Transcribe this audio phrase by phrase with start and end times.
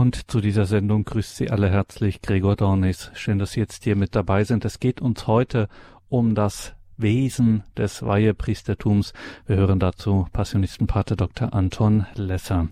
[0.00, 3.10] Und zu dieser Sendung grüßt Sie alle herzlich Gregor Dornis.
[3.12, 4.64] Schön, dass Sie jetzt hier mit dabei sind.
[4.64, 5.68] Es geht uns heute
[6.08, 9.12] um das Wesen des Weihepriestertums.
[9.46, 11.52] Wir hören dazu Passionistenpater Dr.
[11.52, 12.68] Anton Lesser.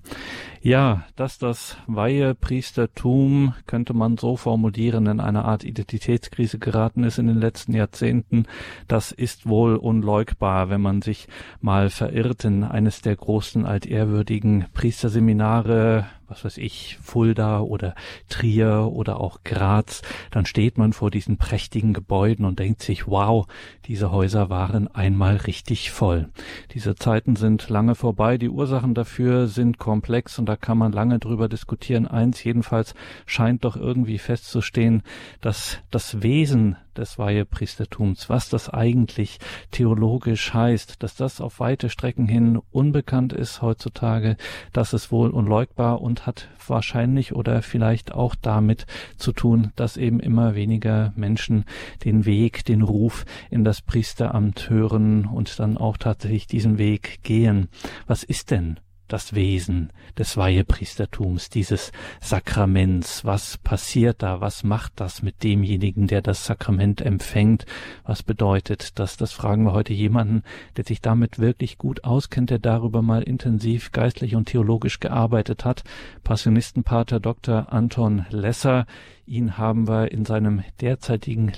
[0.62, 7.26] Ja, dass das Weihepriestertum, könnte man so formulieren, in eine Art Identitätskrise geraten ist in
[7.26, 8.46] den letzten Jahrzehnten,
[8.86, 11.28] das ist wohl unleugbar, wenn man sich
[11.60, 17.94] mal verirrt in eines der großen altehrwürdigen Priesterseminare was weiß ich, Fulda oder
[18.28, 23.46] Trier oder auch Graz, dann steht man vor diesen prächtigen Gebäuden und denkt sich, wow,
[23.86, 26.28] diese Häuser waren einmal richtig voll.
[26.72, 31.18] Diese Zeiten sind lange vorbei, die Ursachen dafür sind komplex und da kann man lange
[31.18, 32.06] drüber diskutieren.
[32.06, 32.94] Eins jedenfalls
[33.26, 35.02] scheint doch irgendwie festzustehen,
[35.40, 39.38] dass das Wesen des Weihepriestertums, was das eigentlich
[39.70, 44.36] theologisch heißt, dass das auf weite Strecken hin unbekannt ist heutzutage,
[44.72, 50.20] das ist wohl unleugbar und hat wahrscheinlich oder vielleicht auch damit zu tun, dass eben
[50.20, 51.64] immer weniger Menschen
[52.04, 57.68] den Weg, den Ruf in das Priesteramt hören und dann auch tatsächlich diesen Weg gehen.
[58.06, 63.24] Was ist denn das Wesen des Weihepriestertums, dieses Sakraments.
[63.24, 64.40] Was passiert da?
[64.40, 67.66] Was macht das mit demjenigen, der das Sakrament empfängt?
[68.04, 69.16] Was bedeutet das?
[69.16, 70.42] Das fragen wir heute jemanden,
[70.76, 75.84] der sich damit wirklich gut auskennt, der darüber mal intensiv geistlich und theologisch gearbeitet hat.
[76.24, 77.72] Passionistenpater Dr.
[77.72, 78.86] Anton Lesser.
[79.26, 81.52] Ihn haben wir in seinem derzeitigen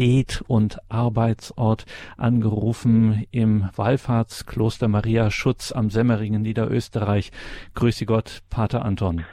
[0.00, 1.84] Lebensbeet und Arbeitsort
[2.16, 7.30] angerufen im Wallfahrtskloster Maria Schutz am Semmeringen, Niederösterreich.
[7.74, 9.24] Grüße Gott, Pater Anton.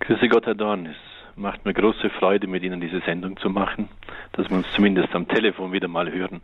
[0.00, 0.86] Grüße Gott, Herr Dorn.
[0.86, 0.96] Es
[1.36, 3.88] macht mir große Freude, mit Ihnen diese Sendung zu machen,
[4.32, 6.40] dass wir uns zumindest am Telefon wieder mal hören.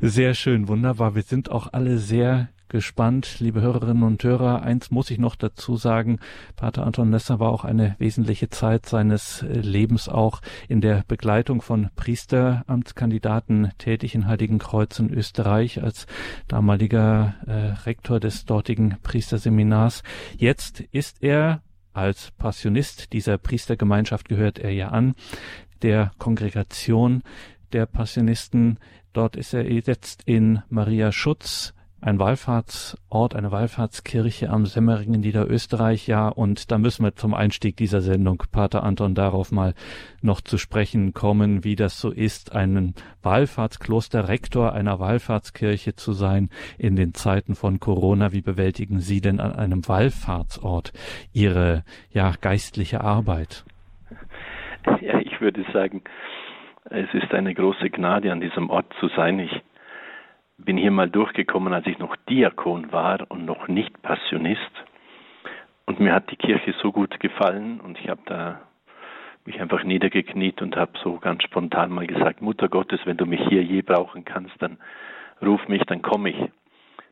[0.00, 1.14] Sehr schön, wunderbar.
[1.14, 4.62] Wir sind auch alle sehr gespannt, liebe Hörerinnen und Hörer.
[4.62, 6.18] Eins muss ich noch dazu sagen.
[6.56, 11.62] Pater Anton Lesser war auch eine wesentliche Zeit seines äh, Lebens auch in der Begleitung
[11.62, 16.06] von Priesteramtskandidaten tätig in Heiligenkreuz in Österreich als
[16.46, 17.52] damaliger äh,
[17.86, 20.02] Rektor des dortigen Priesterseminars.
[20.36, 21.62] Jetzt ist er
[21.92, 25.14] als Passionist dieser Priestergemeinschaft gehört er ja an,
[25.82, 27.22] der Kongregation
[27.72, 28.78] der Passionisten.
[29.12, 36.06] Dort ist er jetzt in Maria Schutz ein Wallfahrtsort, eine Wallfahrtskirche am Semmering in Niederösterreich,
[36.06, 39.74] ja, und da müssen wir zum Einstieg dieser Sendung, Pater Anton, darauf mal
[40.22, 46.50] noch zu sprechen kommen, wie das so ist, einen Wallfahrtskloster, Rektor einer Wallfahrtskirche zu sein
[46.78, 48.32] in den Zeiten von Corona.
[48.32, 50.92] Wie bewältigen Sie denn an einem Wallfahrtsort
[51.32, 53.64] Ihre, ja, geistliche Arbeit?
[55.00, 56.02] Ja, ich würde sagen,
[56.90, 59.38] es ist eine große Gnade, an diesem Ort zu sein.
[59.40, 59.62] Ich
[60.68, 64.60] bin hier mal durchgekommen, als ich noch Diakon war und noch nicht Passionist.
[65.86, 68.60] Und mir hat die Kirche so gut gefallen und ich habe da
[69.46, 73.40] mich einfach niedergekniet und habe so ganz spontan mal gesagt, Mutter Gottes, wenn du mich
[73.48, 74.76] hier je brauchen kannst, dann
[75.40, 76.50] ruf mich, dann komme ich.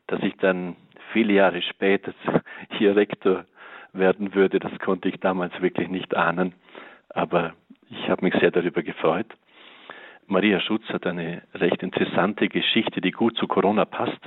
[0.05, 0.75] Dass ich dann
[1.11, 2.13] viele Jahre später
[2.77, 3.45] hier Rektor
[3.91, 6.53] werden würde, das konnte ich damals wirklich nicht ahnen.
[7.09, 7.55] Aber
[7.89, 9.25] ich habe mich sehr darüber gefreut.
[10.27, 14.19] Maria Schutz hat eine recht interessante Geschichte, die gut zu Corona passt.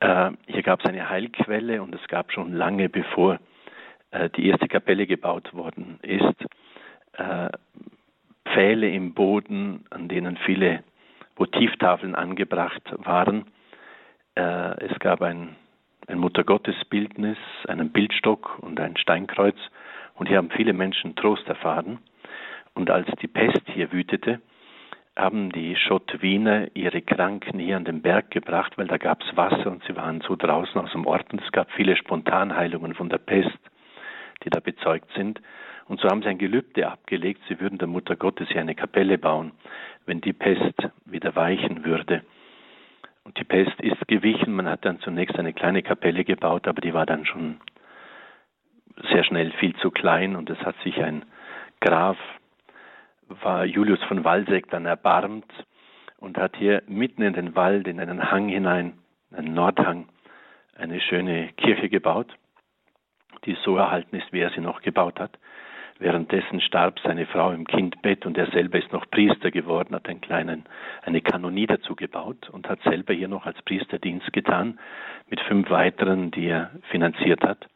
[0.00, 3.38] Äh, hier gab es eine Heilquelle und es gab schon lange bevor
[4.10, 6.34] äh, die erste Kapelle gebaut worden ist,
[7.12, 7.48] äh,
[8.44, 10.82] Pfähle im Boden, an denen viele
[11.38, 13.46] Motivtafeln angebracht waren.
[14.36, 15.56] Es gab ein,
[16.06, 19.56] ein Muttergottesbildnis, einen Bildstock und ein Steinkreuz
[20.14, 21.98] und hier haben viele Menschen Trost erfahren.
[22.74, 24.40] Und als die Pest hier wütete,
[25.16, 29.70] haben die Schottwiener ihre Kranken hier an den Berg gebracht, weil da gab es Wasser
[29.70, 33.18] und sie waren so draußen aus dem Ort und es gab viele Spontanheilungen von der
[33.18, 33.58] Pest,
[34.42, 35.40] die da bezeugt sind.
[35.86, 39.18] Und so haben sie ein Gelübde abgelegt, sie würden der Mutter Gottes hier eine Kapelle
[39.18, 39.52] bauen,
[40.06, 40.74] wenn die Pest
[41.04, 42.22] wieder weichen würde.
[43.22, 46.92] Und die Pest ist gewichen, man hat dann zunächst eine kleine Kapelle gebaut, aber die
[46.92, 47.60] war dann schon
[49.10, 51.24] sehr schnell viel zu klein und es hat sich ein
[51.80, 52.16] Graf
[53.42, 55.50] war Julius von Walseck dann erbarmt
[56.18, 58.98] und hat hier mitten in den Wald, in einen Hang hinein,
[59.32, 60.08] einen Nordhang,
[60.76, 62.34] eine schöne Kirche gebaut,
[63.44, 65.38] die so erhalten ist, wie er sie noch gebaut hat.
[65.98, 70.20] Währenddessen starb seine Frau im Kindbett und er selber ist noch Priester geworden, hat einen
[70.20, 70.64] kleinen,
[71.02, 74.80] eine Kanonie dazu gebaut und hat selber hier noch als Priesterdienst getan,
[75.28, 77.68] mit fünf weiteren, die er finanziert hat.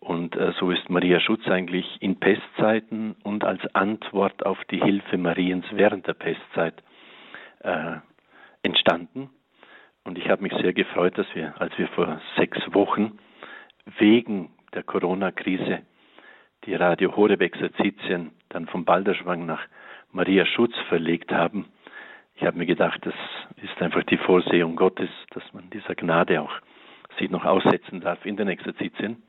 [0.00, 5.18] Und äh, so ist Maria Schutz eigentlich in Pestzeiten und als Antwort auf die Hilfe
[5.18, 6.82] Mariens während der Pestzeit
[7.60, 7.96] äh,
[8.62, 9.30] entstanden.
[10.04, 13.18] Und ich habe mich sehr gefreut, dass wir, als wir vor sechs Wochen
[13.98, 15.80] wegen der Corona-Krise
[16.64, 19.62] die Radio Horeb-Exerzitien dann vom Balderschwang nach
[20.12, 21.66] Maria Schutz verlegt haben.
[22.36, 23.14] Ich habe mir gedacht, das
[23.62, 26.52] ist einfach die Vorsehung Gottes, dass man dieser Gnade auch
[27.18, 29.22] sich noch aussetzen darf in den Exerzitien.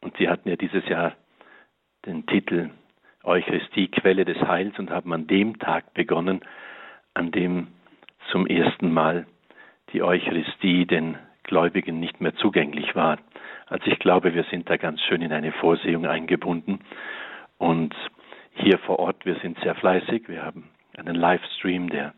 [0.00, 1.14] Und sie hatten ja dieses Jahr
[2.06, 2.70] den Titel
[3.24, 6.40] Eucharistie, Quelle des Heils und haben an dem Tag begonnen,
[7.14, 7.68] an dem
[8.30, 9.26] zum ersten Mal
[9.92, 13.18] die Eucharistie den Gläubigen nicht mehr zugänglich war.
[13.66, 16.80] Also ich glaube, wir sind da ganz schön in eine Vorsehung eingebunden.
[17.58, 17.94] Und
[18.54, 20.28] hier vor Ort, wir sind sehr fleißig.
[20.28, 22.14] Wir haben einen Livestream, der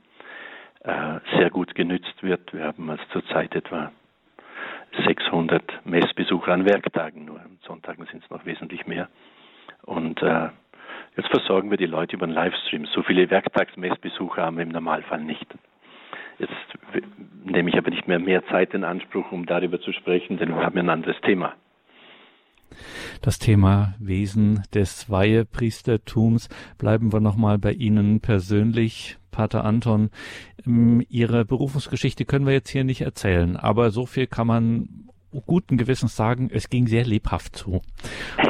[0.85, 2.53] äh, sehr gut genützt wird.
[2.53, 3.93] Wir haben also zurzeit etwa
[5.07, 9.09] 600 Messbesucher an Werktagen, nur an Sonntagen sind es noch wesentlich mehr.
[9.83, 10.49] Und äh,
[11.17, 12.87] jetzt versorgen wir die Leute über einen Livestream.
[12.87, 15.47] So viele Werktagsmessbesucher haben wir im Normalfall nicht.
[16.39, 16.55] Jetzt
[17.45, 20.65] nehme ich aber nicht mehr mehr Zeit in Anspruch, um darüber zu sprechen, denn wir
[20.65, 21.55] haben ein anderes Thema.
[23.23, 26.49] Das Thema Wesen des Weihepriestertums.
[26.79, 30.11] Bleiben wir nochmal bei Ihnen persönlich, Pater Anton.
[30.67, 35.11] Ähm, Ihre Berufungsgeschichte können wir jetzt hier nicht erzählen, aber so viel kann man
[35.47, 37.83] guten Gewissens sagen, es ging sehr lebhaft zu.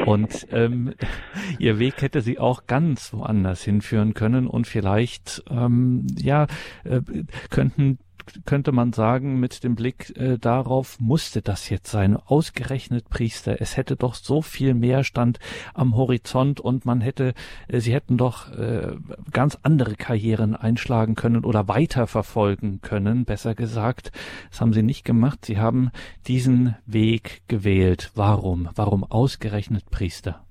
[0.05, 0.93] Und ähm,
[1.59, 6.47] ihr Weg hätte sie auch ganz woanders hinführen können und vielleicht ähm, ja
[6.83, 7.01] äh,
[7.49, 7.99] könnten
[8.45, 12.17] könnte man sagen, mit dem Blick äh, darauf musste das jetzt sein.
[12.17, 13.57] Ausgerechnet Priester.
[13.59, 15.39] Es hätte doch so viel mehr stand
[15.73, 17.33] am Horizont und man hätte,
[17.67, 18.95] äh, sie hätten doch äh,
[19.31, 24.11] ganz andere Karrieren einschlagen können oder weiter verfolgen können, besser gesagt.
[24.49, 25.45] Das haben sie nicht gemacht.
[25.45, 25.91] Sie haben
[26.27, 28.11] diesen Weg gewählt.
[28.15, 28.69] Warum?
[28.75, 30.43] Warum ausgerechnet Priester?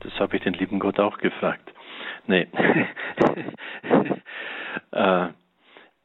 [0.00, 1.70] Das habe ich den lieben Gott auch gefragt.
[2.26, 2.46] Nee.
[4.92, 5.28] äh,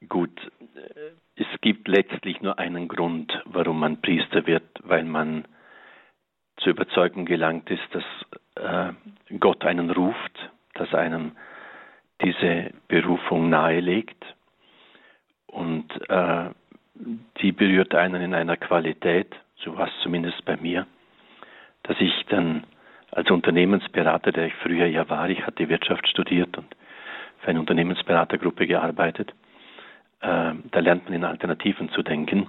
[0.10, 0.40] Gut,
[0.76, 5.46] äh, es gibt letztlich nur einen Grund, warum man Priester wird, weil man
[6.58, 8.04] zur Überzeugung gelangt ist, dass
[8.56, 8.94] äh,
[9.40, 11.32] Gott einen ruft, dass einem
[12.22, 14.24] diese Berufung nahelegt.
[15.48, 16.50] Und äh,
[17.42, 20.88] die berührt einen in einer Qualität, so war es zumindest bei mir,
[21.84, 22.66] dass ich dann
[23.12, 26.76] als Unternehmensberater, der ich früher ja war, ich hatte Wirtschaft studiert und
[27.40, 29.34] für eine Unternehmensberatergruppe gearbeitet,
[30.26, 32.48] äh, da lernt man in Alternativen zu denken.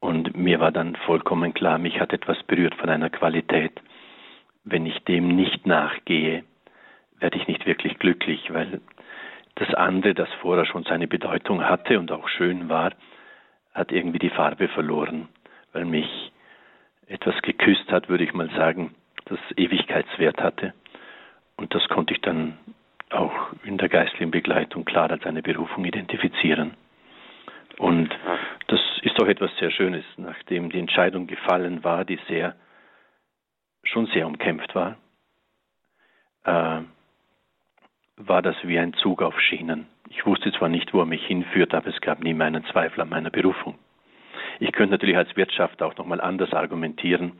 [0.00, 3.80] Und mir war dann vollkommen klar, mich hat etwas berührt von einer Qualität.
[4.64, 6.44] Wenn ich dem nicht nachgehe,
[7.18, 8.80] werde ich nicht wirklich glücklich, weil
[9.54, 12.92] das andere, das vorher schon seine Bedeutung hatte und auch schön war,
[13.72, 15.28] hat irgendwie die Farbe verloren,
[15.72, 16.32] weil mich
[17.06, 18.94] etwas geküsst hat, würde ich mal sagen,
[19.26, 20.74] das Ewigkeitswert hatte.
[21.56, 22.58] Und das konnte ich dann
[23.10, 23.32] auch
[23.64, 26.74] in der geistlichen Begleitung klar als eine Berufung identifizieren.
[27.78, 28.10] Und
[28.68, 32.54] das ist doch etwas sehr Schönes, nachdem die Entscheidung gefallen war, die sehr,
[33.84, 34.96] schon sehr umkämpft war,
[36.44, 36.80] äh,
[38.16, 39.86] war das wie ein Zug auf Schienen.
[40.10, 43.08] Ich wusste zwar nicht, wo er mich hinführt, aber es gab nie meinen Zweifel an
[43.08, 43.78] meiner Berufung.
[44.60, 47.32] Ich könnte natürlich als Wirtschaft auch nochmal anders argumentieren.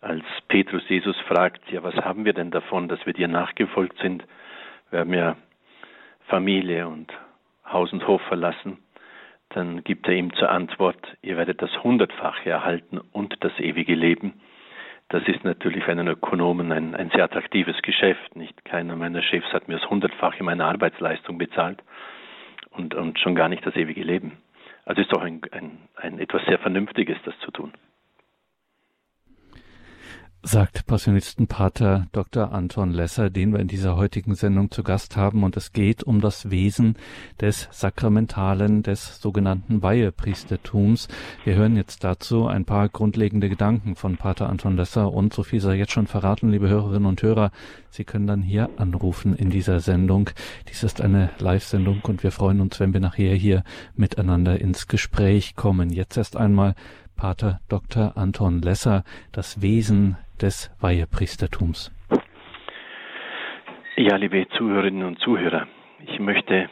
[0.00, 4.24] Als Petrus Jesus fragt, ja, was haben wir denn davon, dass wir dir nachgefolgt sind?
[4.90, 5.36] Wir haben ja
[6.26, 7.12] Familie und
[7.64, 8.78] Haus und Hof verlassen
[9.50, 14.40] dann gibt er ihm zur Antwort, ihr werdet das Hundertfache erhalten und das ewige Leben.
[15.08, 18.36] Das ist natürlich für einen Ökonomen ein, ein sehr attraktives Geschäft.
[18.36, 21.82] Nicht keiner meiner Chefs hat mir das Hundertfache meiner Arbeitsleistung bezahlt
[22.70, 24.36] und, und schon gar nicht das ewige Leben.
[24.84, 27.72] Also ist doch ein, ein, ein etwas sehr Vernünftiges, das zu tun
[30.42, 32.52] sagt Passionistenpater Dr.
[32.52, 35.42] Anton Lesser, den wir in dieser heutigen Sendung zu Gast haben.
[35.42, 36.96] Und es geht um das Wesen
[37.40, 41.08] des Sakramentalen, des sogenannten Weihepriestertums.
[41.44, 45.12] Wir hören jetzt dazu ein paar grundlegende Gedanken von Pater Anton Lesser.
[45.12, 47.50] Und so viel sei jetzt schon verraten, liebe Hörerinnen und Hörer,
[47.90, 50.30] Sie können dann hier anrufen in dieser Sendung.
[50.68, 53.64] Dies ist eine Live-Sendung und wir freuen uns, wenn wir nachher hier
[53.96, 55.90] miteinander ins Gespräch kommen.
[55.90, 56.74] Jetzt erst einmal
[57.16, 58.16] Pater Dr.
[58.16, 59.02] Anton Lesser,
[59.32, 61.92] das Wesen des Weihepriestertums.
[63.96, 65.66] Ja, liebe Zuhörerinnen und Zuhörer,
[66.06, 66.70] ich möchte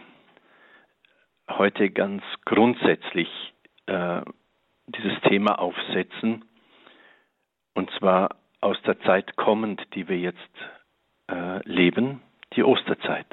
[1.49, 3.29] heute ganz grundsätzlich
[3.87, 4.23] äh,
[4.87, 6.45] dieses Thema aufsetzen,
[7.75, 10.39] und zwar aus der Zeit kommend, die wir jetzt
[11.29, 12.23] äh, leben,
[12.55, 13.27] die Osterzeit.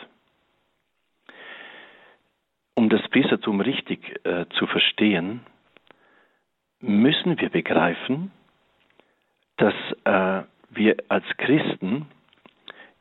[2.75, 5.41] Um das Priestertum richtig äh, zu verstehen,
[6.79, 8.31] müssen wir begreifen,
[9.63, 12.07] dass äh, wir als Christen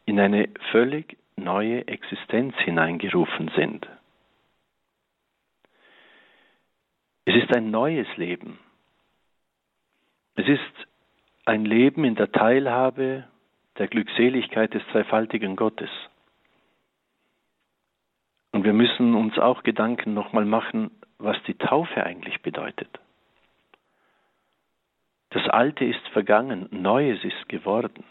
[0.04, 3.88] in eine völlig neue Existenz hineingerufen sind.
[7.25, 8.61] Es ist ein neues Leben.
[10.37, 10.87] Es ist
[11.47, 13.25] ein Leben in der Teilhabe
[13.78, 15.90] der Glückseligkeit des dreifaltigen Gottes.
[18.52, 23.01] Und wir müssen uns auch Gedanken nochmal machen, was die Taufe eigentlich bedeutet.
[25.33, 28.05] Das Alte ist vergangen, Neues ist geworden.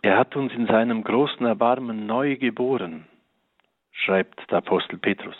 [0.00, 3.06] Er hat uns in seinem großen Erbarmen neu geboren,
[3.92, 5.36] schreibt der Apostel Petrus.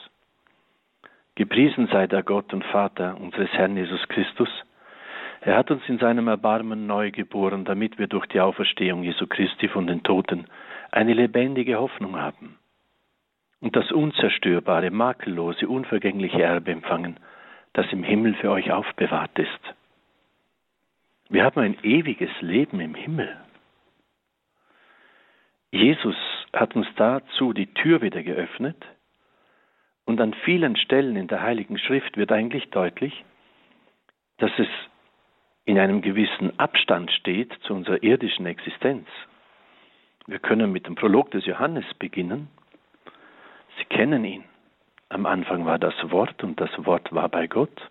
[1.34, 4.50] Gepriesen sei der Gott und Vater unseres Herrn Jesus Christus.
[5.40, 9.68] Er hat uns in seinem Erbarmen neu geboren, damit wir durch die Auferstehung Jesu Christi
[9.68, 10.46] von den Toten
[10.90, 12.58] eine lebendige Hoffnung haben
[13.60, 17.18] und das unzerstörbare, makellose, unvergängliche Erbe empfangen,
[17.72, 19.74] das im Himmel für euch aufbewahrt ist.
[21.28, 23.36] Wir haben ein ewiges Leben im Himmel.
[25.72, 26.16] Jesus
[26.52, 28.76] hat uns dazu die Tür wieder geöffnet
[30.04, 33.24] und an vielen Stellen in der Heiligen Schrift wird eigentlich deutlich,
[34.38, 34.68] dass es
[35.64, 39.08] in einem gewissen Abstand steht zu unserer irdischen Existenz.
[40.26, 42.48] Wir können mit dem Prolog des Johannes beginnen.
[43.78, 44.44] Sie kennen ihn.
[45.08, 47.90] Am Anfang war das Wort und das Wort war bei Gott.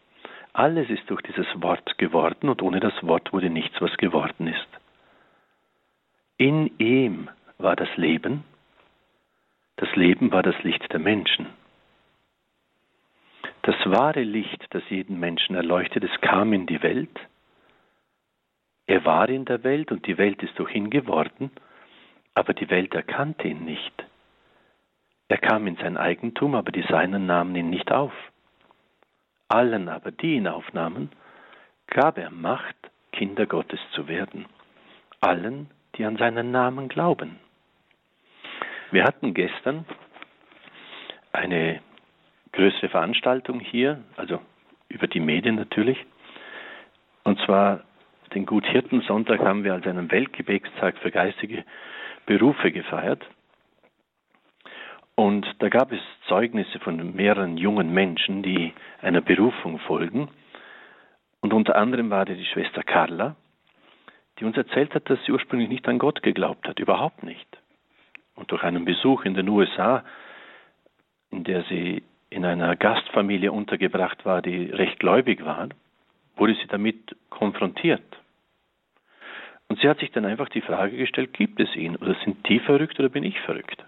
[0.54, 4.68] Alles ist durch dieses Wort geworden und ohne das Wort wurde nichts, was geworden ist.
[6.38, 8.44] In ihm war das Leben.
[9.77, 11.48] Das Leben war das Licht der Menschen.
[13.62, 17.20] Das wahre Licht, das jeden Menschen erleuchtet, es kam in die Welt.
[18.86, 21.51] Er war in der Welt und die Welt ist durch ihn geworden,
[22.34, 24.06] aber die Welt erkannte ihn nicht.
[25.27, 28.13] Er kam in sein Eigentum, aber die Seinen nahmen ihn nicht auf.
[29.48, 31.12] Allen aber, die ihn aufnahmen,
[31.88, 32.75] gab er Macht,
[33.12, 34.46] Kinder Gottes zu werden.
[35.22, 37.39] Allen, die an seinen Namen glauben.
[38.91, 39.86] Wir hatten gestern
[41.32, 41.82] eine
[42.51, 44.39] größere Veranstaltung hier, also
[44.89, 45.98] über die Medien natürlich.
[47.24, 47.82] Und zwar
[48.34, 51.63] den Guthirtensonntag haben wir als einen Weltgebetstag für geistige
[52.25, 53.25] Berufe gefeiert.
[55.15, 60.29] Und da gab es Zeugnisse von mehreren jungen Menschen, die einer Berufung folgen.
[61.39, 63.36] Und unter anderem war die Schwester Carla,
[64.39, 67.48] die uns erzählt hat, dass sie ursprünglich nicht an Gott geglaubt hat, überhaupt nicht.
[68.36, 70.03] Und durch einen Besuch in den USA,
[71.31, 75.69] in der sie in einer Gastfamilie untergebracht war, die recht gläubig war,
[76.36, 78.03] wurde sie damit konfrontiert.
[79.69, 82.60] Und sie hat sich dann einfach die Frage gestellt, gibt es ihn oder sind die
[82.60, 83.86] verrückt oder bin ich verrückt?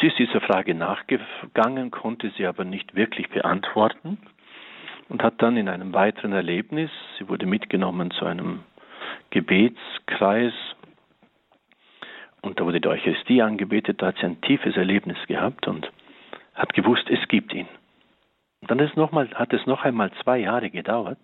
[0.00, 4.18] Sie ist dieser Frage nachgegangen, konnte sie aber nicht wirklich beantworten
[5.08, 8.60] und hat dann in einem weiteren Erlebnis, sie wurde mitgenommen zu einem
[9.30, 10.52] Gebetskreis
[12.42, 15.90] und da wurde die Eucharistie angebetet, da hat sie ein tiefes Erlebnis gehabt und
[16.54, 17.68] hat gewusst, es gibt ihn.
[18.60, 21.18] Und dann ist noch mal, hat es noch einmal zwei Jahre gedauert,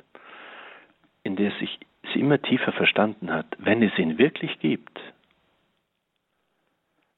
[1.23, 1.79] in der sich
[2.13, 5.01] sie immer tiefer verstanden hat, wenn es ihn wirklich gibt,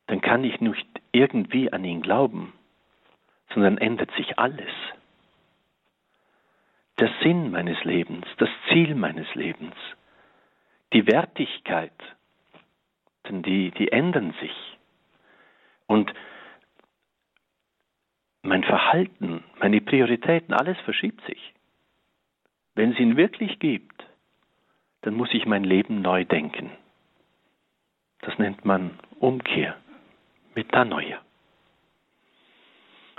[0.07, 2.53] dann kann ich nicht irgendwie an ihn glauben,
[3.53, 4.71] sondern ändert sich alles.
[6.99, 9.75] Der Sinn meines Lebens, das Ziel meines Lebens,
[10.93, 11.93] die Wertigkeit,
[13.29, 14.55] denn die, die ändern sich.
[15.87, 16.13] Und
[18.43, 21.55] mein Verhalten, meine Prioritäten, alles verschiebt sich.
[22.75, 24.05] Wenn es ihn wirklich gibt,
[25.03, 26.71] dann muss ich mein Leben neu denken.
[28.21, 29.77] Das nennt man Umkehr,
[30.55, 31.21] Metanoia.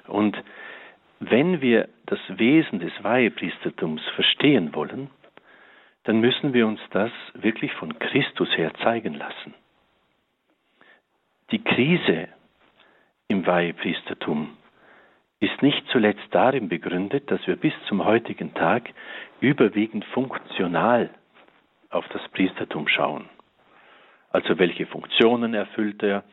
[0.08, 0.38] Und
[1.20, 5.10] wenn wir das Wesen des Weihepriestertums verstehen wollen,
[6.04, 9.54] dann müssen wir uns das wirklich von Christus her zeigen lassen.
[11.52, 12.28] Die Krise
[13.28, 14.56] im Weihepriestertum
[15.40, 18.90] ist nicht zuletzt darin begründet, dass wir bis zum heutigen Tag
[19.42, 21.10] überwiegend funktional
[21.90, 23.30] auf das Priestertum schauen.
[24.32, 26.24] Also welche Funktionen erfüllt er?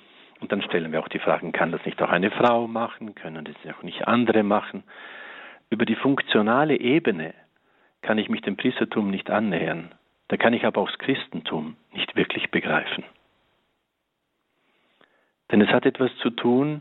[0.42, 3.14] Und dann stellen wir auch die Fragen, kann das nicht auch eine Frau machen?
[3.14, 4.82] Können das auch nicht andere machen?
[5.70, 7.32] Über die funktionale Ebene
[8.02, 9.92] kann ich mich dem Priestertum nicht annähern.
[10.26, 13.04] Da kann ich aber auch das Christentum nicht wirklich begreifen.
[15.52, 16.80] Denn es hat etwas zu tun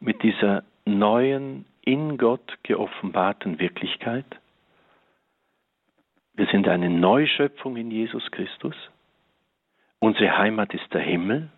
[0.00, 4.26] mit dieser neuen, in Gott geoffenbarten Wirklichkeit.
[6.34, 8.76] Wir sind eine Neuschöpfung in Jesus Christus.
[9.98, 11.48] Unsere Heimat ist der Himmel.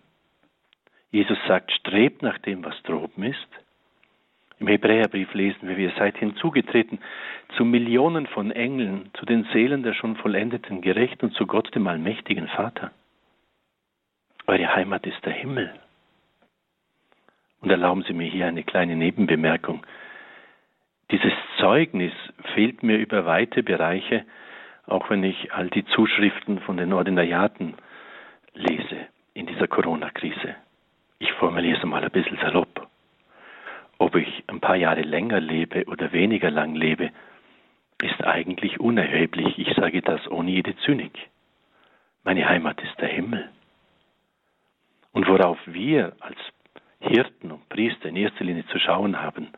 [1.11, 3.49] Jesus sagt, strebt nach dem, was droben ist.
[4.61, 7.01] Im Hebräerbrief lesen wir, ihr seid hinzugetreten
[7.57, 11.87] zu Millionen von Engeln, zu den Seelen der schon vollendeten Gerechten und zu Gott, dem
[11.87, 12.93] allmächtigen Vater.
[14.47, 15.73] Eure Heimat ist der Himmel.
[17.61, 19.85] Und erlauben Sie mir hier eine kleine Nebenbemerkung.
[21.11, 22.13] Dieses Zeugnis
[22.55, 24.25] fehlt mir über weite Bereiche,
[24.87, 27.75] auch wenn ich all die Zuschriften von den Ordinariaten
[28.55, 30.57] lese in dieser Corona-Krise.
[31.21, 32.89] Ich formuliere es mal ein bisschen salopp.
[33.99, 37.11] Ob ich ein paar Jahre länger lebe oder weniger lang lebe,
[38.03, 39.59] ist eigentlich unerheblich.
[39.59, 41.29] Ich sage das ohne jede Zynik.
[42.25, 43.51] Meine Heimat ist der Himmel.
[45.13, 46.39] Und worauf wir als
[47.01, 49.49] Hirten und Priester in erster Linie zu schauen haben,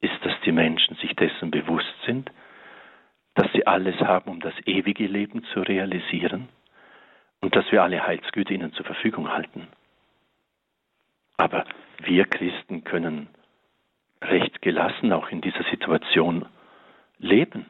[0.00, 2.32] ist, dass die Menschen sich dessen bewusst sind,
[3.34, 6.48] dass sie alles haben, um das ewige Leben zu realisieren
[7.40, 9.68] und dass wir alle Heilsgüter ihnen zur Verfügung halten.
[11.36, 11.64] Aber
[12.02, 13.28] wir Christen können
[14.22, 16.46] recht gelassen auch in dieser Situation
[17.18, 17.66] leben.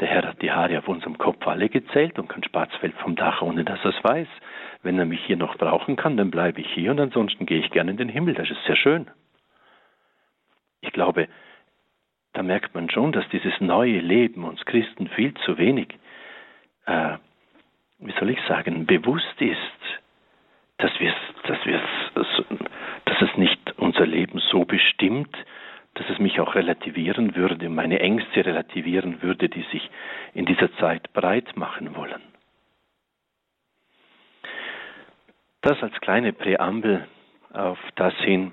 [0.00, 3.42] Der Herr hat die Haare auf unserem Kopf alle gezählt und kann Spatzfeld vom Dach,
[3.42, 4.28] ohne dass er es weiß.
[4.82, 7.70] Wenn er mich hier noch brauchen kann, dann bleibe ich hier und ansonsten gehe ich
[7.70, 8.34] gerne in den Himmel.
[8.34, 9.10] Das ist sehr schön.
[10.80, 11.28] Ich glaube,
[12.32, 15.98] da merkt man schon, dass dieses neue Leben uns Christen viel zu wenig,
[16.86, 17.16] äh,
[17.98, 19.58] wie soll ich sagen, bewusst ist,
[20.78, 21.12] dass, wir,
[21.44, 21.80] dass, wir,
[23.04, 25.36] dass es nicht unser Leben so bestimmt,
[25.94, 29.90] dass es mich auch relativieren würde, meine Ängste relativieren würde, die sich
[30.34, 32.22] in dieser Zeit breit machen wollen.
[35.62, 37.08] Das als kleine Präambel
[37.52, 38.52] auf das hin,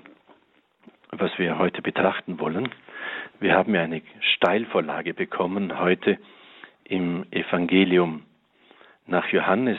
[1.12, 2.68] was wir heute betrachten wollen.
[3.38, 4.02] Wir haben ja eine
[4.34, 6.18] Steilvorlage bekommen heute
[6.82, 8.24] im Evangelium
[9.06, 9.78] nach Johannes,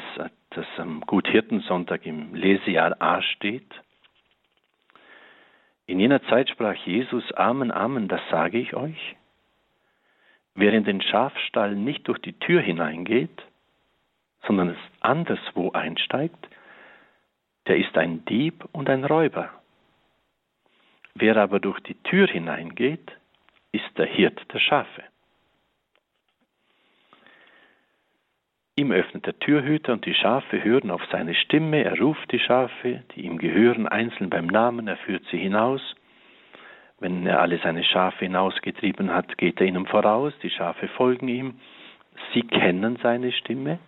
[0.58, 3.72] das am Guthirtensonntag im Lesejahr A steht.
[5.86, 9.16] In jener Zeit sprach Jesus, Amen, Amen, das sage ich euch.
[10.56, 13.44] Wer in den Schafstall nicht durch die Tür hineingeht,
[14.48, 16.48] sondern es anderswo einsteigt,
[17.68, 19.52] der ist ein Dieb und ein Räuber.
[21.14, 23.12] Wer aber durch die Tür hineingeht,
[23.72, 25.04] ist der Hirt der Schafe.
[28.80, 31.84] Ihm öffnet der Türhüter und die Schafe hören auf seine Stimme.
[31.84, 34.88] Er ruft die Schafe, die ihm gehören, einzeln beim Namen.
[34.88, 35.82] Er führt sie hinaus.
[37.00, 40.32] Wenn er alle seine Schafe hinausgetrieben hat, geht er ihnen voraus.
[40.44, 41.60] Die Schafe folgen ihm.
[42.34, 43.80] Sie kennen seine Stimme.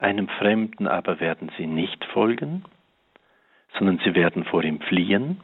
[0.00, 2.64] Einem Fremden aber werden sie nicht folgen,
[3.78, 5.40] sondern sie werden vor ihm fliehen,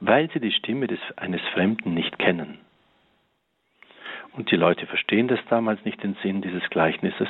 [0.00, 2.60] weil sie die Stimme des, eines Fremden nicht kennen.
[4.32, 7.28] Und die Leute verstehen das damals nicht, den Sinn dieses Gleichnisses.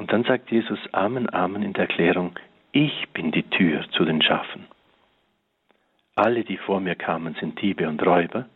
[0.00, 2.32] Und dann sagt Jesus Amen, Amen in der Erklärung,
[2.72, 4.66] ich bin die Tür zu den Schafen.
[6.14, 8.46] Alle, die vor mir kamen, sind Diebe und Räuber.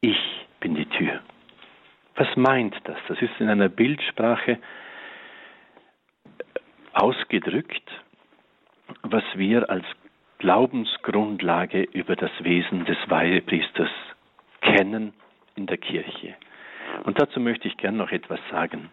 [0.00, 1.20] Ich bin die Tür.
[2.14, 2.96] Was meint das?
[3.06, 4.58] Das ist in einer Bildsprache
[6.94, 7.90] ausgedrückt,
[9.02, 9.84] was wir als
[10.38, 13.90] Glaubensgrundlage über das Wesen des Weihepriesters
[14.62, 15.12] kennen
[15.54, 16.34] in der Kirche.
[17.04, 18.88] Und dazu möchte ich gern noch etwas sagen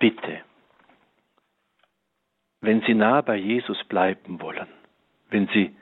[0.00, 0.40] bitte,
[2.60, 4.66] wenn Sie nah bei Jesus bleiben wollen,
[5.30, 5.76] wenn Sie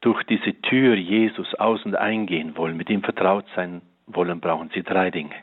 [0.00, 4.82] durch diese Tür Jesus aus und eingehen wollen, mit ihm vertraut sein wollen, brauchen Sie
[4.82, 5.34] drei Dinge.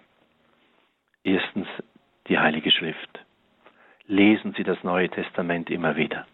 [1.23, 1.67] Erstens
[2.27, 3.19] die Heilige Schrift.
[4.07, 6.27] Lesen Sie das Neue Testament immer wieder.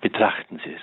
[0.00, 0.82] Betrachten Sie es.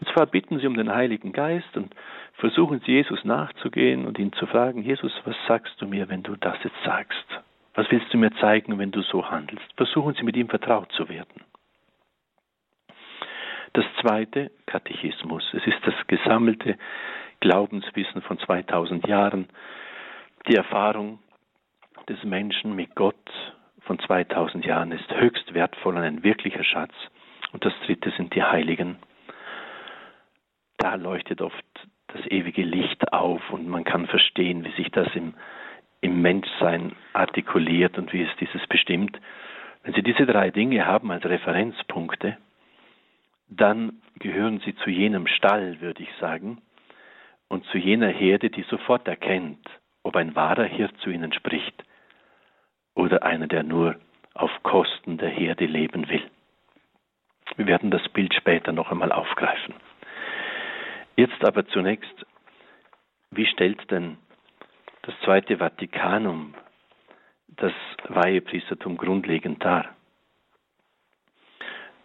[0.00, 1.94] Und zwar bitten Sie um den Heiligen Geist und
[2.34, 6.36] versuchen Sie Jesus nachzugehen und ihn zu fragen, Jesus, was sagst du mir, wenn du
[6.36, 7.24] das jetzt sagst?
[7.74, 9.66] Was willst du mir zeigen, wenn du so handelst?
[9.76, 11.42] Versuchen Sie mit ihm vertraut zu werden.
[13.72, 15.42] Das zweite, Katechismus.
[15.52, 16.78] Es ist das gesammelte
[17.40, 19.48] Glaubenswissen von 2000 Jahren,
[20.46, 21.18] die Erfahrung
[22.08, 23.16] des Menschen mit Gott
[23.80, 26.94] von 2000 Jahren ist höchst wertvoll und ein wirklicher Schatz.
[27.52, 28.96] Und das dritte sind die Heiligen.
[30.78, 31.64] Da leuchtet oft
[32.08, 35.34] das ewige Licht auf und man kann verstehen, wie sich das im
[36.04, 39.18] im Menschsein artikuliert und wie es dieses bestimmt.
[39.82, 42.36] Wenn Sie diese drei Dinge haben als Referenzpunkte,
[43.48, 46.60] dann gehören Sie zu jenem Stall, würde ich sagen,
[47.48, 49.66] und zu jener Herde, die sofort erkennt,
[50.02, 51.82] ob ein wahrer Hirt zu ihnen spricht
[52.94, 53.96] oder einer, der nur
[54.34, 56.24] auf Kosten der Herde leben will.
[57.56, 59.74] Wir werden das Bild später noch einmal aufgreifen.
[61.16, 62.26] Jetzt aber zunächst,
[63.30, 64.18] wie stellt denn
[65.06, 66.54] das Zweite Vatikanum
[67.56, 67.72] das
[68.08, 69.94] Weihepriestertum grundlegend dar.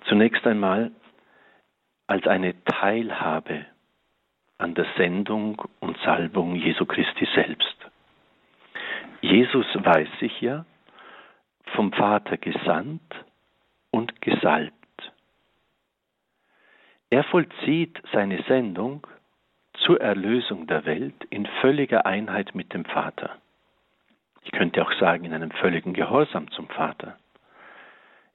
[0.07, 0.91] Zunächst einmal
[2.07, 3.65] als eine Teilhabe
[4.57, 7.75] an der Sendung und Salbung Jesu Christi selbst.
[9.21, 10.65] Jesus weiß sich ja
[11.75, 13.15] vom Vater gesandt
[13.91, 14.75] und gesalbt.
[17.09, 19.07] Er vollzieht seine Sendung
[19.85, 23.37] zur Erlösung der Welt in völliger Einheit mit dem Vater.
[24.43, 27.17] Ich könnte auch sagen, in einem völligen Gehorsam zum Vater.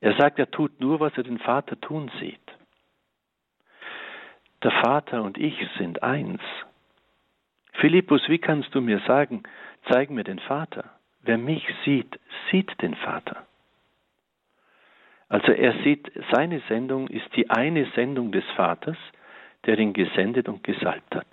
[0.00, 2.40] Er sagt, er tut nur, was er den Vater tun sieht.
[4.62, 6.40] Der Vater und ich sind eins.
[7.74, 9.42] Philippus, wie kannst du mir sagen,
[9.90, 10.84] zeig mir den Vater?
[11.22, 12.18] Wer mich sieht,
[12.50, 13.46] sieht den Vater.
[15.28, 18.98] Also er sieht, seine Sendung ist die eine Sendung des Vaters,
[19.66, 21.26] der ihn gesendet und gesalbt hat.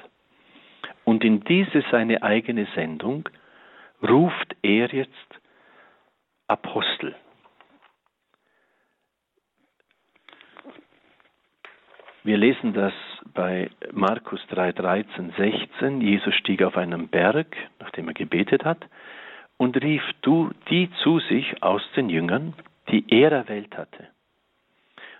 [1.04, 3.28] Und in diese seine eigene Sendung
[4.02, 5.40] ruft er jetzt
[6.48, 7.16] Apostel.
[12.24, 12.94] Wir lesen das
[13.34, 16.02] bei Markus 3, 13, 16.
[16.02, 18.86] Jesus stieg auf einen Berg, nachdem er gebetet hat,
[19.58, 22.54] und rief du die zu sich aus den Jüngern,
[22.90, 24.08] die er erwählt hatte.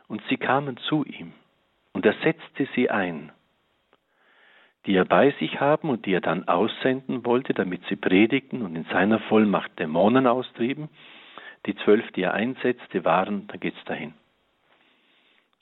[0.08, 1.34] Und sie kamen zu ihm,
[2.02, 3.32] und er setzte sie ein,
[4.88, 8.76] die er bei sich haben und die er dann aussenden wollte, damit sie predigten und
[8.76, 10.90] in seiner Vollmacht Dämonen austrieben.
[11.68, 14.16] Die zwölf, die er einsetzte, waren, da geht's dahin.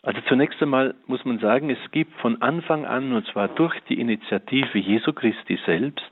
[0.01, 3.99] Also zunächst einmal muss man sagen, es gibt von Anfang an, und zwar durch die
[3.99, 6.09] Initiative Jesu Christi selbst,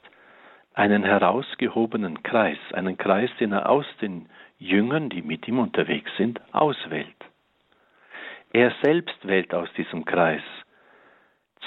[0.74, 4.28] einen herausgehobenen Kreis, einen Kreis, den er aus den
[4.60, 7.16] Jüngern, die mit ihm unterwegs sind, auswählt.
[8.54, 10.42] Er selbst wählt aus diesem Kreis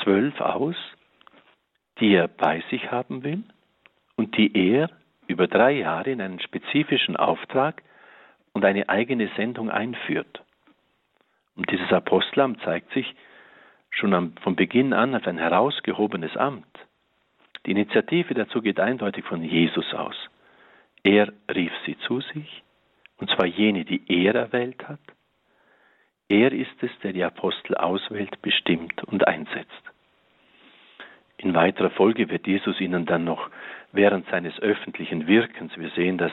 [0.02, 0.76] zwölf aus,
[1.98, 3.44] die er bei sich haben will
[4.16, 4.90] und die er
[5.26, 7.82] über drei Jahre in einen spezifischen Auftrag
[8.52, 10.42] und eine eigene Sendung einführt.
[11.54, 13.14] Und dieses Apostelamt zeigt sich
[13.90, 16.66] schon am, von Beginn an als ein herausgehobenes Amt.
[17.66, 20.16] Die Initiative dazu geht eindeutig von Jesus aus.
[21.02, 22.62] Er rief sie zu sich,
[23.18, 25.00] und zwar jene, die er erwählt hat.
[26.30, 29.82] Er ist es, der die Apostel auswählt, bestimmt und einsetzt.
[31.38, 33.50] In weiterer Folge wird Jesus ihnen dann noch
[33.90, 36.30] während seines öffentlichen Wirkens, wir sehen das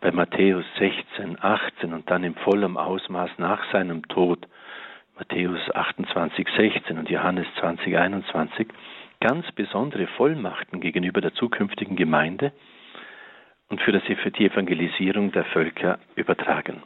[0.00, 4.48] bei Matthäus 16, 18 und dann im vollen Ausmaß nach seinem Tod,
[5.18, 8.68] Matthäus 28, 16 und Johannes 20, 21,
[9.20, 12.52] ganz besondere Vollmachten gegenüber der zukünftigen Gemeinde
[13.68, 16.82] und für, die Evangelisierung der Völker übertragen.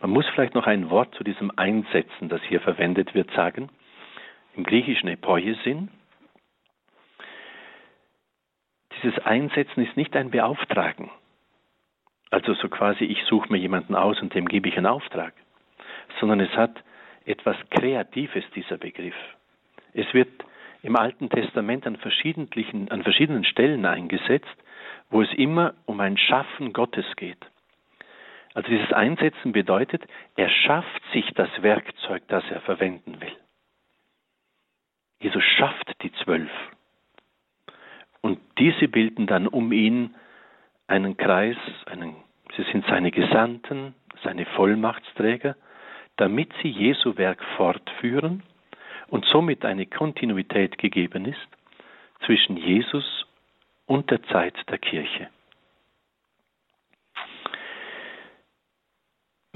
[0.00, 3.68] Man muss vielleicht noch ein Wort zu diesem Einsetzen, das hier verwendet wird, sagen.
[4.54, 5.88] Im griechischen Epoie-Sinn.
[8.96, 11.10] Dieses Einsetzen ist nicht ein Beauftragen.
[12.30, 15.32] Also so quasi, ich suche mir jemanden aus und dem gebe ich einen Auftrag.
[16.20, 16.82] Sondern es hat
[17.24, 19.14] etwas Kreatives, dieser Begriff.
[19.94, 20.28] Es wird
[20.82, 24.56] im Alten Testament an, verschiedenen, an verschiedenen Stellen eingesetzt,
[25.10, 27.38] wo es immer um ein Schaffen Gottes geht.
[28.54, 30.02] Also dieses Einsetzen bedeutet,
[30.36, 33.36] er schafft sich das Werkzeug, das er verwenden will.
[35.20, 36.50] Jesus schafft die zwölf.
[38.20, 40.14] Und diese bilden dann um ihn
[40.86, 41.56] einen Kreis,
[41.86, 42.16] einen,
[42.56, 45.56] sie sind seine Gesandten, seine Vollmachtsträger,
[46.16, 48.42] damit sie Jesu Werk fortführen
[49.08, 51.48] und somit eine Kontinuität gegeben ist
[52.26, 53.26] zwischen Jesus
[53.86, 55.28] und der Zeit der Kirche.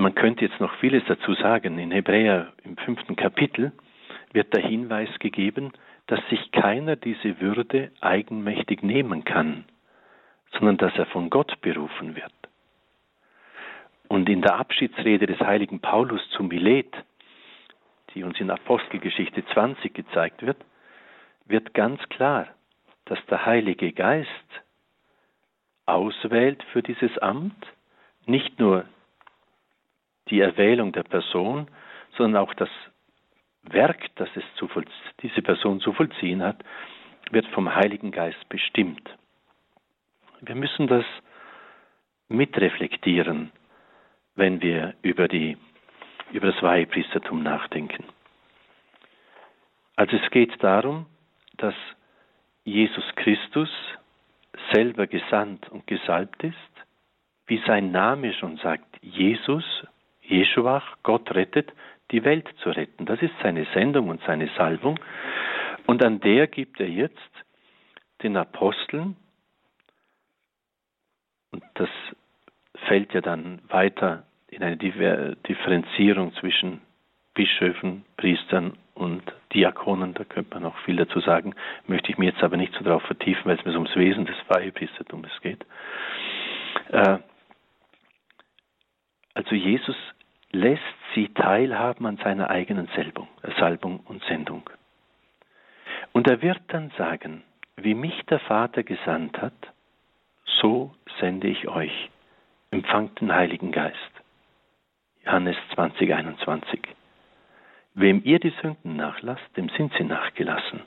[0.03, 1.79] Man könnte jetzt noch vieles dazu sagen.
[1.79, 3.71] In Hebräer im fünften Kapitel
[4.33, 5.73] wird der Hinweis gegeben,
[6.09, 9.65] dass sich keiner diese Würde eigenmächtig nehmen kann,
[10.51, 12.33] sondern dass er von Gott berufen wird.
[14.09, 16.93] Und in der Abschiedsrede des heiligen Paulus zu Milet,
[18.13, 20.59] die uns in Apostelgeschichte 20 gezeigt wird,
[21.47, 22.49] wird ganz klar,
[23.05, 24.29] dass der Heilige Geist
[25.87, 27.55] auswählt für dieses Amt,
[28.27, 28.85] nicht nur
[30.33, 31.69] die Erwählung der Person,
[32.17, 32.71] sondern auch das
[33.65, 34.67] Werk, das es zu
[35.23, 36.65] diese Person zu vollziehen hat,
[37.31, 39.09] wird vom Heiligen Geist bestimmt.
[40.41, 41.05] Wir müssen das
[42.29, 43.53] mitreflektieren,
[44.35, 45.59] wenn wir über, die,
[46.33, 48.05] über das Weihepriestertum nachdenken.
[49.97, 51.07] Also es geht darum,
[51.59, 51.75] dass
[52.65, 53.69] Jesus Christus
[54.73, 56.55] selber gesandt und gesalbt ist,
[57.47, 59.65] wie sein Name schon sagt, Jesus,
[60.23, 61.73] Jeschua, Gott rettet,
[62.11, 63.07] die Welt zu retten.
[63.07, 64.99] Das ist seine Sendung und seine Salbung.
[65.87, 67.19] Und an der gibt er jetzt
[68.23, 69.17] den Aposteln
[71.51, 71.89] und das
[72.87, 76.81] fällt ja dann weiter in eine Differenzierung zwischen
[77.35, 79.23] Bischöfen, Priestern und
[79.55, 81.55] Diakonen, da könnte man noch viel dazu sagen,
[81.87, 84.37] möchte ich mir jetzt aber nicht so darauf vertiefen, weil es mir ums Wesen des
[84.49, 85.65] Weihepriestertums geht.
[86.91, 87.19] Äh,
[89.35, 89.97] also Jesus
[90.51, 90.83] lässt
[91.15, 94.69] sie teilhaben an seiner eigenen Salbung, Salbung und Sendung.
[96.13, 97.43] Und er wird dann sagen,
[97.77, 99.55] wie mich der Vater gesandt hat,
[100.45, 102.11] so sende ich euch.
[102.71, 103.97] Empfangt den Heiligen Geist.
[105.25, 106.81] Johannes 20, 21.
[107.95, 110.81] Wem ihr die Sünden nachlasst, dem sind sie nachgelassen.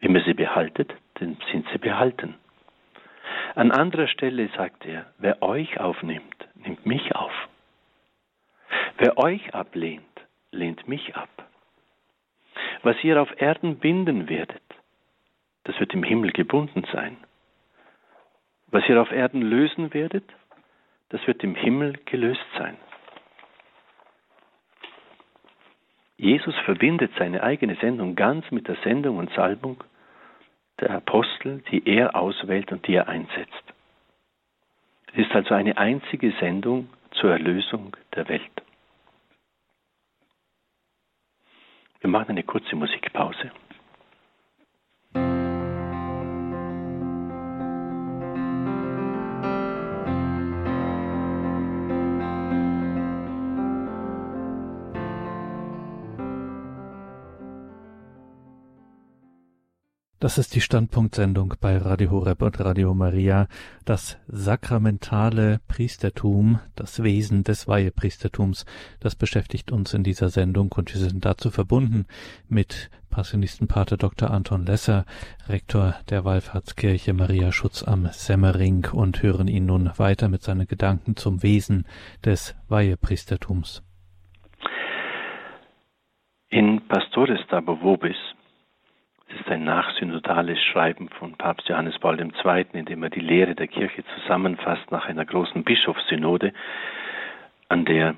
[0.00, 2.34] Wem ihr sie behaltet, dem sind sie behalten.
[3.54, 7.32] An anderer Stelle sagt er, wer euch aufnimmt, nimmt mich auf.
[8.96, 10.04] Wer euch ablehnt,
[10.52, 11.28] lehnt mich ab.
[12.82, 14.62] Was ihr auf Erden binden werdet,
[15.64, 17.16] das wird im Himmel gebunden sein.
[18.68, 20.24] Was ihr auf Erden lösen werdet,
[21.10, 22.76] das wird im Himmel gelöst sein.
[26.16, 29.84] Jesus verbindet seine eigene Sendung ganz mit der Sendung und Salbung
[30.80, 33.64] der Apostel, die er auswählt und die er einsetzt.
[35.12, 38.62] Es ist also eine einzige Sendung zur Erlösung der Welt.
[42.00, 43.52] Wir machen eine kurze Musikpause.
[60.22, 63.48] Das ist die Standpunktsendung bei Radio Horeb und Radio Maria.
[63.84, 68.64] Das sakramentale Priestertum, das Wesen des Weihepriestertums,
[69.00, 72.06] das beschäftigt uns in dieser Sendung und wir sind dazu verbunden
[72.48, 74.30] mit Passionistenpater Dr.
[74.30, 75.06] Anton Lesser,
[75.48, 81.16] Rektor der Wallfahrtskirche Maria Schutz am Semmering und hören ihn nun weiter mit seinen Gedanken
[81.16, 81.84] zum Wesen
[82.24, 83.82] des Weihepriestertums.
[86.48, 88.14] In Pastores Dabo Vobis
[89.34, 93.54] es ist ein nachsynodales Schreiben von Papst Johannes Paul II., in dem er die Lehre
[93.54, 96.52] der Kirche zusammenfasst nach einer großen Bischofssynode,
[97.68, 98.14] an der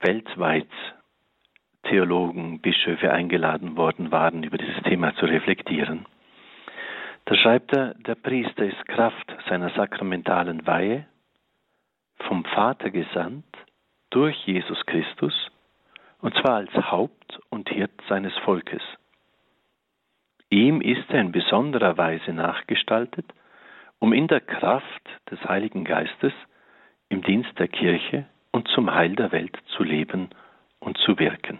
[0.00, 0.68] weltweit
[1.84, 6.06] Theologen, Bischöfe eingeladen worden waren, über dieses Thema zu reflektieren.
[7.26, 11.06] Da schreibt er, der Priester ist Kraft seiner sakramentalen Weihe,
[12.20, 13.44] vom Vater gesandt,
[14.10, 15.50] durch Jesus Christus,
[16.20, 18.82] und zwar als Haupt und Hirt seines Volkes.
[20.50, 23.26] Ihm ist er in besonderer Weise nachgestaltet,
[23.98, 26.32] um in der Kraft des Heiligen Geistes
[27.08, 30.30] im Dienst der Kirche und zum Heil der Welt zu leben
[30.78, 31.58] und zu wirken.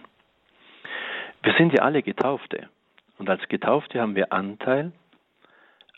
[1.43, 2.69] Wir sind ja alle Getaufte
[3.17, 4.91] und als Getaufte haben wir Anteil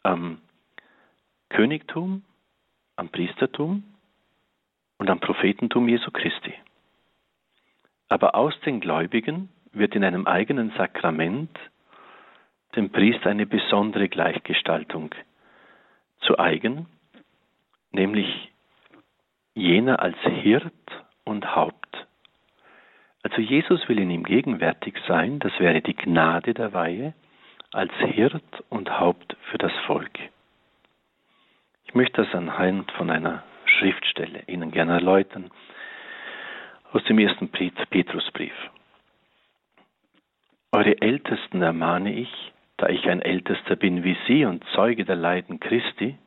[0.04, 0.42] am
[1.50, 2.24] Königtum,
[2.96, 3.84] am Priestertum
[4.98, 6.54] und am Prophetentum Jesu Christi.
[8.08, 11.58] Aber aus den Gläubigen wird in einem eigenen Sakrament
[12.76, 15.14] dem Priester eine besondere Gleichgestaltung
[16.22, 16.88] zu eigen,
[17.92, 18.52] nämlich
[19.54, 20.74] jener als Hirt
[21.24, 22.08] und Haupt.
[23.24, 27.14] Also Jesus will in ihm gegenwärtig sein, das wäre die Gnade der Weihe,
[27.72, 30.18] als Hirt und Haupt für das Volk.
[31.86, 35.52] Ich möchte das anhand von einer Schriftstelle Ihnen gerne erläutern,
[36.92, 38.54] aus dem ersten Petrusbrief.
[40.72, 42.30] Eure Ältesten ermahne ich,
[42.80, 46.18] da ich ein Ältester bin wie Sie und Zeuge der Leiden Christi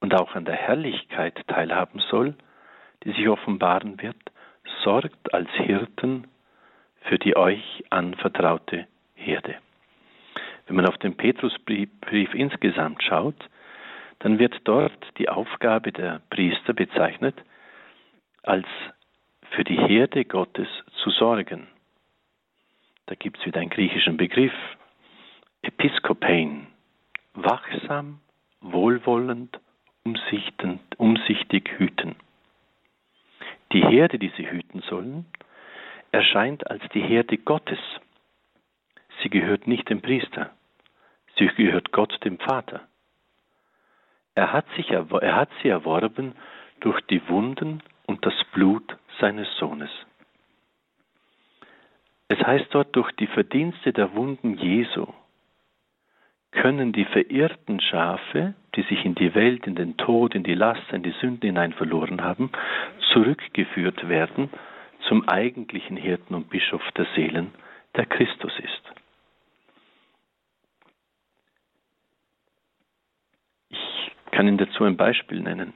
[0.00, 2.34] und auch an der Herrlichkeit teilhaben soll,
[3.02, 4.16] die sich offenbaren wird,
[4.84, 6.26] sorgt als Hirten
[7.02, 9.56] für die euch anvertraute Herde.
[10.66, 13.48] Wenn man auf den Petrusbrief insgesamt schaut,
[14.18, 17.36] dann wird dort die Aufgabe der Priester bezeichnet,
[18.42, 18.66] als
[19.50, 20.68] für die Herde Gottes
[21.02, 21.68] zu sorgen.
[23.06, 24.52] Da gibt es wieder einen griechischen Begriff,
[25.62, 26.68] Episkopein,
[27.34, 28.20] wachsam,
[28.62, 29.60] wohlwollend,
[30.96, 32.16] umsichtig hüten.
[33.72, 35.26] Die Herde, die sie hüten sollen,
[36.12, 37.78] erscheint als die Herde Gottes.
[39.22, 40.50] Sie gehört nicht dem Priester,
[41.36, 42.88] sie gehört Gott dem Vater.
[44.34, 46.34] Er hat, sich, er hat sie erworben
[46.80, 49.90] durch die Wunden und das Blut seines Sohnes.
[52.28, 55.06] Es heißt dort durch die Verdienste der Wunden Jesu
[56.52, 60.92] können die verirrten Schafe, die sich in die Welt, in den Tod, in die Last,
[60.92, 62.50] in die Sünden hinein verloren haben,
[63.12, 64.50] zurückgeführt werden
[65.08, 67.52] zum eigentlichen Hirten und Bischof der Seelen,
[67.96, 68.82] der Christus ist.
[73.70, 75.72] Ich kann Ihnen dazu ein Beispiel nennen.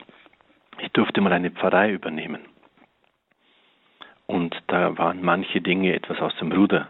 [0.81, 2.43] Ich durfte mal eine Pfarrei übernehmen.
[4.27, 6.89] Und da waren manche Dinge etwas aus dem Ruder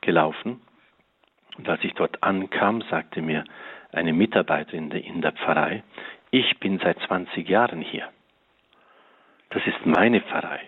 [0.00, 0.60] gelaufen.
[1.60, 3.44] Und als ich dort ankam, sagte mir
[3.92, 5.82] eine Mitarbeiterin in der Pfarrei,
[6.30, 8.08] ich bin seit 20 Jahren hier.
[9.50, 10.62] Das ist meine Pfarrei.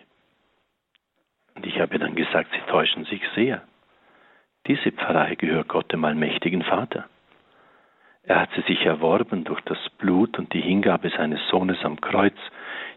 [1.55, 3.62] Und ich habe dann gesagt, Sie täuschen sich sehr.
[4.66, 7.09] Diese Pfarrei gehört Gott dem allmächtigen Vater.
[8.24, 12.37] Er hat sie sich erworben durch das Blut und die Hingabe seines Sohnes am Kreuz.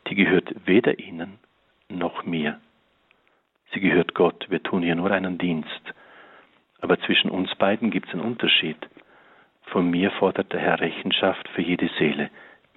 [0.07, 1.39] Die gehört weder Ihnen
[1.87, 2.59] noch mir.
[3.71, 4.47] Sie gehört Gott.
[4.49, 5.93] Wir tun hier nur einen Dienst.
[6.85, 8.77] Aber zwischen uns beiden gibt es einen Unterschied.
[9.63, 12.29] Von mir fordert der Herr Rechenschaft für jede Seele,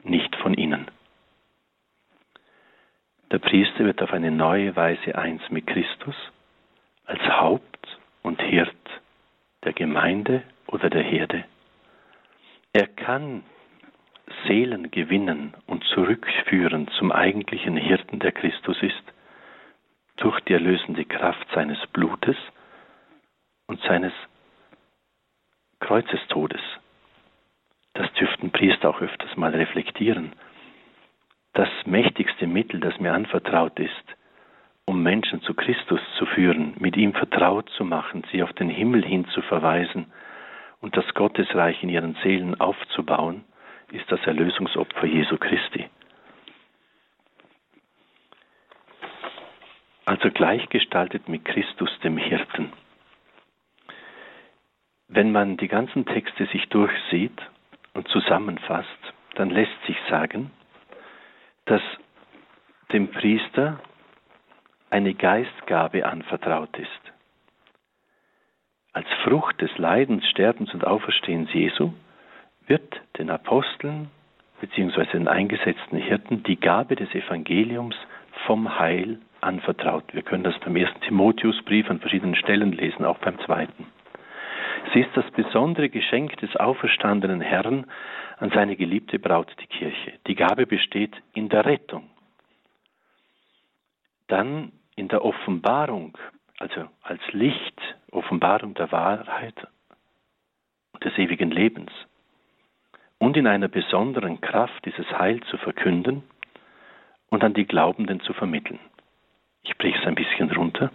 [0.02, 0.86] nicht von Ihnen.
[3.30, 6.14] Der Priester wird auf eine neue Weise eins mit Christus
[7.04, 8.74] als Haupt und Hirt
[9.64, 11.44] der Gemeinde oder der Herde.
[12.72, 13.42] Er kann
[14.46, 19.04] Seelen gewinnen und zurückführen zum eigentlichen Hirten, der Christus ist,
[20.16, 22.38] durch die erlösende Kraft seines Blutes
[23.68, 24.12] und seines
[25.78, 26.60] Kreuzestodes.
[27.94, 30.32] Das dürften Priester auch öfters mal reflektieren.
[31.52, 34.16] Das mächtigste Mittel, das mir anvertraut ist,
[34.86, 39.04] um Menschen zu Christus zu führen, mit ihm vertraut zu machen, sie auf den Himmel
[39.04, 40.10] hin zu verweisen
[40.80, 43.44] und das Gottesreich in ihren Seelen aufzubauen,
[43.92, 45.88] ist das Erlösungsopfer Jesu Christi.
[50.06, 52.72] Also gleichgestaltet mit Christus dem Hirten.
[55.08, 57.40] Wenn man die ganzen Texte sich durchsieht
[57.94, 58.88] und zusammenfasst,
[59.36, 60.50] dann lässt sich sagen,
[61.64, 61.82] dass
[62.92, 63.80] dem Priester
[64.90, 67.12] eine Geistgabe anvertraut ist.
[68.92, 71.92] Als Frucht des Leidens, Sterbens und Auferstehens Jesu
[72.66, 74.10] wird den Aposteln
[74.60, 75.04] bzw.
[75.12, 77.96] den eingesetzten Hirten die Gabe des Evangeliums
[78.46, 80.04] vom Heil anvertraut.
[80.12, 83.86] Wir können das beim ersten Timotheusbrief an verschiedenen Stellen lesen, auch beim zweiten.
[84.92, 87.86] Sie ist das besondere Geschenk des auferstandenen Herrn
[88.38, 90.14] an seine geliebte Braut, die Kirche.
[90.26, 92.08] Die Gabe besteht in der Rettung.
[94.28, 96.16] Dann in der Offenbarung,
[96.58, 99.54] also als Licht, Offenbarung der Wahrheit
[100.92, 101.90] und des ewigen Lebens.
[103.18, 106.22] Und in einer besonderen Kraft dieses Heil zu verkünden
[107.30, 108.78] und an die Glaubenden zu vermitteln.
[109.62, 110.90] Ich breche es ein bisschen runter.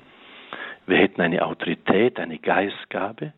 [0.85, 3.33] Wir hätten eine Autorität, eine Geistgabe,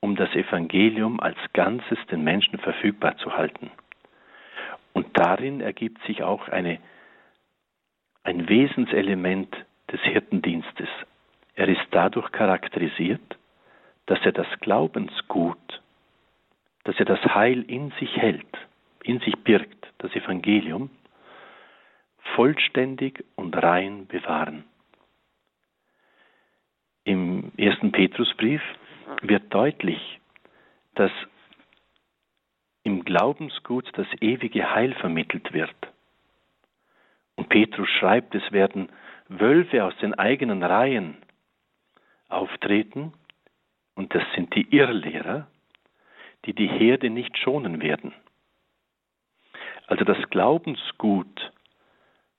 [0.00, 3.70] um das Evangelium als Ganzes den Menschen verfügbar zu halten.
[4.92, 6.78] Und darin ergibt sich auch eine,
[8.24, 9.54] ein Wesenselement
[9.92, 10.88] des Hirtendienstes.
[11.54, 13.38] Er ist dadurch charakterisiert,
[14.06, 15.82] dass er das Glaubensgut,
[16.84, 18.58] dass er das Heil in sich hält,
[19.04, 20.90] in sich birgt, das Evangelium,
[22.34, 24.64] vollständig und rein bewahren.
[27.04, 28.62] Im ersten Petrusbrief
[29.22, 30.20] wird deutlich,
[30.94, 31.10] dass
[32.82, 35.74] im Glaubensgut das ewige Heil vermittelt wird.
[37.36, 38.90] Und Petrus schreibt, es werden
[39.28, 41.16] Wölfe aus den eigenen Reihen
[42.28, 43.12] auftreten,
[43.94, 45.46] und das sind die Irrlehrer,
[46.46, 48.14] die die Herde nicht schonen werden.
[49.86, 51.52] Also das Glaubensgut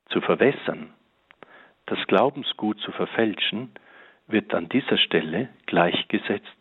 [0.10, 0.94] zu verwässern,
[1.86, 3.72] das Glaubensgut zu verfälschen,
[4.28, 6.61] wird an dieser Stelle gleichgesetzt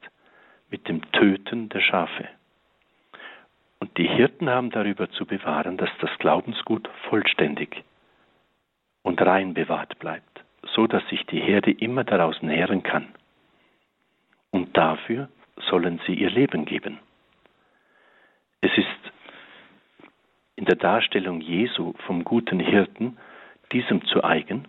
[0.70, 2.28] mit dem Töten der Schafe.
[3.80, 7.83] Und die Hirten haben darüber zu bewahren, dass das Glaubensgut vollständig
[9.02, 13.09] und rein bewahrt bleibt, so dass sich die Herde immer daraus nähren kann.
[14.50, 15.28] Und dafür
[15.68, 16.98] sollen sie ihr Leben geben.
[18.61, 18.87] Es ist
[20.56, 23.16] in der Darstellung Jesu vom guten Hirten
[23.72, 24.66] diesem zu eigen,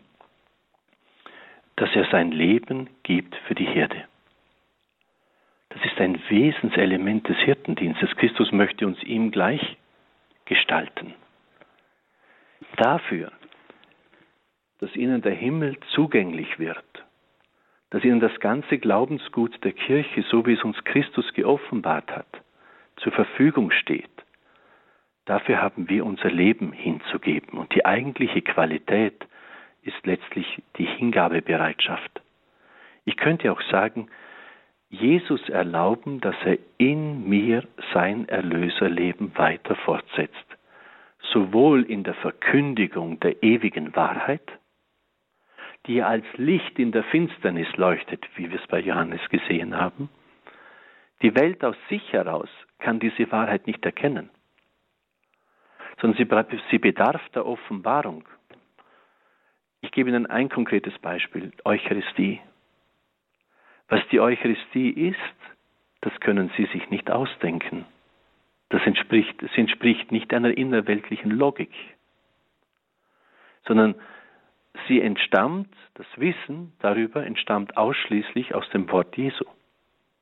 [1.76, 4.06] dass er sein Leben gibt für die Herde.
[5.74, 8.16] Das ist ein Wesenselement des Hirtendienstes.
[8.18, 9.78] Christus möchte uns ihm gleich
[10.46, 11.14] gestalten.
[12.76, 13.32] Dafür,
[14.80, 16.84] dass ihnen der Himmel zugänglich wird,
[17.90, 22.42] dass ihnen das ganze Glaubensgut der Kirche, so wie es uns Christus geoffenbart hat,
[22.98, 24.10] zur Verfügung steht,
[25.26, 27.58] dafür haben wir unser Leben hinzugeben.
[27.58, 29.26] Und die eigentliche Qualität
[29.84, 32.22] ist letztlich die Hingabebereitschaft.
[33.06, 34.10] Ich könnte auch sagen,
[34.92, 37.64] Jesus erlauben, dass er in mir
[37.94, 40.36] sein Erlöserleben weiter fortsetzt,
[41.32, 44.44] sowohl in der Verkündigung der ewigen Wahrheit,
[45.88, 50.10] die als Licht in der Finsternis leuchtet, wie wir es bei Johannes gesehen haben.
[51.22, 54.30] Die Welt aus sich heraus kann diese Wahrheit nicht erkennen,
[56.02, 56.18] sondern
[56.70, 58.28] sie, bedarf der Offenbarung.
[59.80, 62.42] Ich gebe Ihnen ein konkretes Beispiel, Eucharistie.
[63.92, 65.18] Was die Eucharistie ist,
[66.00, 67.86] das können Sie sich nicht ausdenken.
[68.70, 71.74] Das entspricht, das entspricht nicht einer innerweltlichen Logik,
[73.68, 73.96] sondern
[74.88, 79.44] sie entstammt, das Wissen darüber entstammt ausschließlich aus dem Wort Jesu.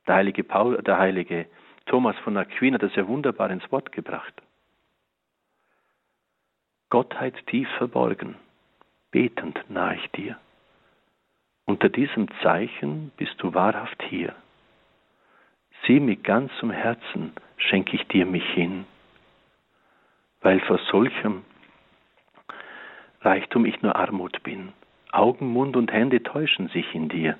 [0.08, 1.46] Der heilige, Paul, der heilige
[1.86, 4.34] Thomas von Aquin hat das ja wunderbar ins Wort gebracht.
[6.88, 8.34] Gottheit tief verborgen,
[9.12, 10.40] betend nahe ich dir.
[11.70, 14.34] Unter diesem Zeichen bist du wahrhaft hier.
[15.86, 18.86] Sieh mit ganzem Herzen schenke ich dir mich hin,
[20.40, 21.44] weil vor solchem
[23.20, 24.72] Reichtum ich nur Armut bin.
[25.12, 27.38] Augen, Mund und Hände täuschen sich in dir.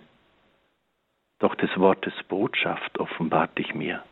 [1.40, 4.04] Doch des Wortes Botschaft offenbart dich mir.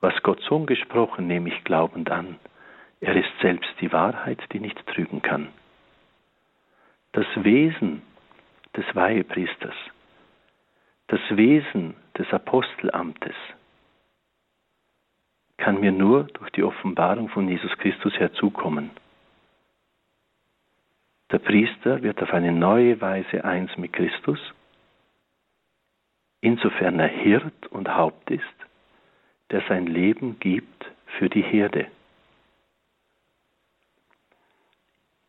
[0.00, 2.38] Was Gott Sohn gesprochen, nehme ich glaubend an.
[3.00, 5.48] Er ist selbst die Wahrheit, die nicht trügen kann.
[7.12, 8.02] Das Wesen
[8.76, 9.74] des Weihepriesters,
[11.08, 13.34] das Wesen des Apostelamtes
[15.56, 18.90] kann mir nur durch die Offenbarung von Jesus Christus herzukommen.
[21.30, 24.38] Der Priester wird auf eine neue Weise eins mit Christus,
[26.40, 28.44] insofern er Hirt und Haupt ist,
[29.50, 30.86] der sein Leben gibt
[31.18, 31.86] für die Herde.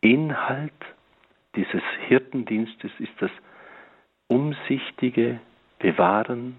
[0.00, 0.72] Inhalt
[1.58, 3.32] dieses Hirtendienstes ist das
[4.28, 5.40] umsichtige
[5.80, 6.56] Bewahren,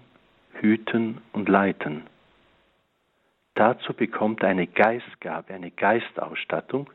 [0.52, 2.02] Hüten und Leiten.
[3.54, 6.90] Dazu bekommt eine Geistgabe, eine Geistausstattung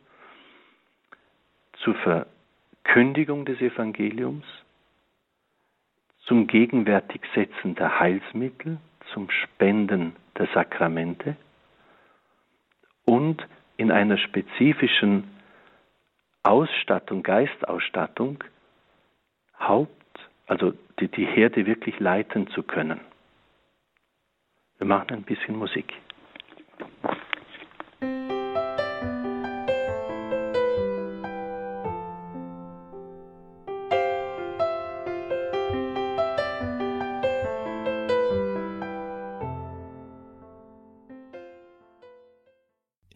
[1.80, 4.45] zur Verkündigung des Evangeliums,
[6.28, 8.78] zum Gegenwärtigsetzen der Heilsmittel,
[9.14, 11.38] zum Spenden der Sakramente
[13.06, 13.47] und
[13.78, 15.35] in einer spezifischen
[16.46, 18.43] Ausstattung, Geistausstattung,
[19.60, 19.91] Haupt,
[20.46, 23.00] also die, die Herde wirklich leiten zu können.
[24.78, 25.91] Wir machen ein bisschen Musik.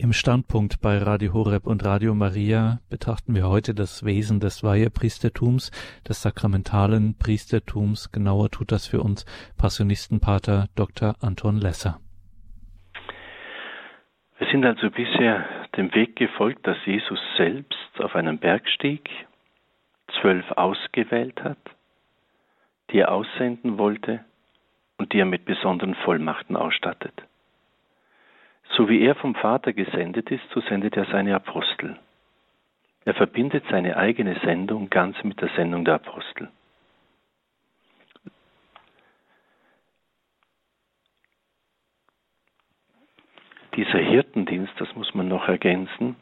[0.09, 5.69] Im Standpunkt bei Radio Horeb und Radio Maria betrachten wir heute das Wesen des Weihepriestertums,
[6.09, 8.11] des sakramentalen Priestertums.
[8.11, 9.25] Genauer tut das für uns
[9.59, 11.13] Passionistenpater Dr.
[11.21, 11.99] Anton Lesser.
[14.39, 15.45] Wir sind also bisher
[15.77, 19.07] dem Weg gefolgt, dass Jesus selbst auf einen Berg stieg,
[20.19, 21.59] zwölf ausgewählt hat,
[22.89, 24.25] die er aussenden wollte
[24.97, 27.28] und die er mit besonderen Vollmachten ausstattet.
[28.69, 31.97] So wie er vom Vater gesendet ist, so sendet er seine Apostel.
[33.05, 36.49] Er verbindet seine eigene Sendung ganz mit der Sendung der Apostel.
[43.75, 46.15] Dieser Hirtendienst, das muss man noch ergänzen,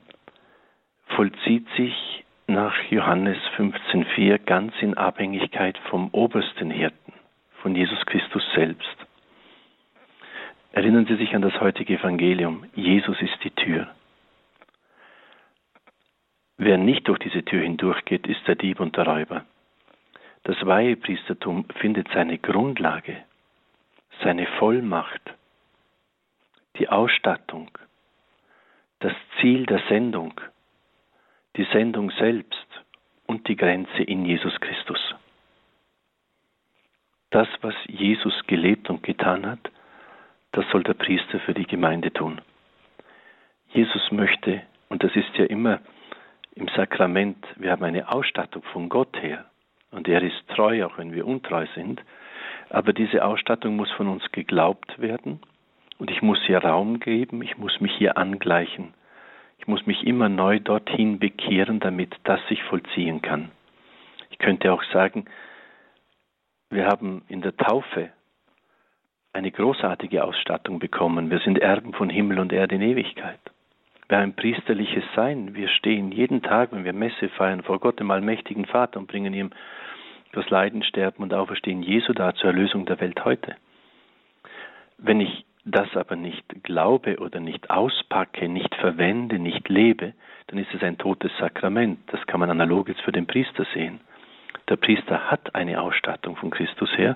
[1.07, 7.13] vollzieht sich nach Johannes 15.4 ganz in Abhängigkeit vom obersten Hirten,
[7.61, 9.06] von Jesus Christus selbst.
[10.77, 12.63] Erinnern Sie sich an das heutige Evangelium.
[12.75, 13.87] Jesus ist die Tür.
[16.57, 19.43] Wer nicht durch diese Tür hindurchgeht, ist der Dieb und der Räuber.
[20.43, 23.17] Das Weihepriestertum findet seine Grundlage,
[24.21, 25.33] seine Vollmacht,
[26.77, 27.71] die Ausstattung,
[28.99, 30.39] das Ziel der Sendung,
[31.55, 32.67] die Sendung selbst
[33.25, 35.15] und die Grenze in Jesus Christus.
[37.31, 39.71] Das, was Jesus gelebt und getan hat,
[40.57, 42.41] das soll der Priester für die Gemeinde tun.
[43.69, 45.81] Jesus möchte, und das ist ja immer
[46.55, 49.45] im Sakrament, wir haben eine Ausstattung von Gott her,
[49.91, 52.01] und er ist treu, auch wenn wir untreu sind,
[52.71, 55.41] aber diese Ausstattung muss von uns geglaubt werden,
[55.99, 58.95] und ich muss ihr Raum geben, ich muss mich hier angleichen,
[59.59, 63.51] ich muss mich immer neu dorthin bekehren, damit das sich vollziehen kann.
[64.31, 65.25] Ich könnte auch sagen,
[66.71, 68.09] wir haben in der Taufe
[69.37, 71.29] eine großartige Ausstattung bekommen.
[71.29, 73.39] Wir sind Erben von Himmel und Erde in Ewigkeit.
[74.09, 75.53] Wir haben ein priesterliches Sein.
[75.53, 79.35] Wir stehen jeden Tag, wenn wir Messe feiern, vor Gott, dem allmächtigen Vater und bringen
[79.35, 79.51] ihm
[80.31, 83.55] das Leiden, Sterben und Auferstehen Jesu dar zur Erlösung der Welt heute.
[84.97, 90.13] Wenn ich das aber nicht glaube oder nicht auspacke, nicht verwende, nicht lebe,
[90.47, 91.99] dann ist es ein totes Sakrament.
[92.07, 93.99] Das kann man analog jetzt für den Priester sehen.
[94.69, 97.15] Der Priester hat eine Ausstattung von Christus her.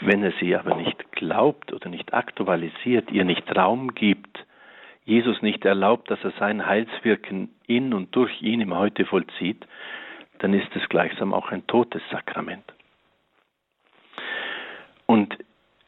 [0.00, 4.44] Wenn er sie aber nicht glaubt oder nicht aktualisiert, ihr nicht Raum gibt,
[5.04, 9.66] Jesus nicht erlaubt, dass er sein Heilswirken in und durch ihn im Heute vollzieht,
[10.38, 12.64] dann ist es gleichsam auch ein totes Sakrament.
[15.06, 15.36] Und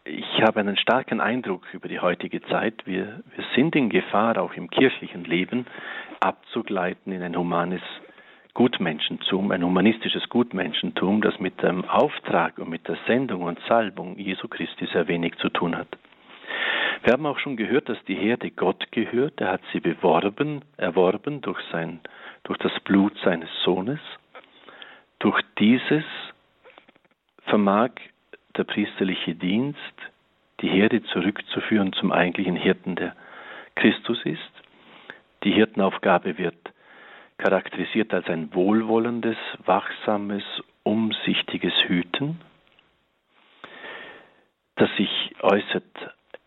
[0.05, 2.87] ich habe einen starken Eindruck über die heutige Zeit.
[2.87, 5.67] Wir, wir sind in Gefahr, auch im kirchlichen Leben
[6.21, 7.83] abzugleiten in ein humanes
[8.59, 14.49] Gutmenschentum, ein humanistisches Gutmenschentum, das mit dem Auftrag und mit der Sendung und Salbung Jesu
[14.49, 15.87] Christi sehr wenig zu tun hat.
[17.05, 19.41] Wir haben auch schon gehört, dass die Herde Gott gehört.
[19.41, 22.01] Er hat sie beworben, erworben durch, sein,
[22.43, 24.01] durch das Blut seines Sohnes.
[25.21, 26.03] Durch dieses
[27.45, 27.93] vermag
[28.57, 29.79] der priesterliche Dienst,
[30.63, 33.15] die Herde zurückzuführen zum eigentlichen Hirten, der
[33.77, 34.53] Christus ist.
[35.45, 36.57] Die Hirtenaufgabe wird
[37.39, 40.43] charakterisiert als ein wohlwollendes, wachsames,
[40.83, 42.41] umsichtiges Hüten,
[44.77, 45.85] das sich äußert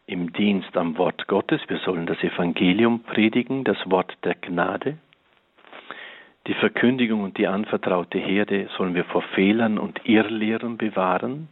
[0.06, 1.62] im Dienst am Wort Gottes.
[1.68, 4.98] Wir sollen das Evangelium predigen, das Wort der Gnade.
[6.48, 11.50] Die Verkündigung und die anvertraute Herde sollen wir vor Fehlern und Irrlehren bewahren,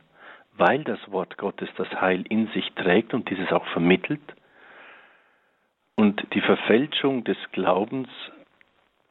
[0.58, 4.22] weil das Wort Gottes das Heil in sich trägt und dieses auch vermittelt.
[5.96, 8.10] Und die Verfälschung des Glaubens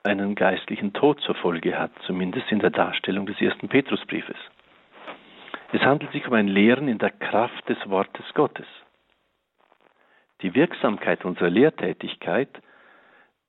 [0.04, 4.36] einen geistlichen Tod zur Folge hat, zumindest in der Darstellung des ersten Petrusbriefes.
[5.72, 8.66] Es handelt sich um ein Lehren in der Kraft des Wortes Gottes.
[10.40, 12.48] Die Wirksamkeit unserer Lehrtätigkeit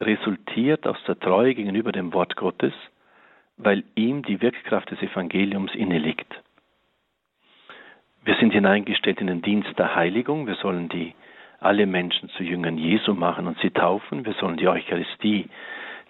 [0.01, 2.73] resultiert aus der Treue gegenüber dem Wort Gottes,
[3.57, 6.41] weil ihm die Wirkkraft des Evangeliums inneliegt.
[8.23, 10.47] Wir sind hineingestellt in den Dienst der Heiligung.
[10.47, 11.13] Wir sollen die
[11.59, 14.25] alle Menschen zu Jüngern Jesu machen und sie taufen.
[14.25, 15.49] Wir sollen die Eucharistie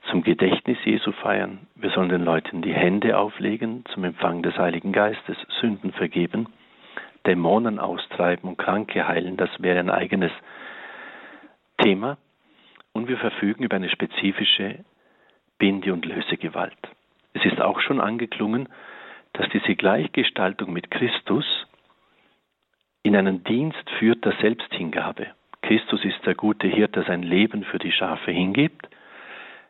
[0.09, 1.67] zum Gedächtnis Jesu feiern.
[1.75, 6.47] Wir sollen den Leuten die Hände auflegen zum Empfang des Heiligen Geistes, Sünden vergeben,
[7.25, 9.37] Dämonen austreiben und Kranke heilen.
[9.37, 10.31] Das wäre ein eigenes
[11.81, 12.17] Thema.
[12.93, 14.83] Und wir verfügen über eine spezifische
[15.57, 16.77] Binde- und Lösegewalt.
[17.33, 18.69] Es ist auch schon angeklungen,
[19.33, 21.45] dass diese Gleichgestaltung mit Christus
[23.03, 25.27] in einen Dienst führt der Selbsthingabe.
[25.61, 28.89] Christus ist der gute Hirt, der sein Leben für die Schafe hingibt.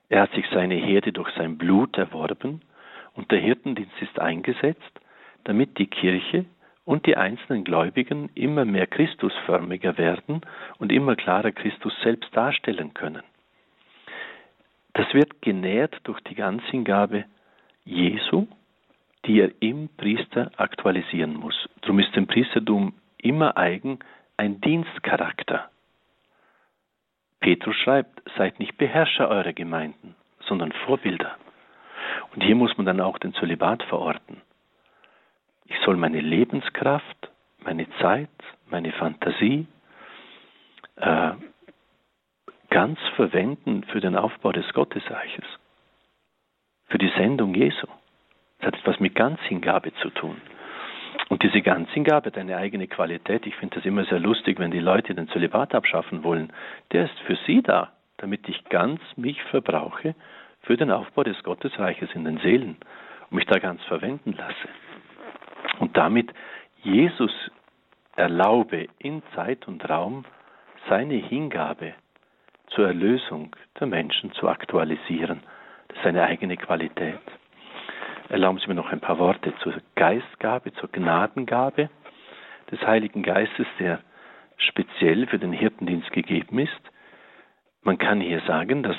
[0.09, 2.61] Er hat sich seine Herde durch sein Blut erworben
[3.13, 4.99] und der Hirtendienst ist eingesetzt,
[5.43, 6.45] damit die Kirche
[6.83, 10.41] und die einzelnen Gläubigen immer mehr Christusförmiger werden
[10.79, 13.21] und immer klarer Christus selbst darstellen können.
[14.93, 17.25] Das wird genährt durch die Ganzhingabe
[17.85, 18.47] Jesu,
[19.25, 21.69] die er im Priester aktualisieren muss.
[21.81, 23.99] Darum ist dem Priestertum immer eigen
[24.37, 25.69] ein Dienstcharakter.
[27.39, 31.37] Petrus schreibt, seid nicht Beherrscher eurer Gemeinden, sondern Vorbilder.
[32.33, 34.41] Und hier muss man dann auch den Zölibat verorten.
[35.65, 37.29] Ich soll meine Lebenskraft,
[37.59, 38.29] meine Zeit,
[38.69, 39.67] meine Fantasie
[40.97, 41.31] äh,
[42.69, 45.45] ganz verwenden für den Aufbau des Gottesreiches,
[46.87, 47.87] für die Sendung Jesu.
[48.59, 50.41] Das hat etwas mit Ganzhingabe zu tun.
[51.39, 53.47] Und diese Ganzhingabe hat eine eigene Qualität.
[53.47, 56.51] Ich finde das immer sehr lustig, wenn die Leute den Zölibat abschaffen wollen.
[56.91, 60.15] Der ist für sie da, damit ich ganz mich verbrauche
[60.63, 62.75] für den Aufbau des Gottesreiches in den Seelen
[63.29, 64.67] und mich da ganz verwenden lasse.
[65.79, 66.29] Und damit
[66.83, 67.31] Jesus
[68.17, 70.25] erlaube in Zeit und Raum
[70.89, 71.93] seine Hingabe
[72.71, 75.39] zur Erlösung der Menschen zu aktualisieren.
[75.87, 77.21] Das ist eine eigene Qualität.
[78.29, 81.89] Erlauben Sie mir noch ein paar Worte zur Geistgabe, zur Gnadengabe
[82.69, 84.01] des Heiligen Geistes, der
[84.57, 86.81] speziell für den Hirtendienst gegeben ist.
[87.81, 88.97] Man kann hier sagen, dass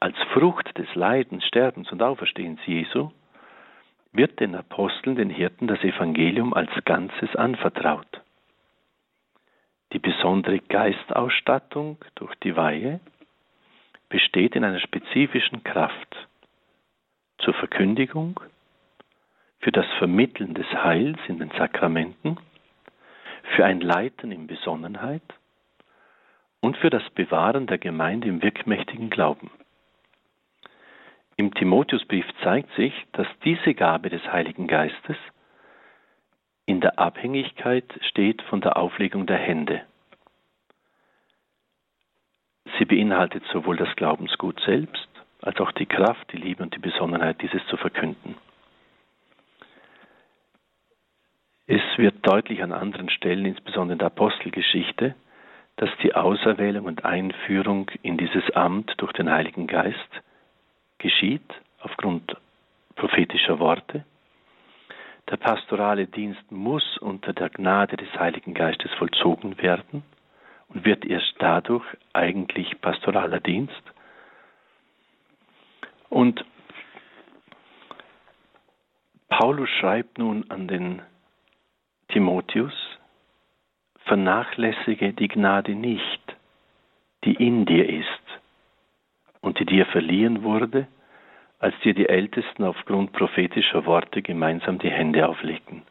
[0.00, 3.12] als Frucht des Leidens, Sterbens und Auferstehens Jesu
[4.12, 8.20] wird den Aposteln, den Hirten, das Evangelium als Ganzes anvertraut.
[9.92, 12.98] Die besondere Geistausstattung durch die Weihe
[14.08, 16.16] besteht in einer spezifischen Kraft
[17.38, 18.40] zur Verkündigung,
[19.66, 22.38] für das Vermitteln des Heils in den Sakramenten,
[23.56, 25.24] für ein Leiten in Besonnenheit
[26.60, 29.50] und für das Bewahren der Gemeinde im wirkmächtigen Glauben.
[31.36, 35.16] Im Timotheusbrief zeigt sich, dass diese Gabe des Heiligen Geistes
[36.66, 39.82] in der Abhängigkeit steht von der Auflegung der Hände.
[42.78, 45.08] Sie beinhaltet sowohl das Glaubensgut selbst
[45.42, 48.36] als auch die Kraft, die Liebe und die Besonnenheit, dieses zu verkünden.
[51.68, 55.16] Es wird deutlich an anderen Stellen, insbesondere in der Apostelgeschichte,
[55.76, 60.22] dass die Auserwählung und Einführung in dieses Amt durch den Heiligen Geist
[60.98, 61.42] geschieht
[61.80, 62.36] aufgrund
[62.94, 64.04] prophetischer Worte.
[65.28, 70.04] Der pastorale Dienst muss unter der Gnade des Heiligen Geistes vollzogen werden
[70.68, 73.82] und wird erst dadurch eigentlich pastoraler Dienst.
[76.08, 76.44] Und
[79.28, 81.02] Paulus schreibt nun an den
[82.08, 82.74] Timotheus,
[84.04, 86.36] vernachlässige die Gnade nicht,
[87.24, 88.06] die in dir ist
[89.40, 90.86] und die dir verliehen wurde
[91.58, 95.82] als dir die Ältesten aufgrund prophetischer Worte gemeinsam die Hände auflegten.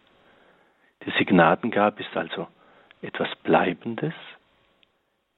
[1.05, 2.47] Diese Gnadengabe ist also
[3.01, 4.13] etwas Bleibendes,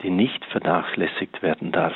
[0.02, 1.96] die nicht vernachlässigt werden darf.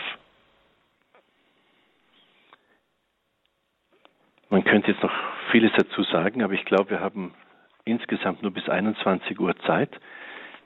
[4.49, 5.13] Man könnte jetzt noch
[5.51, 7.33] vieles dazu sagen, aber ich glaube, wir haben
[7.85, 9.89] insgesamt nur bis 21 Uhr Zeit.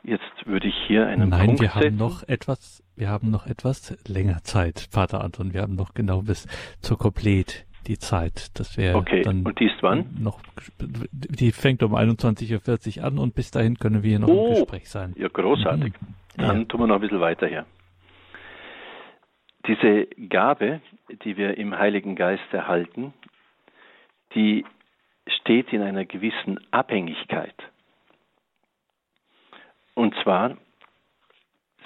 [0.04, 1.98] Jetzt würde ich hier einen Nein, Punkt wir haben setzen.
[1.98, 5.54] noch etwas, wir haben noch etwas länger Zeit, Vater Anton.
[5.54, 6.46] Wir haben noch genau bis
[6.80, 8.58] zur Komplet die Zeit.
[8.60, 10.16] Das wäre Okay, dann und die ist wann?
[10.20, 10.42] noch,
[10.80, 14.54] die fängt um 21.40 Uhr an und bis dahin können wir hier noch Oh, im
[14.56, 15.14] Gespräch sein.
[15.18, 15.94] Ja, großartig.
[16.00, 16.14] Mhm.
[16.42, 16.66] Dann Ja.
[16.66, 17.66] tun wir noch ein bisschen weiter her.
[19.68, 20.82] Diese Gabe,
[21.24, 23.14] die wir im Heiligen Geist erhalten,
[24.36, 24.64] die
[25.28, 27.56] steht in einer gewissen Abhängigkeit.
[29.94, 30.58] Und zwar,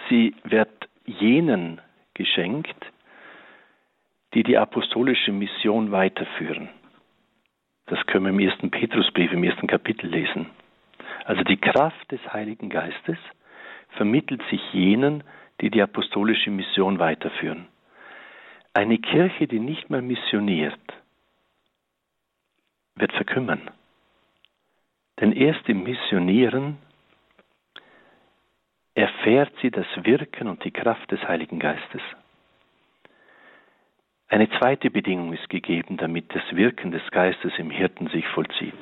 [0.10, 1.82] sie wird jenen
[2.14, 2.76] geschenkt,
[4.34, 6.70] die die apostolische Mission weiterführen.
[7.88, 10.48] Das können wir im ersten Petrusbrief, im ersten Kapitel lesen.
[11.26, 13.18] Also die Kraft des Heiligen Geistes
[13.90, 15.24] vermittelt sich jenen,
[15.62, 17.68] die die apostolische Mission weiterführen.
[18.74, 20.80] Eine Kirche, die nicht mehr missioniert,
[23.00, 23.70] wird verkümmern.
[25.20, 26.78] Denn erst im Missionieren
[28.93, 32.02] erfährt sie das Wirken und die Kraft des Heiligen Geistes.
[34.28, 38.76] Eine zweite Bedingung ist gegeben, damit das Wirken des Geistes im Hirten sich vollzieht.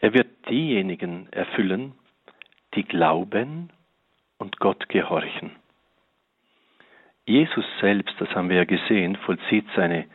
[0.00, 1.92] Er wird diejenigen erfüllen,
[2.74, 3.70] die glauben
[4.38, 5.52] und Gott gehorchen.
[7.24, 10.06] Jesus selbst, das haben wir ja gesehen, vollzieht seine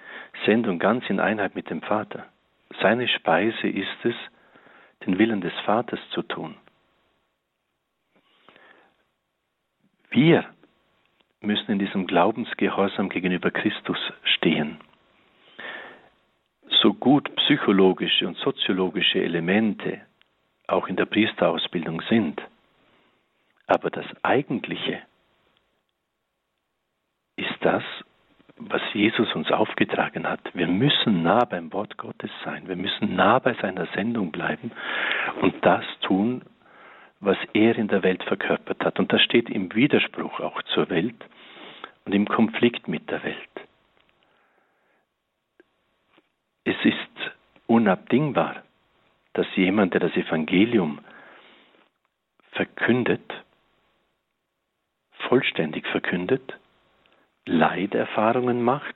[0.46, 2.31] Sendung ganz in Einheit mit dem Vater.
[2.80, 4.16] Seine Speise ist es,
[5.06, 6.56] den Willen des Vaters zu tun.
[10.10, 10.46] Wir
[11.42, 14.80] müssen in diesem Glaubensgehorsam gegenüber Christus stehen.
[16.82, 20.02] So gut psychologische und soziologische Elemente
[20.68, 22.42] auch in der Priesterausbildung sind,
[23.68, 25.02] aber das Eigentliche
[27.36, 27.84] ist das,
[28.70, 30.40] was Jesus uns aufgetragen hat.
[30.54, 32.68] Wir müssen nah beim Wort Gottes sein.
[32.68, 34.72] Wir müssen nah bei seiner Sendung bleiben
[35.42, 36.44] und das tun,
[37.20, 39.00] was er in der Welt verkörpert hat.
[39.00, 41.26] Und das steht im Widerspruch auch zur Welt
[42.06, 43.38] und im Konflikt mit der Welt.
[46.64, 47.32] Es ist
[47.68, 48.64] unabdingbar,
[49.34, 51.00] dass jemand, der das Evangelium
[52.52, 53.34] verkündet,
[55.28, 56.60] vollständig verkündet,
[57.52, 58.96] Leiderfahrungen macht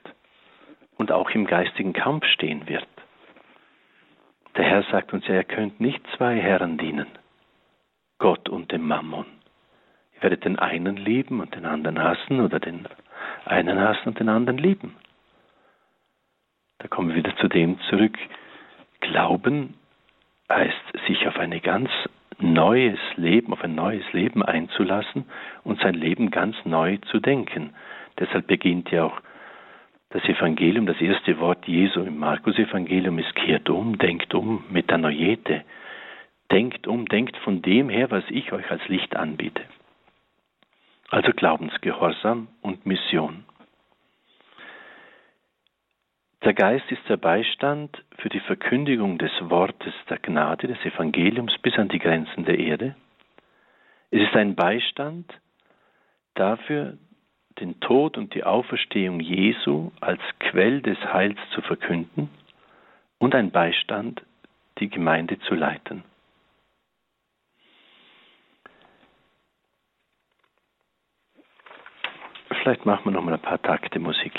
[0.96, 2.86] und auch im geistigen Kampf stehen wird.
[4.56, 7.06] Der Herr sagt uns ja, ihr könnt nicht zwei Herren dienen,
[8.18, 9.26] Gott und dem Mammon.
[10.14, 12.86] Ihr werdet den einen lieben und den anderen hassen oder den
[13.44, 14.96] einen hassen und den anderen lieben.
[16.78, 18.16] Da kommen wir wieder zu dem zurück.
[19.00, 19.74] Glauben
[20.50, 21.90] heißt, sich auf ein ganz
[22.38, 25.26] neues Leben, auf ein neues Leben einzulassen
[25.64, 27.74] und sein Leben ganz neu zu denken.
[28.18, 29.20] Deshalb beginnt ja auch
[30.10, 35.64] das Evangelium, das erste Wort Jesu im Markus-Evangelium ist kehrt um, denkt um, Metanoiete.
[36.50, 39.62] Denkt um, denkt von dem her, was ich euch als Licht anbiete.
[41.10, 43.44] Also Glaubensgehorsam und Mission.
[46.44, 51.76] Der Geist ist der Beistand für die Verkündigung des Wortes der Gnade, des Evangeliums bis
[51.76, 52.94] an die Grenzen der Erde.
[54.12, 55.32] Es ist ein Beistand
[56.34, 56.98] dafür,
[57.60, 62.28] den Tod und die Auferstehung Jesu als Quell des Heils zu verkünden
[63.18, 64.22] und ein Beistand,
[64.78, 66.04] die Gemeinde zu leiten.
[72.48, 74.34] Vielleicht machen wir noch mal ein paar Takte Musik.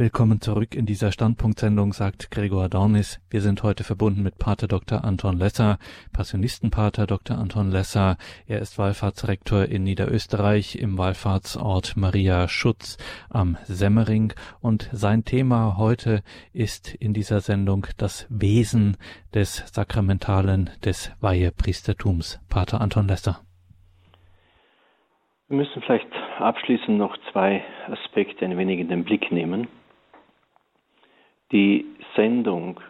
[0.00, 3.20] Willkommen zurück in dieser Standpunktsendung, sagt Gregor Dornis.
[3.28, 5.04] Wir sind heute verbunden mit Pater Dr.
[5.04, 5.76] Anton Lesser,
[6.14, 7.36] Passionistenpater Dr.
[7.36, 8.16] Anton Lesser.
[8.46, 12.96] Er ist Wallfahrtsrektor in Niederösterreich im Wallfahrtsort Maria Schutz
[13.28, 14.32] am Semmering
[14.62, 16.22] und sein Thema heute
[16.54, 18.96] ist in dieser Sendung das Wesen
[19.34, 22.40] des Sakramentalen des Weihepriestertums.
[22.48, 23.40] Pater Anton Lesser.
[25.48, 29.68] Wir müssen vielleicht abschließend noch zwei Aspekte ein wenig in den Blick nehmen.
[31.52, 31.84] Die
[32.14, 32.80] Sendung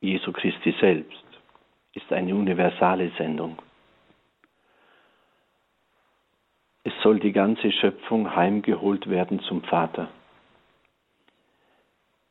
[0.00, 1.24] Jesu Christi selbst
[1.94, 3.56] ist eine universale Sendung.
[6.82, 10.08] Es soll die ganze Schöpfung heimgeholt werden zum Vater.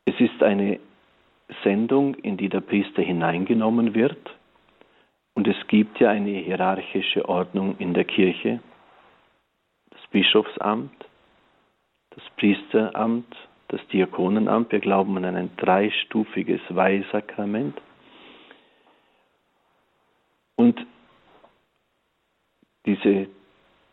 [0.05, 0.79] Es ist eine
[1.63, 4.29] Sendung, in die der Priester hineingenommen wird.
[5.33, 8.59] Und es gibt ja eine hierarchische Ordnung in der Kirche.
[9.89, 10.93] Das Bischofsamt,
[12.11, 13.35] das Priesteramt,
[13.73, 14.71] das Diakonenamt.
[14.71, 17.81] Wir glauben an ein dreistufiges Weihsakrament.
[20.55, 20.79] Und
[22.85, 23.27] diese,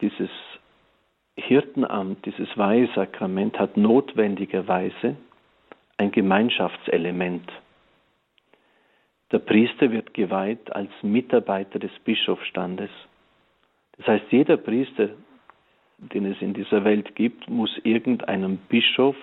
[0.02, 0.28] dieses
[1.34, 5.16] Hirtenamt, dieses Weihesakrament hat notwendigerweise
[5.96, 7.50] ein Gemeinschaftselement.
[9.32, 12.90] Der Priester wird geweiht als Mitarbeiter des Bischofsstandes.
[13.96, 15.08] Das heißt, jeder Priester,
[15.96, 19.16] den es in dieser Welt gibt, muss irgendeinem Bischof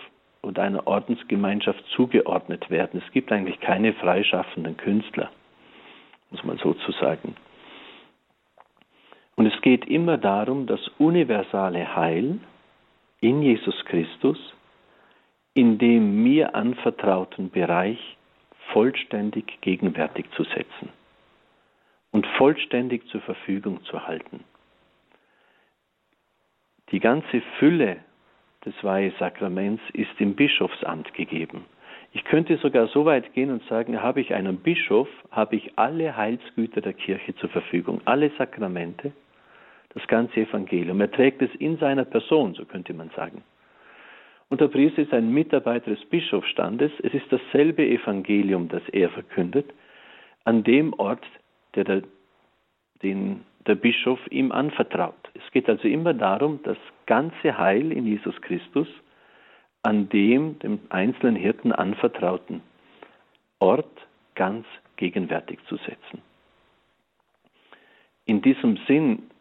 [0.47, 3.01] oder einer Ordensgemeinschaft zugeordnet werden.
[3.05, 5.29] Es gibt eigentlich keine freischaffenden Künstler,
[6.31, 7.35] muss man so zu sagen.
[9.35, 12.39] Und es geht immer darum, das universale Heil
[13.21, 14.37] in Jesus Christus
[15.57, 18.15] in dem mir anvertrauten Bereich
[18.73, 20.89] vollständig gegenwärtig zu setzen
[22.11, 24.43] und vollständig zur Verfügung zu halten.
[26.91, 27.97] Die ganze Fülle
[28.65, 31.65] des Weihesakraments ist im Bischofsamt gegeben.
[32.13, 36.15] Ich könnte sogar so weit gehen und sagen, habe ich einen Bischof, habe ich alle
[36.15, 39.11] Heilsgüter der Kirche zur Verfügung, alle Sakramente,
[39.93, 40.99] das ganze Evangelium.
[41.01, 43.43] Er trägt es in seiner Person, so könnte man sagen.
[44.49, 46.91] Und der Priester ist ein Mitarbeiter des Bischofsstandes.
[47.03, 49.73] Es ist dasselbe Evangelium, das er verkündet,
[50.45, 51.25] an dem Ort,
[51.75, 52.01] der der,
[53.03, 55.29] den der Bischof ihm anvertraut.
[55.33, 56.77] Es geht also immer darum, das
[57.07, 58.87] ganze Heil in Jesus Christus
[59.81, 62.61] an dem dem einzelnen Hirten anvertrauten
[63.59, 64.65] Ort ganz
[64.97, 66.21] gegenwärtig zu setzen.
[68.25, 69.31] In diesem Sinn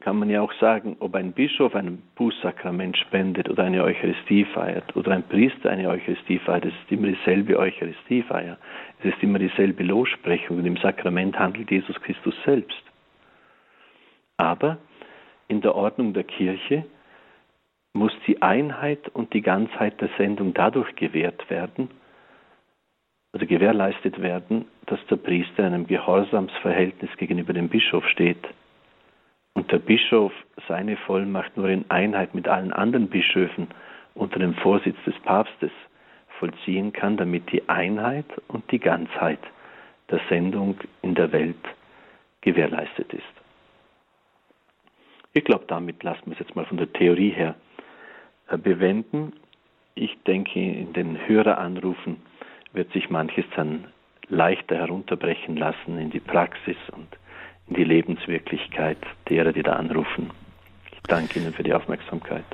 [0.00, 4.94] kann man ja auch sagen, ob ein Bischof ein Bußsakrament spendet oder eine Eucharistie feiert
[4.94, 8.58] oder ein Priester eine Eucharistie feiert, es ist immer dieselbe Eucharistiefeier.
[9.00, 12.82] Es ist immer dieselbe Lossprechung und im Sakrament handelt Jesus Christus selbst.
[14.36, 14.78] Aber
[15.48, 16.84] in der Ordnung der Kirche
[17.92, 21.88] muss die Einheit und die Ganzheit der Sendung dadurch gewährt werden,
[23.32, 28.42] oder gewährleistet werden, dass der Priester in einem Gehorsamsverhältnis gegenüber dem Bischof steht
[29.54, 30.32] und der Bischof
[30.66, 33.68] seine Vollmacht nur in Einheit mit allen anderen Bischöfen
[34.14, 35.70] unter dem Vorsitz des Papstes
[36.38, 39.40] vollziehen kann, damit die Einheit und die Ganzheit
[40.10, 41.56] der Sendung in der Welt
[42.40, 43.24] gewährleistet ist.
[45.34, 47.54] Ich glaube, damit lassen wir es jetzt mal von der Theorie her
[48.56, 49.32] bewenden.
[49.94, 52.16] Ich denke, in den Höreranrufen
[52.72, 53.88] wird sich manches dann
[54.28, 57.08] leichter herunterbrechen lassen in die Praxis und
[57.68, 60.30] in die Lebenswirklichkeit derer, die da anrufen.
[60.92, 62.44] Ich danke Ihnen für die Aufmerksamkeit.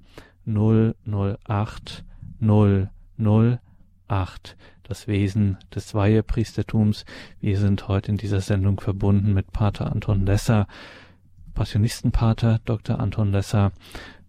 [0.46, 2.04] 008
[2.40, 7.04] 008 das Wesen des Weihepriestertums.
[7.40, 10.66] Wir sind heute in dieser Sendung verbunden mit Pater Anton Lesser,
[11.54, 12.98] Passionistenpater Dr.
[12.98, 13.72] Anton Lesser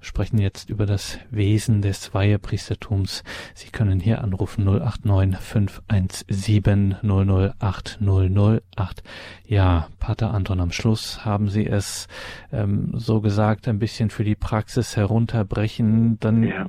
[0.05, 3.23] sprechen jetzt über das Wesen des Weihepriestertums.
[3.53, 9.03] Sie können hier anrufen 089 517 008 008.
[9.47, 12.07] Ja, Pater Anton, am Schluss haben Sie es
[12.51, 16.19] ähm, so gesagt, ein bisschen für die Praxis herunterbrechen.
[16.19, 16.67] Dann ja.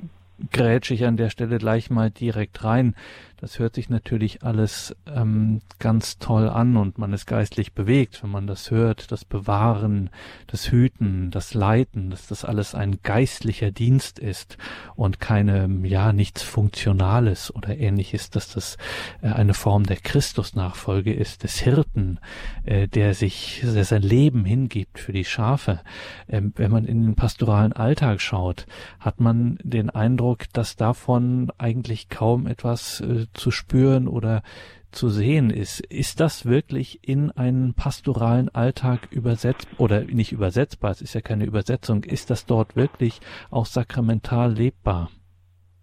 [0.51, 2.95] grätsche ich an der Stelle gleich mal direkt rein.
[3.39, 8.31] Das hört sich natürlich alles ähm, ganz toll an und man ist geistlich bewegt, wenn
[8.31, 10.09] man das hört, das Bewahren,
[10.47, 14.57] das Hüten, das Leiten, dass das alles ein geistlicher Dienst ist
[14.95, 18.79] und keine, ja, nichts Funktionales oder ähnliches, dass das
[19.21, 22.19] äh, eine Form der Christusnachfolge ist, des Hirten,
[22.65, 25.81] äh, der sich, der sein Leben hingibt für die Schafe.
[26.27, 28.67] Ähm, wenn man in den pastoralen Alltag schaut,
[28.99, 34.43] hat man den Eindruck, dass davon eigentlich kaum etwas äh, zu spüren oder
[34.91, 35.81] zu sehen ist.
[35.81, 40.91] Ist das wirklich in einen pastoralen Alltag übersetzt oder nicht übersetzbar?
[40.91, 42.05] Es ist ja keine Übersetzung.
[42.05, 43.21] Ist das dort wirklich
[43.51, 45.11] auch sakramental lebbar?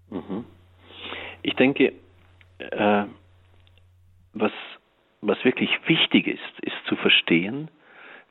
[0.10, 0.46] Mhm.
[1.44, 1.94] Ich denke,
[2.58, 3.04] äh,
[4.34, 4.52] was,
[5.22, 7.70] was wirklich wichtig ist, ist zu verstehen,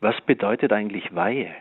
[0.01, 1.55] was bedeutet eigentlich Weihe?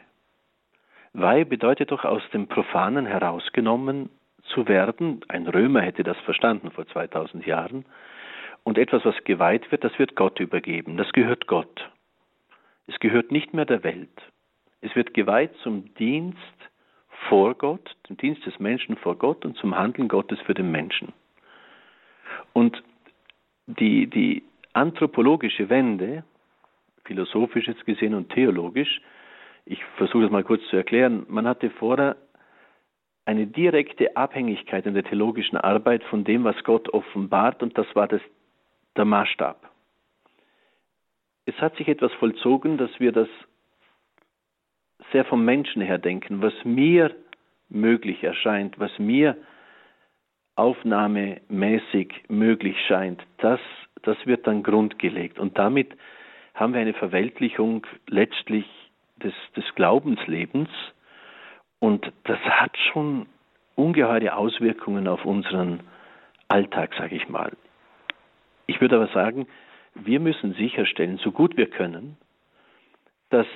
[1.13, 4.09] Weihe bedeutet doch aus dem Profanen herausgenommen
[4.53, 5.21] zu werden.
[5.27, 7.85] Ein Römer hätte das verstanden vor 2000 Jahren.
[8.63, 10.97] Und etwas, was geweiht wird, das wird Gott übergeben.
[10.97, 11.89] Das gehört Gott.
[12.87, 14.09] Es gehört nicht mehr der Welt.
[14.81, 16.37] Es wird geweiht zum Dienst
[17.29, 21.13] vor Gott, dem Dienst des Menschen vor Gott und zum Handeln Gottes für den Menschen.
[22.53, 22.83] Und
[23.67, 24.43] die, die
[24.73, 26.23] anthropologische Wende,
[27.05, 29.01] philosophisch jetzt gesehen und theologisch,
[29.65, 32.15] ich versuche das mal kurz zu erklären, man hatte vorher
[33.25, 38.07] eine direkte Abhängigkeit in der theologischen Arbeit von dem, was Gott offenbart, und das war
[38.07, 38.21] das,
[38.97, 39.69] der Maßstab.
[41.45, 43.27] Es hat sich etwas vollzogen, dass wir das
[45.11, 47.15] sehr vom Menschen her denken, was mir
[47.69, 49.37] möglich erscheint, was mir
[50.55, 53.59] aufnahmemäßig möglich scheint, das,
[54.03, 55.39] das wird dann grundgelegt.
[55.39, 55.91] Und damit
[56.53, 58.65] haben wir eine Verweltlichung letztlich
[59.17, 60.69] des, des Glaubenslebens,
[61.81, 63.25] und das hat schon
[63.75, 65.81] ungeheure Auswirkungen auf unseren
[66.47, 67.51] Alltag, sage ich mal.
[68.67, 69.47] Ich würde aber sagen,
[69.95, 72.17] wir müssen sicherstellen, so gut wir können,
[73.29, 73.47] dass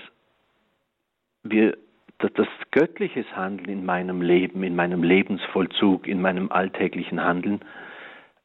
[1.43, 1.77] wir
[2.17, 7.59] dass das göttliches Handeln in meinem Leben, in meinem Lebensvollzug, in meinem alltäglichen Handeln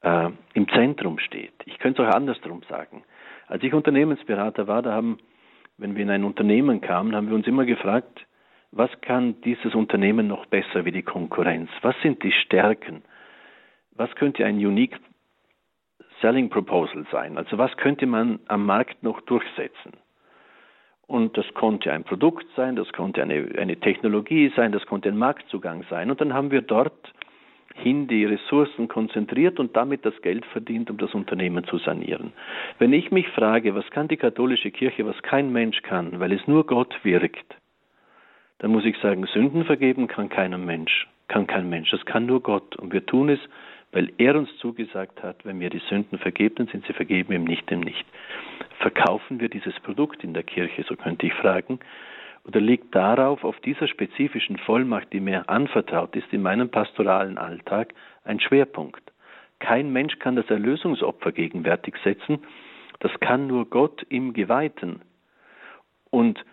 [0.02, 1.52] äh, im Zentrum steht.
[1.66, 3.04] Ich könnte es auch andersrum sagen.
[3.46, 5.18] Als ich Unternehmensberater war, da haben,
[5.78, 8.26] wenn wir in ein Unternehmen kamen, haben wir uns immer gefragt,
[8.72, 11.70] was kann dieses Unternehmen noch besser wie die Konkurrenz?
[11.82, 13.02] Was sind die Stärken?
[13.92, 14.96] Was könnte ein Unique
[16.20, 17.36] Selling Proposal sein?
[17.36, 19.92] Also was könnte man am Markt noch durchsetzen?
[21.06, 25.18] Und das konnte ein Produkt sein, das konnte eine, eine Technologie sein, das konnte ein
[25.18, 26.08] Marktzugang sein.
[26.08, 27.12] Und dann haben wir dort
[27.74, 32.32] hin die Ressourcen konzentriert und damit das Geld verdient, um das Unternehmen zu sanieren.
[32.78, 36.46] Wenn ich mich frage, was kann die katholische Kirche, was kein Mensch kann, weil es
[36.46, 37.56] nur Gott wirkt,
[38.60, 42.42] dann muss ich sagen, Sünden vergeben kann keiner Mensch, kann kein Mensch, das kann nur
[42.42, 42.76] Gott.
[42.76, 43.40] Und wir tun es,
[43.90, 47.44] weil er uns zugesagt hat, wenn wir die Sünden vergeben, dann sind sie vergeben, im
[47.44, 48.04] Nicht, im Nicht.
[48.78, 51.80] Verkaufen wir dieses Produkt in der Kirche, so könnte ich fragen,
[52.46, 57.94] oder liegt darauf, auf dieser spezifischen Vollmacht, die mir anvertraut ist, in meinem pastoralen Alltag,
[58.24, 59.02] ein Schwerpunkt?
[59.58, 62.40] Kein Mensch kann das Erlösungsopfer gegenwärtig setzen,
[63.00, 65.00] das kann nur Gott im Geweihten.
[66.10, 66.44] Und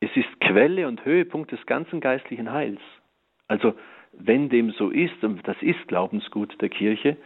[0.00, 2.80] es ist Quelle und Höhepunkt des ganzen geistlichen Heils.
[3.48, 3.74] Also
[4.12, 7.16] wenn dem so ist, und das ist Glaubensgut der Kirche,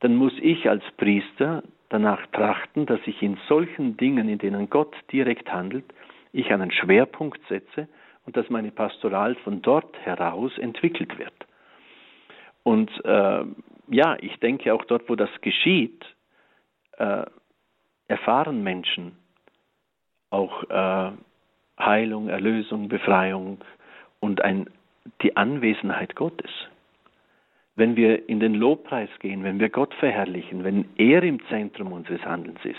[0.00, 4.94] dann muss ich als Priester danach trachten, dass ich in solchen Dingen, in denen Gott
[5.12, 5.84] direkt handelt,
[6.32, 7.88] ich einen Schwerpunkt setze
[8.24, 11.34] und dass meine Pastoral von dort heraus entwickelt wird.
[12.62, 13.44] Und äh,
[13.88, 16.04] ja, ich denke auch dort, wo das geschieht,
[16.98, 17.24] äh,
[18.08, 19.16] erfahren Menschen
[20.30, 21.12] auch äh,
[21.78, 23.58] Heilung, Erlösung, Befreiung
[24.20, 24.68] und ein,
[25.22, 26.50] die Anwesenheit Gottes.
[27.74, 32.22] Wenn wir in den Lobpreis gehen, wenn wir Gott verherrlichen, wenn er im Zentrum unseres
[32.24, 32.78] Handelns ist,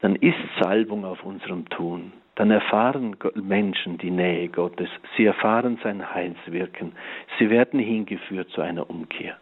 [0.00, 2.12] dann ist Salbung auf unserem Tun.
[2.36, 4.88] Dann erfahren Menschen die Nähe Gottes.
[5.16, 6.92] Sie erfahren sein Heilswirken.
[7.38, 9.36] Sie werden hingeführt zu einer Umkehr.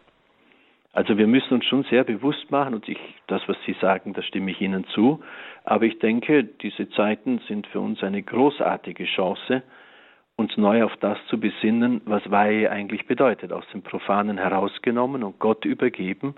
[0.97, 4.23] Also wir müssen uns schon sehr bewusst machen, und ich, das, was Sie sagen, da
[4.23, 5.23] stimme ich Ihnen zu,
[5.63, 9.61] aber ich denke, diese Zeiten sind für uns eine großartige Chance,
[10.37, 15.37] uns neu auf das zu besinnen, was Weihe eigentlich bedeutet, aus dem Profanen herausgenommen und
[15.37, 16.33] Gott übergeben,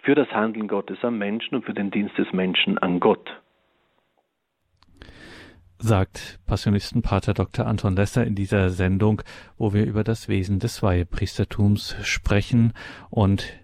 [0.00, 3.38] für das Handeln Gottes am Menschen und für den Dienst des Menschen an Gott.
[5.76, 7.66] sagt Passionistenpater Dr.
[7.66, 9.20] Anton Lesser in dieser Sendung,
[9.58, 12.72] wo wir über das Wesen des Weihepriestertums sprechen
[13.10, 13.63] und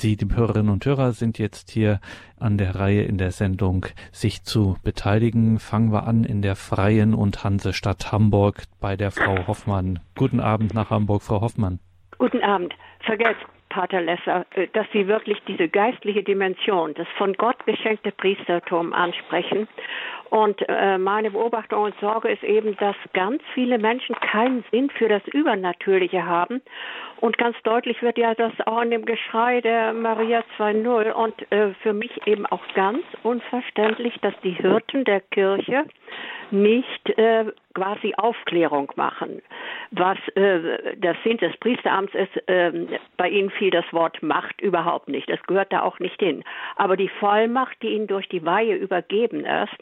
[0.00, 2.00] Sie, die Hörerinnen und Hörer, sind jetzt hier
[2.38, 5.58] an der Reihe in der Sendung, sich zu beteiligen.
[5.58, 10.00] Fangen wir an in der Freien und Hansestadt Hamburg bei der Frau Hoffmann.
[10.16, 11.80] Guten Abend nach Hamburg, Frau Hoffmann.
[12.18, 12.74] Guten Abend.
[13.00, 18.92] Vergesst, Pater Lesser, äh, dass Sie wirklich diese geistliche Dimension, das von Gott geschenkte Priestertum
[18.92, 19.68] ansprechen
[20.30, 25.08] und äh, meine Beobachtung und Sorge ist eben, dass ganz viele Menschen keinen Sinn für
[25.08, 26.60] das Übernatürliche haben.
[27.20, 31.74] Und ganz deutlich wird ja das auch in dem Geschrei der Maria 2.0 und äh,
[31.82, 35.84] für mich eben auch ganz unverständlich, dass die Hirten der Kirche
[36.50, 39.42] nicht äh, quasi Aufklärung machen.
[39.90, 42.72] Was äh, der Sinn des Priesteramts ist, äh,
[43.16, 45.28] bei ihnen fiel das Wort Macht überhaupt nicht.
[45.30, 46.44] Das gehört da auch nicht hin.
[46.76, 49.76] Aber die Vollmacht, die ihnen durch die Weihe übergeben ist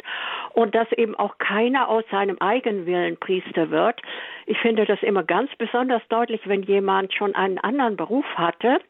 [0.53, 4.01] und dass eben auch keiner aus seinem Eigenwillen Priester wird.
[4.47, 8.81] Ich finde das immer ganz besonders deutlich, wenn jemand schon einen anderen Beruf hatte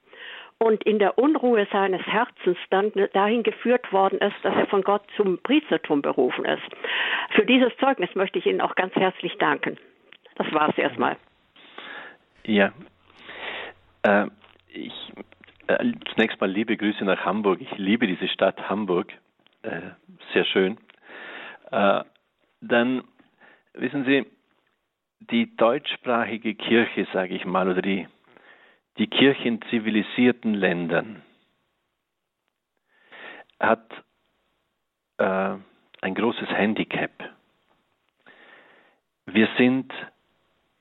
[0.59, 5.03] und in der Unruhe seines Herzens dann dahin geführt worden ist, dass er von Gott
[5.16, 6.62] zum Priestertum berufen ist.
[7.34, 9.78] Für dieses Zeugnis möchte ich Ihnen auch ganz herzlich danken.
[10.37, 11.16] Das war es erstmal.
[12.45, 12.72] Ja,
[14.03, 14.26] äh,
[14.68, 14.93] ich
[15.66, 17.61] äh, zunächst mal liebe Grüße nach Hamburg.
[17.61, 19.12] Ich liebe diese Stadt Hamburg,
[19.62, 19.80] äh,
[20.32, 20.78] sehr schön.
[21.70, 22.03] Äh,
[22.61, 23.05] dann
[23.74, 24.26] wissen Sie,
[25.18, 28.07] die deutschsprachige Kirche, sage ich mal, oder die
[28.99, 31.22] die Kirche in zivilisierten Ländern
[33.61, 33.90] hat
[35.18, 35.57] äh,
[36.01, 37.11] ein großes Handicap.
[39.26, 39.92] Wir sind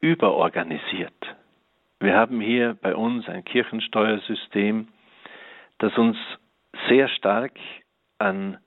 [0.02, 1.36] überorganisiert.
[2.00, 4.90] Wir haben hier bei uns ein Kirchensteuersystem,
[5.80, 6.18] das uns
[6.88, 7.58] sehr stark
[8.20, 8.58] an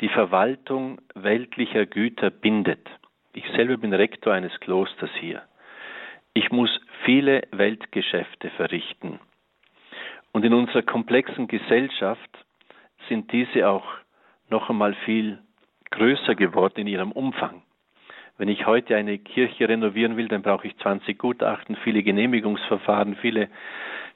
[0.00, 2.86] die Verwaltung weltlicher Güter bindet.
[3.32, 5.42] Ich selber bin Rektor eines Klosters hier.
[6.36, 6.68] Ich muss
[7.06, 9.20] viele Weltgeschäfte verrichten.
[10.32, 12.28] Und in unserer komplexen Gesellschaft
[13.08, 13.86] sind diese auch
[14.50, 15.38] noch einmal viel
[15.92, 17.62] größer geworden in ihrem Umfang.
[18.36, 23.48] Wenn ich heute eine Kirche renovieren will, dann brauche ich 20 Gutachten, viele Genehmigungsverfahren, viele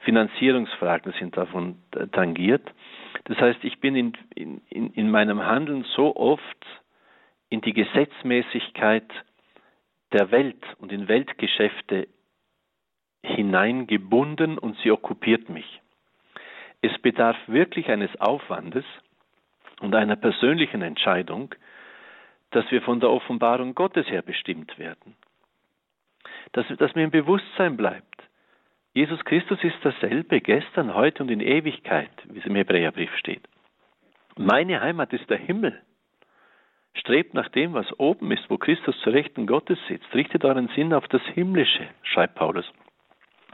[0.01, 1.77] Finanzierungsfragen sind davon
[2.11, 2.71] tangiert.
[3.23, 6.67] Das heißt, ich bin in, in, in meinem Handeln so oft
[7.49, 9.11] in die Gesetzmäßigkeit
[10.11, 12.07] der Welt und in Weltgeschäfte
[13.23, 15.81] hineingebunden und sie okkupiert mich.
[16.81, 18.85] Es bedarf wirklich eines Aufwandes
[19.79, 21.53] und einer persönlichen Entscheidung,
[22.51, 25.15] dass wir von der Offenbarung Gottes her bestimmt werden.
[26.53, 28.23] Dass, dass mir im Bewusstsein bleibt,
[28.93, 33.47] Jesus Christus ist dasselbe gestern, heute und in Ewigkeit, wie es im Hebräerbrief steht.
[34.37, 35.81] Meine Heimat ist der Himmel.
[36.93, 40.13] Strebt nach dem, was oben ist, wo Christus zur Rechten Gottes sitzt.
[40.13, 42.65] Richtet euren Sinn auf das Himmlische, schreibt Paulus.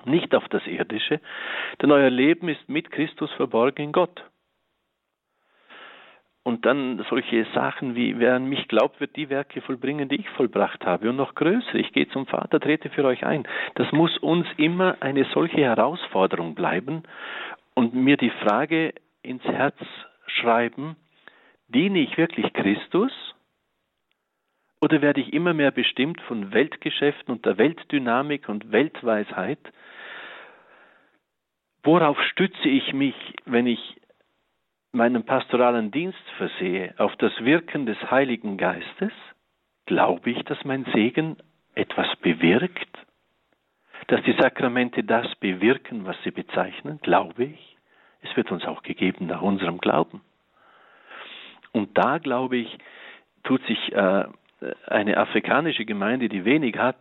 [0.05, 1.19] Nicht auf das Irdische,
[1.81, 4.23] denn euer Leben ist mit Christus verborgen in Gott.
[6.47, 10.29] Und dann solche Sachen wie, wer an mich glaubt, wird die Werke vollbringen, die ich
[10.29, 11.09] vollbracht habe.
[11.09, 13.45] Und noch größer, ich gehe zum Vater, trete für euch ein.
[13.75, 17.03] Das muss uns immer eine solche Herausforderung bleiben
[17.73, 19.75] und mir die Frage ins Herz
[20.25, 20.95] schreiben,
[21.67, 23.11] diene ich wirklich Christus?
[24.79, 29.59] Oder werde ich immer mehr bestimmt von Weltgeschäften und der Weltdynamik und Weltweisheit?
[31.83, 33.15] Worauf stütze ich mich,
[33.45, 33.97] wenn ich
[34.91, 36.93] meinen pastoralen Dienst versehe?
[36.97, 39.11] Auf das Wirken des Heiligen Geistes?
[39.85, 41.37] Glaube ich, dass mein Segen
[41.73, 42.89] etwas bewirkt?
[44.07, 46.99] Dass die Sakramente das bewirken, was sie bezeichnen?
[47.01, 47.77] Glaube ich?
[48.21, 50.21] Es wird uns auch gegeben nach unserem Glauben.
[51.77, 52.77] Und da, glaube ich,
[53.43, 54.25] tut sich äh,
[54.87, 56.97] eine afrikanische Gemeinde, die wenig hat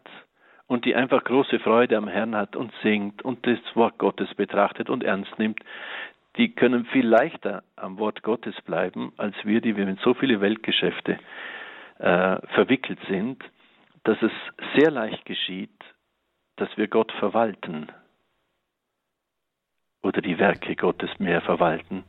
[0.66, 4.90] und die einfach große Freude am Herrn hat und singt und das Wort Gottes betrachtet
[4.90, 5.60] und ernst nimmt,
[6.36, 10.42] die können viel leichter am Wort Gottes bleiben, als wir, die wir in so viele
[10.42, 11.18] Weltgeschäfte
[11.98, 13.42] äh, verwickelt sind,
[14.04, 14.32] dass es
[14.76, 15.70] sehr leicht geschieht,
[16.56, 17.86] dass wir Gott verwalten
[20.02, 22.04] oder die Werke Gottes mehr verwalten,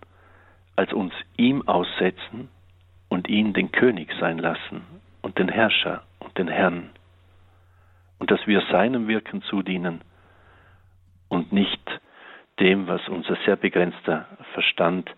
[0.75, 2.49] als uns ihm aussetzen
[3.09, 4.81] und ihn den König sein lassen
[5.21, 6.89] und den Herrscher und den Herrn.
[8.19, 10.01] Und dass wir seinem Wirken zudienen
[11.29, 11.81] und nicht
[12.59, 15.09] dem, was unser sehr begrenzter Verstand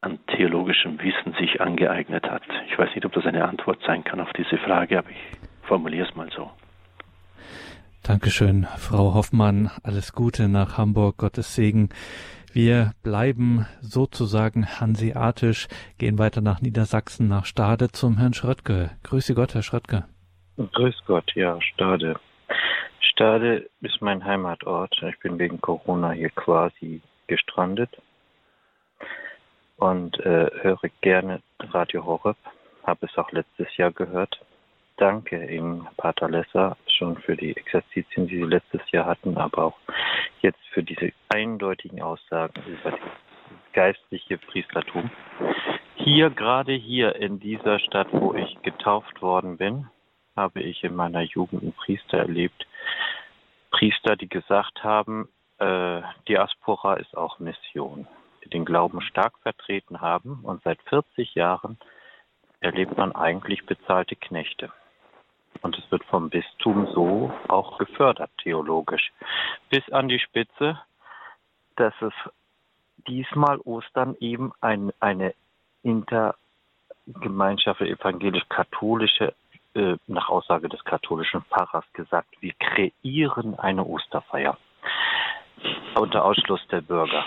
[0.00, 2.42] an theologischem Wissen sich angeeignet hat.
[2.70, 6.06] Ich weiß nicht, ob das eine Antwort sein kann auf diese Frage, aber ich formuliere
[6.08, 6.50] es mal so.
[8.04, 9.70] Dankeschön, Frau Hoffmann.
[9.82, 11.16] Alles Gute nach Hamburg.
[11.16, 11.88] Gottes Segen.
[12.56, 18.92] Wir bleiben sozusagen hanseatisch, gehen weiter nach Niedersachsen, nach Stade zum Herrn Schröttke.
[19.02, 20.06] Grüße Gott, Herr Schröttke.
[20.56, 22.18] Grüß Gott, ja, Stade.
[23.00, 24.96] Stade ist mein Heimatort.
[25.02, 27.90] Ich bin wegen Corona hier quasi gestrandet
[29.76, 32.38] und äh, höre gerne Radio Horeb.
[32.84, 34.40] Habe es auch letztes Jahr gehört.
[34.96, 39.78] Danke Ihnen, Pater Lesser, schon für die Exerzitien, die Sie letztes Jahr hatten, aber auch
[40.40, 43.00] jetzt für diese eindeutigen Aussagen über das
[43.74, 45.10] geistliche Priestertum.
[45.96, 49.86] Hier, gerade hier in dieser Stadt, wo ich getauft worden bin,
[50.34, 52.66] habe ich in meiner Jugend einen Priester erlebt.
[53.70, 55.28] Priester, die gesagt haben,
[55.58, 58.06] äh, Diaspora ist auch Mission
[58.52, 60.40] den Glauben stark vertreten haben.
[60.42, 61.78] Und seit 40 Jahren
[62.60, 64.72] erlebt man eigentlich bezahlte Knechte.
[65.66, 69.10] Und es wird vom Bistum so auch gefördert, theologisch.
[69.68, 70.80] Bis an die Spitze,
[71.74, 72.12] dass es
[73.08, 75.34] diesmal Ostern eben ein, eine
[75.82, 79.34] Intergemeinschaft evangelisch-katholische,
[79.74, 84.56] äh, nach Aussage des katholischen Pfarrers gesagt, wir kreieren eine Osterfeier
[85.96, 87.26] unter Ausschluss der Bürger.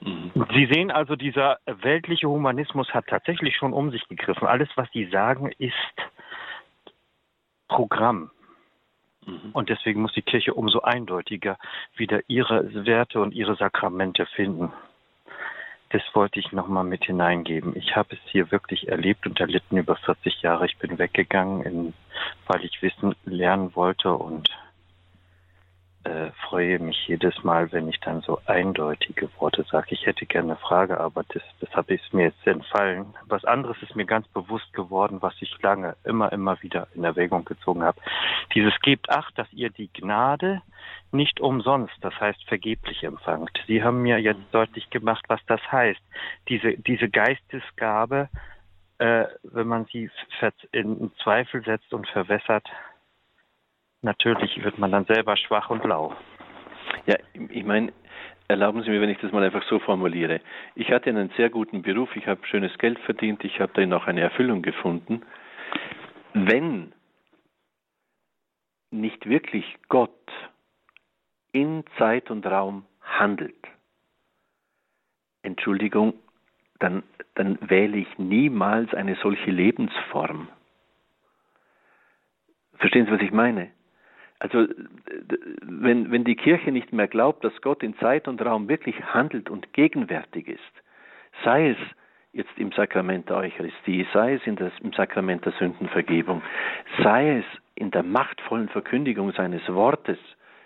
[0.00, 0.30] Mhm.
[0.54, 4.46] Sie sehen also, dieser weltliche Humanismus hat tatsächlich schon um sich gegriffen.
[4.46, 5.74] Alles, was Sie sagen, ist
[7.68, 8.30] Programm.
[9.26, 9.50] Mhm.
[9.52, 11.58] Und deswegen muss die Kirche umso eindeutiger
[11.96, 14.72] wieder ihre Werte und ihre Sakramente finden.
[15.90, 17.76] Das wollte ich nochmal mit hineingeben.
[17.76, 20.66] Ich habe es hier wirklich erlebt und erlitten über 40 Jahre.
[20.66, 21.94] Ich bin weggegangen, in,
[22.48, 24.50] weil ich Wissen lernen wollte und
[26.04, 29.88] äh, freue mich jedes Mal, wenn ich dann so eindeutige Worte sage.
[29.90, 33.06] Ich hätte gerne eine Frage, aber das, das habe ich mir jetzt entfallen.
[33.26, 37.44] Was anderes ist mir ganz bewusst geworden, was ich lange immer, immer wieder in Erwägung
[37.44, 38.00] gezogen habe.
[38.54, 40.62] Dieses gebt acht, dass ihr die Gnade
[41.10, 43.58] nicht umsonst, das heißt vergeblich empfangt.
[43.66, 46.02] Sie haben mir jetzt deutlich gemacht, was das heißt.
[46.48, 48.28] Diese, diese Geistesgabe,
[48.98, 50.10] äh, wenn man sie
[50.72, 52.68] in Zweifel setzt und verwässert,
[54.04, 56.14] natürlich wird man dann selber schwach und lau.
[57.06, 57.16] Ja,
[57.50, 57.92] ich meine,
[58.48, 60.40] erlauben Sie mir, wenn ich das mal einfach so formuliere.
[60.74, 64.06] Ich hatte einen sehr guten Beruf, ich habe schönes Geld verdient, ich habe darin auch
[64.06, 65.22] eine Erfüllung gefunden.
[66.34, 66.92] Wenn
[68.90, 70.10] nicht wirklich Gott
[71.52, 73.56] in Zeit und Raum handelt,
[75.42, 76.14] Entschuldigung,
[76.78, 77.02] dann,
[77.34, 80.48] dann wähle ich niemals eine solche Lebensform.
[82.76, 83.70] Verstehen Sie, was ich meine?
[84.38, 84.66] Also
[85.62, 89.48] wenn, wenn die Kirche nicht mehr glaubt, dass Gott in Zeit und Raum wirklich handelt
[89.48, 90.60] und gegenwärtig ist,
[91.44, 91.76] sei es
[92.32, 96.42] jetzt im Sakrament der Eucharistie, sei es das, im Sakrament der Sündenvergebung,
[97.02, 97.44] sei es
[97.76, 100.18] in der machtvollen Verkündigung seines Wortes,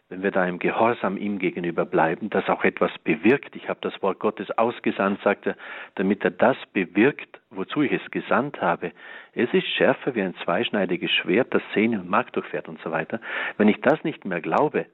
[0.09, 3.55] wenn wir da im Gehorsam ihm gegenüber bleiben, das auch etwas bewirkt.
[3.57, 5.57] Ich habe das Wort Gottes ausgesandt, sagt er,
[5.97, 8.93] damit er das bewirkt, wozu ich es gesandt habe.
[9.35, 13.21] Es ist schärfer wie ein zweischneidiges Schwert, das Sehne und Mark durchfährt und so weiter.
[13.59, 14.87] Wenn ich das nicht mehr glaube,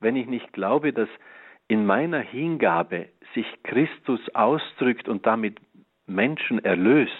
[0.00, 1.08] wenn ich nicht glaube, dass
[1.68, 5.58] in meiner Hingabe sich Christus ausdrückt und damit
[6.06, 7.12] Menschen erlöst,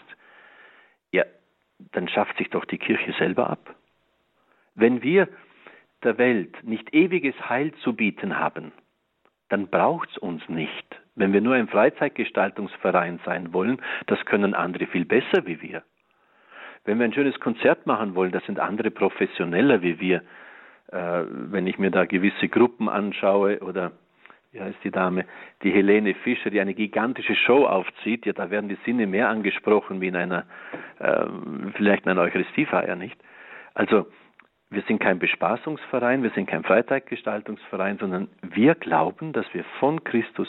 [1.12, 1.24] ja,
[1.92, 3.74] dann schafft sich doch die Kirche selber ab.
[4.74, 5.28] Wenn wir
[6.02, 8.72] der Welt nicht ewiges Heil zu bieten haben,
[9.48, 10.86] dann braucht es uns nicht.
[11.14, 15.82] Wenn wir nur ein Freizeitgestaltungsverein sein wollen, das können andere viel besser wie wir.
[16.84, 20.22] Wenn wir ein schönes Konzert machen wollen, das sind andere professioneller wie wir.
[20.92, 23.92] Äh, wenn ich mir da gewisse Gruppen anschaue oder
[24.52, 25.24] wie heißt die Dame,
[25.62, 30.00] die Helene Fischer, die eine gigantische Show aufzieht, ja, da werden die Sinne mehr angesprochen
[30.00, 30.44] wie in einer,
[30.98, 31.26] äh,
[31.74, 33.20] vielleicht in einer Eucharistiefeier, nicht?
[33.74, 34.06] Also,
[34.70, 40.48] wir sind kein Bespaßungsverein, wir sind kein Freizeitgestaltungsverein, sondern wir glauben, dass wir von Christus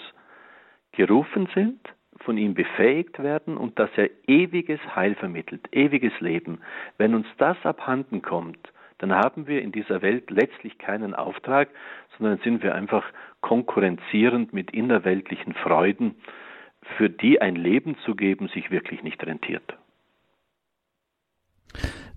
[0.91, 1.79] gerufen sind,
[2.21, 6.61] von ihm befähigt werden und dass er ewiges Heil vermittelt, ewiges Leben.
[6.97, 8.57] Wenn uns das abhanden kommt,
[8.97, 11.69] dann haben wir in dieser Welt letztlich keinen Auftrag,
[12.17, 13.05] sondern sind wir einfach
[13.41, 16.15] konkurrenzierend mit innerweltlichen Freuden,
[16.97, 19.77] für die ein Leben zu geben sich wirklich nicht rentiert.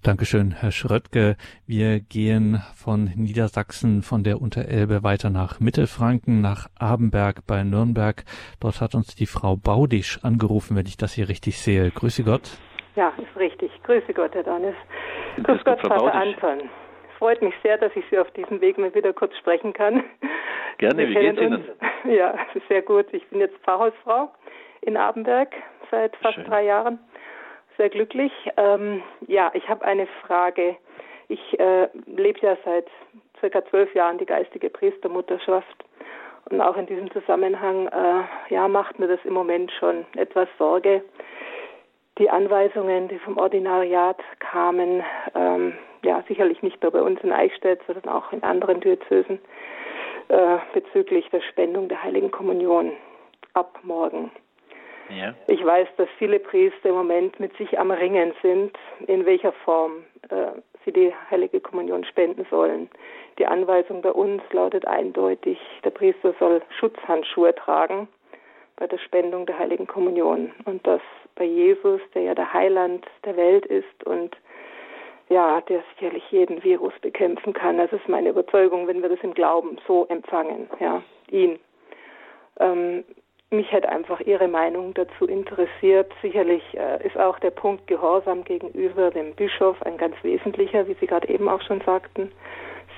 [0.03, 1.37] Dankeschön, Herr Schröttke.
[1.67, 8.25] Wir gehen von Niedersachsen, von der Unterelbe weiter nach Mittelfranken, nach Abenberg bei Nürnberg.
[8.61, 11.91] Dort hat uns die Frau Baudisch angerufen, wenn ich das hier richtig sehe.
[11.91, 12.59] Grüße Gott.
[12.97, 13.71] Ja, ist richtig.
[13.83, 14.75] Grüße Gott, Herr Donis.
[15.43, 16.15] Grüß Gott, Vater Baudisch.
[16.15, 16.71] Anton.
[17.19, 20.03] Freut mich sehr, dass ich Sie auf diesem Weg mal wieder kurz sprechen kann.
[20.79, 21.65] Gerne, wie geht's Ihnen?
[22.11, 22.35] Ja,
[22.71, 23.13] sehr gut.
[23.13, 24.31] Ich bin jetzt Pfarrhausfrau
[24.81, 25.53] in Abenberg
[25.91, 26.45] seit fast Schön.
[26.47, 26.99] drei Jahren
[27.81, 28.33] sehr glücklich.
[28.59, 30.77] Ähm, ja, ich habe eine Frage.
[31.29, 32.85] Ich äh, lebe ja seit
[33.39, 35.85] circa zwölf Jahren die geistige Priestermutterschaft
[36.51, 41.03] Und auch in diesem Zusammenhang, äh, ja, macht mir das im Moment schon etwas Sorge.
[42.19, 45.03] Die Anweisungen, die vom Ordinariat kamen,
[45.35, 45.73] ähm,
[46.05, 49.39] ja, sicherlich nicht nur bei uns in Eichstätt, sondern auch in anderen Diözesen,
[50.29, 52.93] äh, bezüglich der Spendung der Heiligen Kommunion
[53.55, 54.31] ab morgen.
[55.11, 55.35] Ja.
[55.47, 58.77] Ich weiß, dass viele Priester im Moment mit sich am Ringen sind,
[59.07, 60.53] in welcher Form äh,
[60.85, 62.89] sie die Heilige Kommunion spenden sollen.
[63.39, 68.09] Die Anweisung bei uns lautet eindeutig, der Priester soll Schutzhandschuhe tragen
[68.77, 70.53] bei der Spendung der Heiligen Kommunion.
[70.65, 71.03] Und das
[71.37, 74.37] bei Jesus, der ja der Heiland der Welt ist und
[75.29, 77.79] ja, der sicherlich jeden Virus bekämpfen kann.
[77.79, 81.59] Das ist meine Überzeugung, wenn wir das im Glauben so empfangen, ja, ihn.
[82.59, 83.05] Ähm,
[83.51, 86.13] mich hätte einfach Ihre Meinung dazu interessiert.
[86.23, 91.07] Sicherlich äh, ist auch der Punkt Gehorsam gegenüber dem Bischof ein ganz wesentlicher, wie Sie
[91.07, 92.31] gerade eben auch schon sagten.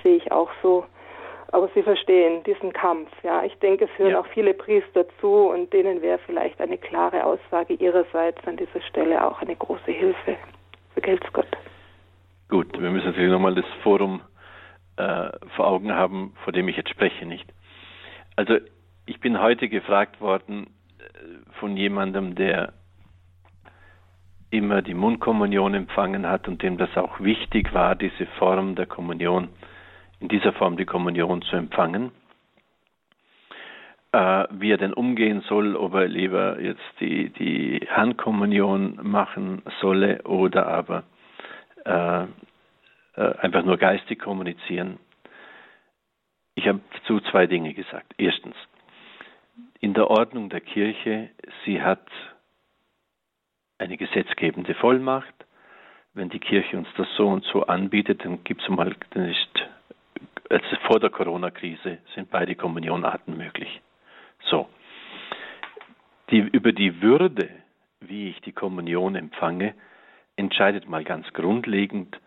[0.03, 0.85] Sehe ich auch so.
[1.53, 3.11] Aber Sie verstehen diesen Kampf.
[3.23, 4.21] Ja, ich denke, es hören ja.
[4.21, 9.27] auch viele Priester zu und denen wäre vielleicht eine klare Aussage Ihrerseits an dieser Stelle
[9.27, 10.37] auch eine große Hilfe.
[10.95, 11.49] Vergelt's Gott.
[12.49, 14.21] Gut, wir müssen natürlich nochmal das Forum
[14.97, 17.49] äh, vor Augen haben, vor dem ich jetzt spreche, nicht?
[18.37, 18.59] Also
[19.07, 20.69] ich bin heute gefragt worden
[20.99, 22.73] äh, von jemandem, der
[24.51, 29.49] immer die Mundkommunion empfangen hat und dem das auch wichtig war, diese Form der Kommunion,
[30.21, 32.13] in dieser Form die Kommunion zu empfangen.
[34.13, 40.23] Äh, wie er denn umgehen soll, ob er lieber jetzt die, die Handkommunion machen solle
[40.25, 41.05] oder aber
[41.87, 42.25] äh,
[43.17, 44.99] äh, einfach nur geistig kommunizieren.
[46.55, 48.13] Ich habe dazu zwei Dinge gesagt.
[48.19, 48.55] Erstens,
[49.81, 51.31] in der Ordnung der Kirche,
[51.65, 52.07] sie hat
[53.79, 55.35] eine gesetzgebende Vollmacht.
[56.15, 59.35] Wenn die Kirche uns das so und so anbietet, dann gibt es mal, dann
[60.51, 63.81] also vor der Corona-Krise sind beide Kommunionarten möglich.
[64.45, 64.69] So.
[66.31, 67.49] Die, über die Würde,
[68.01, 69.75] wie ich die Kommunion empfange,
[70.37, 72.21] entscheidet mal ganz grundlegend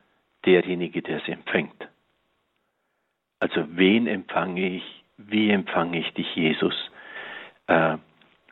[0.45, 1.87] derjenige, der sie empfängt.
[3.39, 6.75] Also wen empfange ich, wie empfange ich dich, Jesus?
[7.67, 7.97] Äh,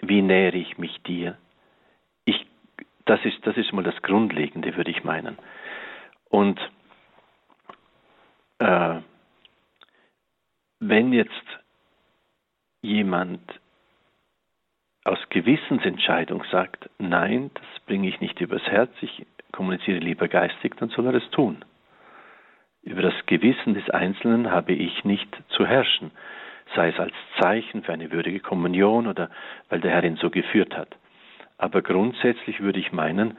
[0.01, 1.37] wie nähere ich mich dir?
[2.25, 2.45] Ich,
[3.05, 5.37] das, ist, das ist mal das Grundlegende, würde ich meinen.
[6.29, 6.59] Und
[8.59, 8.99] äh,
[10.79, 11.31] wenn jetzt
[12.81, 13.41] jemand
[15.05, 20.89] aus Gewissensentscheidung sagt, nein, das bringe ich nicht übers Herz, ich kommuniziere lieber geistig, dann
[20.89, 21.63] soll er es tun.
[22.81, 26.11] Über das Gewissen des Einzelnen habe ich nicht zu herrschen
[26.75, 29.29] sei es als Zeichen für eine würdige Kommunion oder
[29.69, 30.95] weil der Herr ihn so geführt hat.
[31.57, 33.37] Aber grundsätzlich würde ich meinen,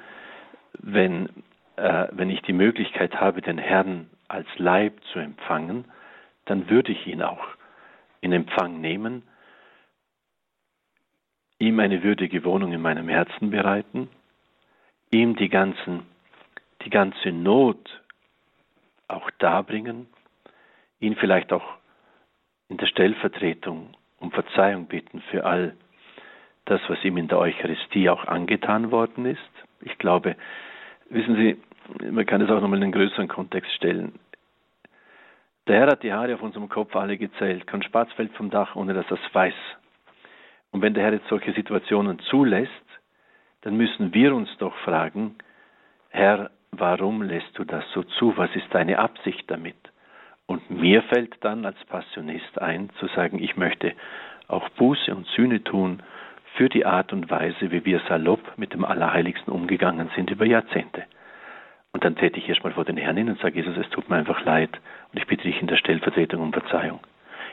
[0.78, 1.28] wenn,
[1.76, 5.84] äh, wenn ich die Möglichkeit habe, den Herrn als Leib zu empfangen,
[6.46, 7.46] dann würde ich ihn auch
[8.20, 9.22] in Empfang nehmen,
[11.58, 14.08] ihm eine würdige Wohnung in meinem Herzen bereiten,
[15.10, 16.06] ihm die, ganzen,
[16.84, 18.02] die ganze Not
[19.08, 20.06] auch darbringen,
[21.00, 21.64] ihn vielleicht auch
[22.68, 25.76] in der Stellvertretung um Verzeihung bitten für all
[26.64, 29.40] das, was ihm in der Eucharistie auch angetan worden ist.
[29.82, 30.36] Ich glaube,
[31.10, 31.60] wissen Sie,
[32.10, 34.18] man kann es auch nochmal in einen größeren Kontext stellen.
[35.66, 38.94] Der Herr hat die Haare auf unserem Kopf alle gezählt, kein Spatzfeld vom Dach, ohne
[38.94, 39.54] dass er es weiß.
[40.70, 42.70] Und wenn der Herr jetzt solche Situationen zulässt,
[43.62, 45.36] dann müssen wir uns doch fragen,
[46.10, 48.36] Herr, warum lässt du das so zu?
[48.36, 49.76] Was ist deine Absicht damit?
[50.46, 53.92] Und mir fällt dann als Passionist ein, zu sagen, ich möchte
[54.48, 56.02] auch Buße und Sühne tun
[56.56, 61.04] für die Art und Weise, wie wir salopp mit dem Allerheiligsten umgegangen sind über Jahrzehnte.
[61.92, 64.16] Und dann täte ich erstmal vor den Herrn hin und sage, Jesus, es tut mir
[64.16, 64.70] einfach leid
[65.12, 67.00] und ich bitte dich in der Stellvertretung um Verzeihung.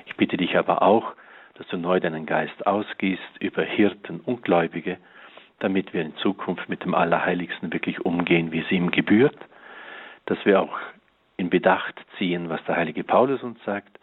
[0.05, 1.13] Ich bitte dich aber auch,
[1.55, 4.97] dass du neu deinen Geist ausgießt über Hirten und Gläubige,
[5.59, 9.38] damit wir in Zukunft mit dem Allerheiligsten wirklich umgehen, wie es ihm gebührt,
[10.26, 10.77] dass wir auch
[11.41, 13.99] in Bedacht ziehen, was der heilige Paulus uns sagt.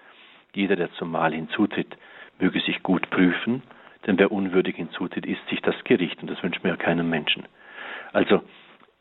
[0.54, 1.96] Jeder, der zum Mahl hinzutritt,
[2.40, 3.62] möge sich gut prüfen,
[4.06, 7.44] denn wer unwürdig hinzutritt, ist sich das Gericht und das wünscht mir keinem Menschen.
[8.12, 8.42] Also,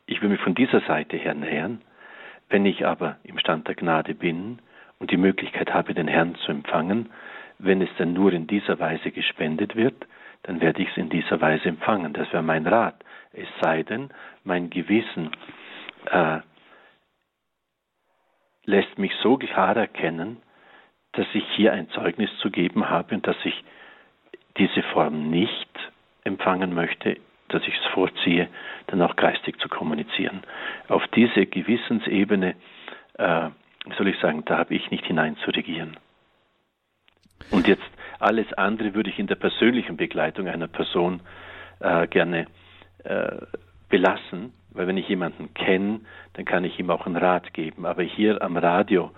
[0.06, 1.82] ich will mich von dieser Seite her nähern.
[2.48, 4.60] Wenn ich aber im Stand der Gnade bin
[5.00, 7.10] und die Möglichkeit habe, den Herrn zu empfangen,
[7.58, 10.06] wenn es dann nur in dieser Weise gespendet wird,
[10.44, 12.12] dann werde ich es in dieser Weise empfangen.
[12.12, 13.04] Das wäre mein Rat.
[13.32, 14.10] Es sei denn,
[14.44, 15.30] mein Gewissen
[16.10, 16.38] äh,
[18.68, 20.42] lässt mich so klar erkennen,
[21.12, 23.64] dass ich hier ein Zeugnis zu geben habe und dass ich
[24.58, 25.70] diese Form nicht
[26.24, 27.16] empfangen möchte,
[27.48, 28.48] dass ich es vorziehe,
[28.88, 30.42] dann auch geistig zu kommunizieren.
[30.88, 32.54] Auf diese Gewissensebene,
[33.14, 33.48] äh,
[33.96, 35.96] soll ich sagen, da habe ich nicht hinein zu regieren.
[37.50, 41.20] Und jetzt Alles andere würde ich in der persönlichen Begleitung einer Person
[41.80, 42.46] äh, gerne
[43.04, 43.36] äh,
[43.88, 46.00] belassen, weil wenn ich jemanden kenne,
[46.34, 47.86] dann kann ich ihm auch einen Rat geben.
[47.86, 49.10] Aber hier am Radio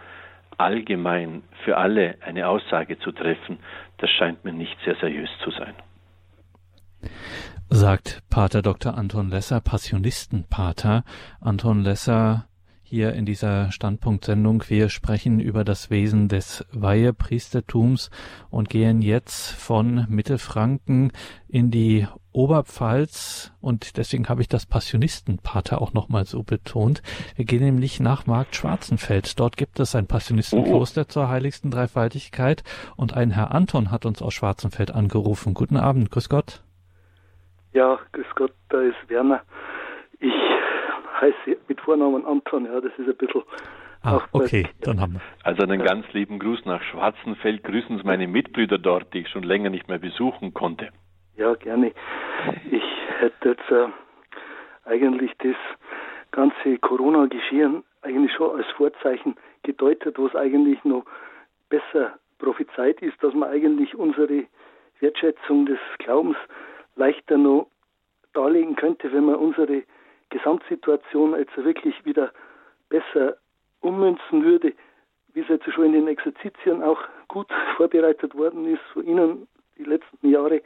[0.58, 3.58] allgemein für alle eine Aussage zu treffen,
[3.98, 5.74] das scheint mir nicht sehr seriös zu sein.
[7.68, 8.96] Sagt Pater Dr.
[8.96, 11.04] Anton Lesser, Passionistenpater.
[11.40, 12.46] Anton Lesser
[12.82, 14.64] hier in dieser Standpunktsendung.
[14.66, 18.10] Wir sprechen über das Wesen des Weihepriestertums
[18.50, 21.12] und gehen jetzt von Mittelfranken
[21.46, 27.02] in die Oberpfalz und deswegen habe ich das Passionistenpater auch nochmal so betont.
[27.36, 29.38] Wir gehen nämlich nach Markt Schwarzenfeld.
[29.38, 32.62] Dort gibt es ein Passionistenkloster zur heiligsten Dreifaltigkeit
[32.96, 35.54] und ein Herr Anton hat uns aus Schwarzenfeld angerufen.
[35.54, 36.62] Guten Abend, grüß Gott.
[37.72, 39.42] Ja, grüß Gott, da ist Werner.
[40.18, 40.32] Ich
[41.20, 43.42] heiße mit Vornamen Anton, ja, das ist ein bisschen.
[44.02, 45.20] Ah, okay, dann haben wir.
[45.42, 47.62] Also einen ganz lieben Gruß nach Schwarzenfeld.
[47.64, 50.88] Grüßen Sie meine Mitbrüder dort, die ich schon länger nicht mehr besuchen konnte.
[51.40, 51.94] Ja, gerne.
[52.70, 52.84] Ich
[53.18, 53.88] hätte jetzt äh,
[54.84, 55.56] eigentlich das
[56.32, 61.06] ganze Corona-Geschehen eigentlich schon als Vorzeichen gedeutet, wo es eigentlich noch
[61.70, 64.44] besser prophezeit ist, dass man eigentlich unsere
[64.98, 66.36] Wertschätzung des Glaubens
[66.96, 67.68] leichter noch
[68.34, 69.84] darlegen könnte, wenn man unsere
[70.28, 72.32] Gesamtsituation jetzt wirklich wieder
[72.90, 73.38] besser
[73.80, 74.74] ummünzen würde,
[75.32, 77.48] wie es jetzt schon in den Exerzitien auch gut
[77.78, 79.48] vorbereitet worden ist von Ihnen
[79.78, 80.60] die letzten Jahre.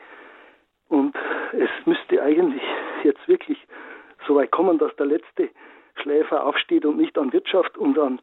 [0.94, 1.16] Und
[1.52, 2.62] es müsste eigentlich
[3.02, 3.58] jetzt wirklich
[4.28, 5.50] so weit kommen, dass der letzte
[5.96, 8.20] Schläfer aufsteht und nicht an Wirtschaft und an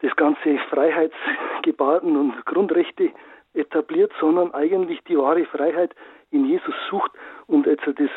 [0.00, 3.10] das ganze Freiheitsgebaden und Grundrechte
[3.54, 5.94] etabliert, sondern eigentlich die wahre Freiheit
[6.30, 7.10] in Jesus sucht
[7.46, 8.10] und jetzt das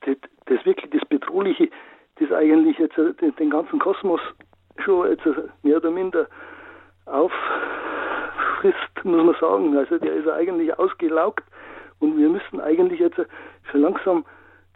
[0.00, 0.16] das,
[0.46, 1.70] das wirklich das Bedrohliche,
[2.16, 4.20] das eigentlich jetzt den, ganzen Kosmos
[4.78, 5.24] schon jetzt
[5.62, 6.26] mehr oder minder
[7.06, 7.44] auffrisst,
[9.04, 9.76] muss man sagen.
[9.76, 11.44] Also der ist eigentlich ausgelaugt
[12.04, 13.16] und wir müssen eigentlich jetzt
[13.70, 14.24] schon langsam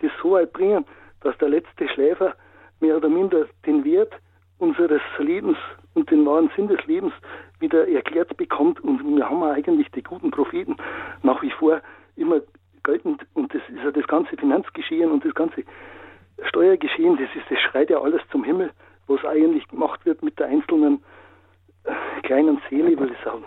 [0.01, 0.85] das so weit bringen,
[1.21, 2.35] dass der letzte Schläfer
[2.81, 4.13] mehr oder minder den Wert
[4.59, 5.59] unseres Lebens
[5.95, 7.13] und den wahren Sinn des Lebens
[7.61, 8.81] wieder erklärt bekommt.
[8.81, 10.77] Und wir haben eigentlich die guten Propheten
[11.23, 11.81] nach wie vor
[12.17, 12.41] immer
[12.83, 15.63] geltend und das ist ja das ganze Finanzgeschehen und das ganze
[16.49, 18.71] Steuergeschehen, das ist, das schreit ja alles zum Himmel,
[19.07, 21.01] was eigentlich gemacht wird mit der einzelnen
[21.85, 21.93] äh,
[22.23, 23.45] kleinen Seele, will ich sagen.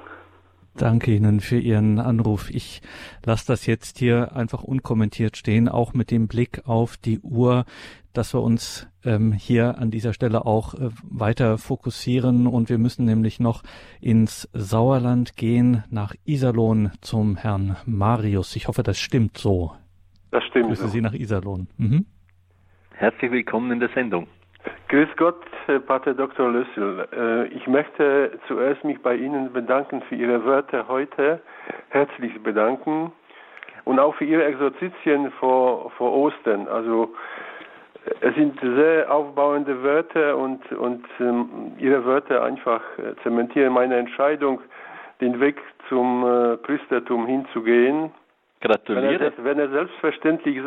[0.76, 2.50] Danke Ihnen für Ihren Anruf.
[2.50, 2.82] Ich
[3.26, 7.66] lasse das jetzt hier einfach unkommentiert stehen, auch mit dem Blick auf die Uhr,
[8.14, 13.06] dass wir uns ähm, hier an dieser Stelle auch äh, weiter fokussieren und wir müssen
[13.06, 13.64] nämlich noch
[14.00, 18.56] ins Sauerland gehen, nach Iserlohn zum Herrn Marius.
[18.56, 19.76] Ich hoffe, das stimmt so.
[20.32, 20.68] Das stimmt.
[20.68, 20.90] Grüße so.
[20.90, 21.68] Sie nach Iserlohn.
[21.78, 22.06] Mhm.
[22.96, 24.28] Herzlich willkommen in der Sendung.
[24.90, 25.42] Grüß Gott,
[25.86, 26.50] Pater Dr.
[26.50, 27.08] Lössel.
[27.14, 31.42] Äh, ich möchte zuerst mich bei Ihnen bedanken für Ihre Wörter heute,
[31.90, 33.12] herzlich bedanken
[33.86, 36.68] und auch für Ihre Exerzitien vor, vor Ostern.
[36.68, 37.14] Also
[38.22, 44.62] es sind sehr aufbauende Wörter und, und ähm, Ihre Wörter einfach äh, zementieren meine Entscheidung,
[45.20, 45.58] den Weg
[45.90, 48.12] zum äh, Priestertum hinzugehen.
[48.62, 49.20] Gratuliere.
[49.20, 50.62] Wenn er, wenn er selbstverständlich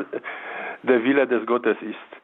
[0.82, 2.23] der Wille des Gottes ist.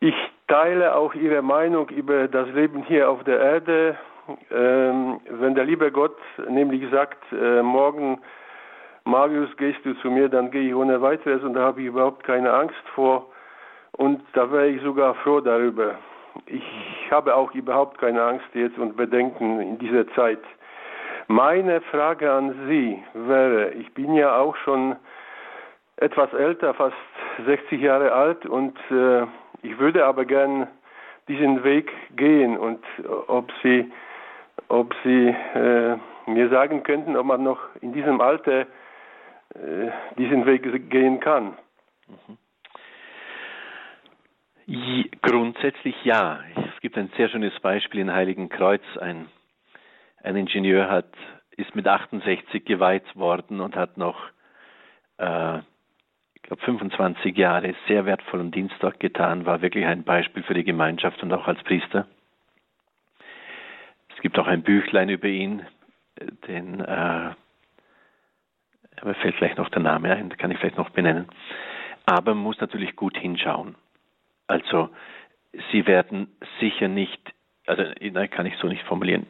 [0.00, 0.14] Ich
[0.48, 3.98] teile auch Ihre Meinung über das Leben hier auf der Erde.
[4.50, 6.16] Ähm, wenn der liebe Gott
[6.48, 8.20] nämlich sagt, äh, morgen,
[9.04, 12.24] Marius, gehst du zu mir, dann gehe ich ohne weiteres und da habe ich überhaupt
[12.24, 13.30] keine Angst vor.
[13.92, 15.96] Und da wäre ich sogar froh darüber.
[16.46, 16.64] Ich
[17.10, 20.40] habe auch überhaupt keine Angst jetzt und Bedenken in dieser Zeit.
[21.28, 24.96] Meine Frage an Sie wäre, ich bin ja auch schon
[25.96, 26.96] etwas älter, fast
[27.46, 29.26] 60 Jahre alt und äh,
[29.64, 30.68] ich würde aber gern
[31.26, 32.84] diesen Weg gehen und
[33.28, 33.90] ob Sie,
[34.68, 35.96] ob Sie äh,
[36.26, 38.66] mir sagen könnten, ob man noch in diesem Alter
[39.54, 41.56] äh, diesen Weg gehen kann.
[42.08, 42.38] Mhm.
[45.22, 46.40] Grundsätzlich ja.
[46.56, 48.82] Es gibt ein sehr schönes Beispiel in Heiligen Kreuz.
[49.00, 49.28] Ein,
[50.22, 51.12] ein Ingenieur hat,
[51.56, 54.18] ist mit 68 geweiht worden und hat noch
[55.18, 55.60] äh,
[56.44, 61.22] glaube 25 Jahre sehr wertvollen Dienst dort getan, war wirklich ein Beispiel für die Gemeinschaft
[61.22, 62.06] und auch als Priester.
[64.14, 65.66] Es gibt auch ein Büchlein über ihn,
[66.46, 67.30] den äh,
[69.00, 71.26] aber fällt vielleicht noch der Name ein, kann ich vielleicht noch benennen.
[72.06, 73.74] Aber man muss natürlich gut hinschauen.
[74.46, 74.90] Also
[75.70, 76.28] Sie werden
[76.60, 77.20] sicher nicht,
[77.66, 79.26] also nein, kann ich so nicht formulieren.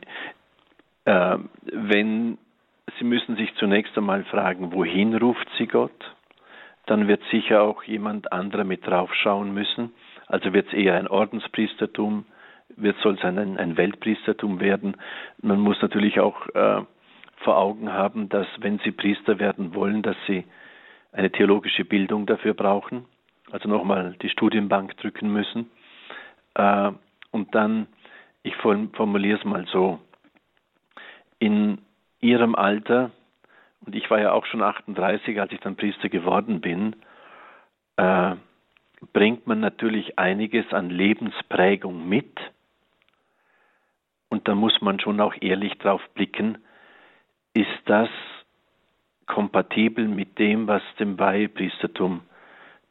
[1.05, 1.39] Äh,
[1.73, 2.39] wenn
[2.99, 6.14] Sie müssen sich zunächst einmal fragen, wohin ruft Sie Gott?
[6.86, 9.93] Dann wird sicher auch jemand anderer mit draufschauen müssen.
[10.27, 12.27] Also wird es eher ein Ordenspriestertum,
[12.77, 14.97] wird soll es ein, ein Weltpriestertum werden.
[15.40, 16.82] Man muss natürlich auch äh,
[17.39, 20.44] vor Augen haben, dass wenn sie Priester werden wollen, dass sie
[21.12, 23.05] eine theologische Bildung dafür brauchen,
[23.51, 25.70] also nochmal die Studienbank drücken müssen.
[26.55, 26.90] Äh,
[27.31, 27.86] und dann,
[28.43, 30.01] ich formuliere es mal so,
[31.39, 31.78] in
[32.20, 33.11] ihrem Alter,
[33.85, 36.97] und ich war ja auch schon 38, als ich dann Priester geworden bin,
[37.97, 38.36] äh,
[39.12, 42.39] bringt man natürlich einiges an Lebensprägung mit.
[44.28, 46.59] Und da muss man schon auch ehrlich drauf blicken,
[47.52, 48.09] ist das
[49.27, 52.23] kompatibel mit dem, was dem Weihepriestertum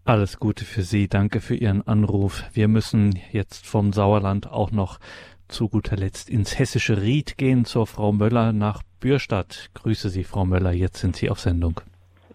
[0.06, 1.08] Alles Gute für Sie.
[1.08, 2.44] Danke für Ihren Anruf.
[2.54, 5.00] Wir müssen jetzt vom Sauerland auch noch
[5.48, 9.70] zu guter Letzt ins hessische Ried gehen zur Frau Möller nach Bürstadt.
[9.74, 10.72] Grüße Sie, Frau Möller.
[10.72, 11.82] Jetzt sind Sie auf Sendung.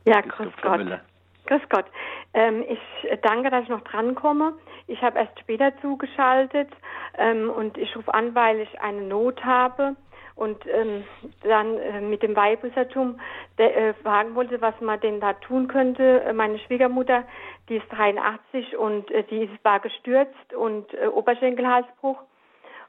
[0.05, 0.79] Ja, grüß Gott.
[0.79, 1.01] Müller.
[1.47, 1.87] Grüß Gott.
[2.33, 2.81] Ähm, ich
[3.23, 4.55] danke, dass ich noch drankomme.
[4.87, 6.69] Ich habe erst später zugeschaltet
[7.19, 9.97] ähm, und ich rufe an, weil ich eine Not habe
[10.37, 11.05] und ähm,
[11.43, 13.21] dann äh, mit dem Weihbissertum
[13.57, 16.33] äh, fragen wollte, was man denn da tun könnte.
[16.35, 17.25] Meine Schwiegermutter,
[17.69, 22.19] die ist 83 und äh, die war gestürzt und äh, Oberschenkelhalsbruch.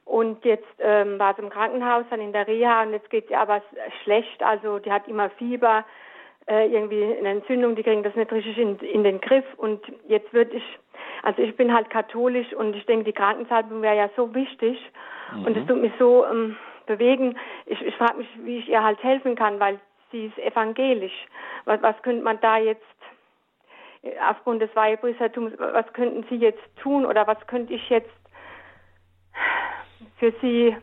[0.05, 3.35] Und jetzt ähm, war sie im Krankenhaus, dann in der Reha und jetzt geht sie
[3.35, 3.61] aber
[4.03, 4.41] schlecht.
[4.43, 5.83] Also die hat immer Fieber,
[6.47, 9.45] äh, irgendwie eine Entzündung, die kriegen das nicht richtig in, in den Griff.
[9.57, 10.63] Und jetzt würde ich,
[11.23, 14.77] also ich bin halt katholisch und ich denke, die Krankensalbung wäre ja so wichtig
[15.33, 15.45] mhm.
[15.45, 16.55] und es tut mich so ähm,
[16.85, 17.37] bewegen.
[17.65, 19.79] Ich, ich frage mich, wie ich ihr halt helfen kann, weil
[20.11, 21.25] sie ist evangelisch.
[21.65, 22.83] Was, was könnte man da jetzt
[24.03, 28.11] äh, aufgrund des Weihepriestertums, was könnten Sie jetzt tun oder was könnte ich jetzt
[30.17, 30.75] für Sie?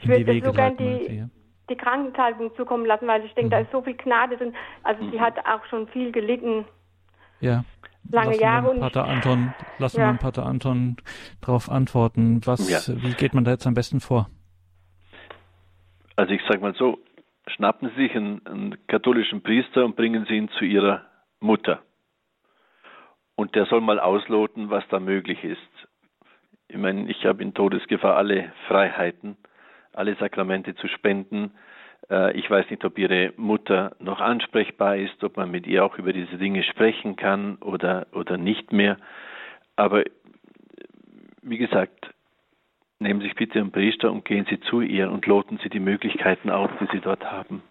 [0.00, 1.28] Ich würde sogar die,
[1.68, 3.50] die Krankensalbung zukommen lassen, weil ich denke, mhm.
[3.50, 4.54] da ist so viel Gnade drin.
[4.82, 5.10] Also mhm.
[5.10, 6.64] sie hat auch schon viel gelitten.
[7.40, 7.64] Ja.
[8.10, 8.70] Lange lassen Jahre.
[8.70, 10.12] Und Pater Anton, lassen ja.
[10.12, 10.96] wir Pater Anton
[11.40, 12.40] darauf antworten.
[12.44, 12.94] Was, ja.
[13.02, 14.28] wie geht man da jetzt am besten vor?
[16.16, 16.98] Also ich sage mal so,
[17.46, 21.02] schnappen Sie sich einen, einen katholischen Priester und bringen Sie ihn zu Ihrer
[21.40, 21.80] Mutter.
[23.36, 25.60] Und der soll mal ausloten, was da möglich ist.
[26.66, 29.36] Ich meine, ich habe in Todesgefahr alle Freiheiten
[29.98, 31.52] alle Sakramente zu spenden.
[32.10, 35.98] Äh, ich weiß nicht, ob Ihre Mutter noch ansprechbar ist, ob man mit ihr auch
[35.98, 38.96] über diese Dinge sprechen kann oder, oder nicht mehr.
[39.76, 40.04] Aber
[41.42, 42.14] wie gesagt,
[42.98, 45.80] nehmen Sie sich bitte einen Priester und gehen Sie zu ihr und loten Sie die
[45.80, 47.62] Möglichkeiten aus, die Sie dort haben.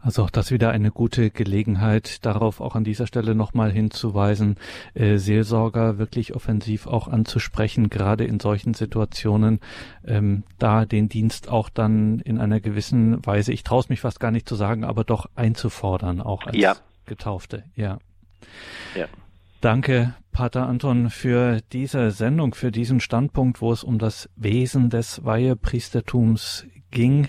[0.00, 4.56] Also auch das wieder eine gute Gelegenheit, darauf auch an dieser Stelle nochmal hinzuweisen,
[4.94, 9.60] äh, Seelsorger wirklich offensiv auch anzusprechen, gerade in solchen Situationen,
[10.06, 14.20] ähm, da den Dienst auch dann in einer gewissen Weise, ich traue es mich fast
[14.20, 16.76] gar nicht zu sagen, aber doch einzufordern, auch als ja.
[17.06, 17.64] Getaufte.
[17.74, 17.98] Ja.
[18.94, 19.06] ja.
[19.60, 25.24] Danke, Pater Anton, für diese Sendung, für diesen Standpunkt, wo es um das Wesen des
[25.24, 27.28] Weihepriestertums ging.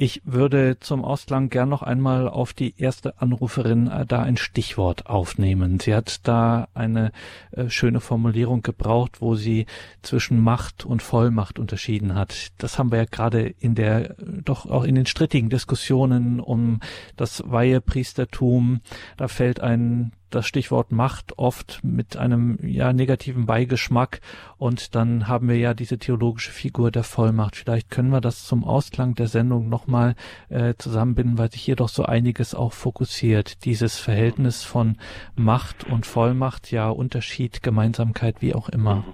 [0.00, 5.06] Ich würde zum Ausklang gern noch einmal auf die erste Anruferin äh, da ein Stichwort
[5.06, 5.80] aufnehmen.
[5.80, 7.10] Sie hat da eine
[7.50, 9.66] äh, schöne Formulierung gebraucht, wo sie
[10.02, 12.52] zwischen Macht und Vollmacht unterschieden hat.
[12.58, 16.78] Das haben wir ja gerade in der, doch auch in den strittigen Diskussionen um
[17.16, 18.82] das Weihepriestertum.
[19.16, 24.20] Da fällt ein das Stichwort Macht oft mit einem ja negativen Beigeschmack
[24.58, 27.56] und dann haben wir ja diese theologische Figur der Vollmacht.
[27.56, 30.14] Vielleicht können wir das zum Ausklang der Sendung nochmal
[30.48, 33.64] äh, zusammenbinden, weil sich hier doch so einiges auch fokussiert.
[33.64, 34.96] Dieses Verhältnis von
[35.36, 39.04] Macht und Vollmacht, ja Unterschied, Gemeinsamkeit, wie auch immer.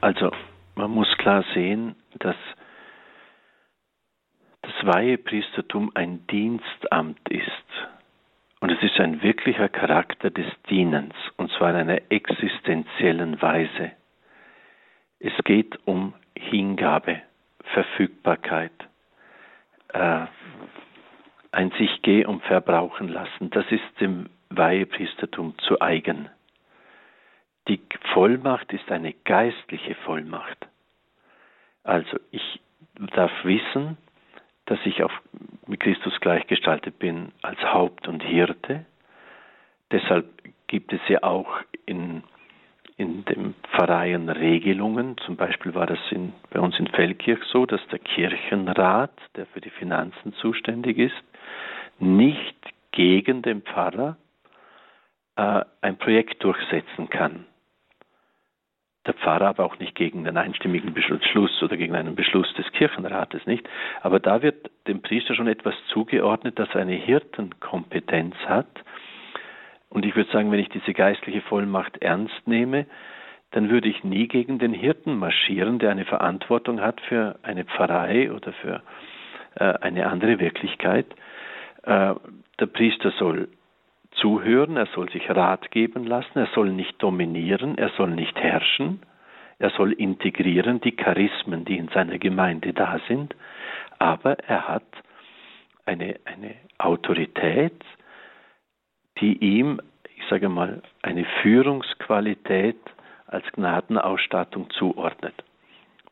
[0.00, 0.30] Also
[0.74, 2.36] man muss klar sehen, dass
[4.62, 7.99] das Weihepriestertum ein Dienstamt ist.
[8.60, 13.92] Und es ist ein wirklicher Charakter des Dienens, und zwar in einer existenziellen Weise.
[15.18, 17.22] Es geht um Hingabe,
[17.72, 18.72] Verfügbarkeit,
[19.88, 20.26] äh,
[21.52, 23.50] ein sich geh und verbrauchen lassen.
[23.50, 26.28] Das ist dem Weihepriestertum zu eigen.
[27.68, 27.80] Die
[28.12, 30.66] Vollmacht ist eine geistliche Vollmacht.
[31.82, 32.60] Also ich
[33.14, 33.96] darf wissen,
[34.70, 35.10] dass ich auf
[35.66, 38.86] mit Christus gleichgestaltet bin als Haupt und Hirte.
[39.90, 40.26] Deshalb
[40.68, 42.22] gibt es ja auch in,
[42.96, 45.16] in den Pfarreien Regelungen.
[45.26, 49.60] Zum Beispiel war das in, bei uns in Feldkirch so, dass der Kirchenrat, der für
[49.60, 51.20] die Finanzen zuständig ist,
[51.98, 52.56] nicht
[52.92, 54.16] gegen den Pfarrer
[55.34, 57.44] äh, ein Projekt durchsetzen kann.
[59.06, 63.46] Der Pfarrer aber auch nicht gegen den einstimmigen Beschluss oder gegen einen Beschluss des Kirchenrates
[63.46, 63.66] nicht.
[64.02, 68.68] Aber da wird dem Priester schon etwas zugeordnet, dass er eine Hirtenkompetenz hat.
[69.88, 72.86] Und ich würde sagen, wenn ich diese geistliche Vollmacht ernst nehme,
[73.52, 78.30] dann würde ich nie gegen den Hirten marschieren, der eine Verantwortung hat für eine Pfarrei
[78.30, 78.82] oder für
[79.56, 81.06] äh, eine andere Wirklichkeit.
[81.82, 82.14] Äh,
[82.60, 83.48] der Priester soll
[84.20, 89.00] zuhören, er soll sich Rat geben lassen, er soll nicht dominieren, er soll nicht herrschen,
[89.58, 93.34] er soll integrieren die Charismen, die in seiner Gemeinde da sind,
[93.98, 94.86] aber er hat
[95.86, 97.84] eine, eine Autorität,
[99.18, 99.80] die ihm,
[100.16, 102.80] ich sage mal, eine Führungsqualität
[103.26, 105.34] als Gnadenausstattung zuordnet.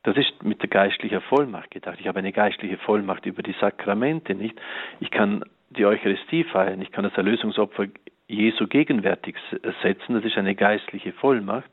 [0.03, 1.99] Das ist mit der geistlichen Vollmacht gedacht.
[2.01, 4.59] Ich habe eine geistliche Vollmacht über die Sakramente, nicht?
[5.01, 7.87] Ich kann die Eucharistie feiern, ich kann das Erlösungsopfer
[8.27, 9.37] Jesu gegenwärtig
[9.83, 11.71] setzen, das ist eine geistliche Vollmacht,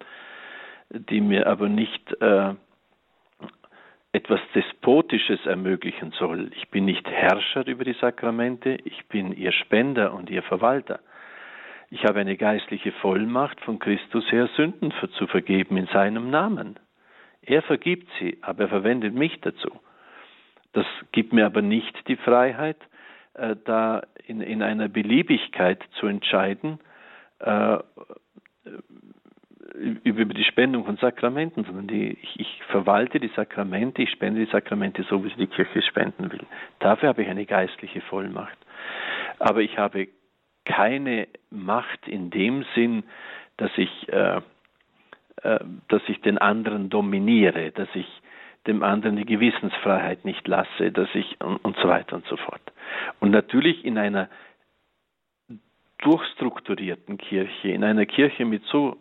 [0.89, 2.53] die mir aber nicht äh,
[4.13, 6.51] etwas Despotisches ermöglichen soll.
[6.55, 10.99] Ich bin nicht Herrscher über die Sakramente, ich bin ihr Spender und ihr Verwalter.
[11.89, 16.79] Ich habe eine geistliche Vollmacht von Christus her, Sünden zu vergeben in seinem Namen.
[17.41, 19.69] Er vergibt sie, aber er verwendet mich dazu.
[20.73, 22.77] Das gibt mir aber nicht die Freiheit,
[23.35, 26.79] äh, da in, in einer Beliebigkeit zu entscheiden
[27.39, 27.77] äh,
[30.03, 34.51] über die Spendung von Sakramenten, sondern die, ich, ich, verwalte die Sakramente, ich spende die
[34.51, 36.45] Sakramente so, wie sie die Kirche spenden will.
[36.79, 38.57] Dafür habe ich eine geistliche Vollmacht.
[39.39, 40.07] Aber ich habe
[40.63, 43.03] keine Macht in dem Sinn,
[43.57, 44.41] dass ich, äh,
[45.43, 45.59] äh,
[45.89, 48.07] dass ich den anderen dominiere, dass ich
[48.67, 52.61] dem anderen die Gewissensfreiheit nicht lasse, dass ich und, und so weiter und so fort.
[53.19, 54.29] Und natürlich in einer
[55.99, 58.97] durchstrukturierten Kirche, in einer Kirche mit so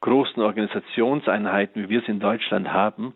[0.00, 3.14] großen Organisationseinheiten, wie wir es in Deutschland haben,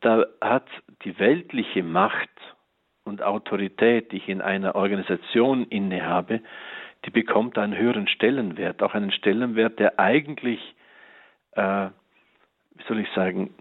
[0.00, 0.66] da hat
[1.04, 2.28] die weltliche Macht
[3.04, 6.40] und Autorität, die ich in einer Organisation innehabe,
[7.04, 10.74] die bekommt einen höheren Stellenwert, auch einen Stellenwert, der eigentlich,
[11.52, 11.88] äh,
[12.74, 13.54] wie soll ich sagen,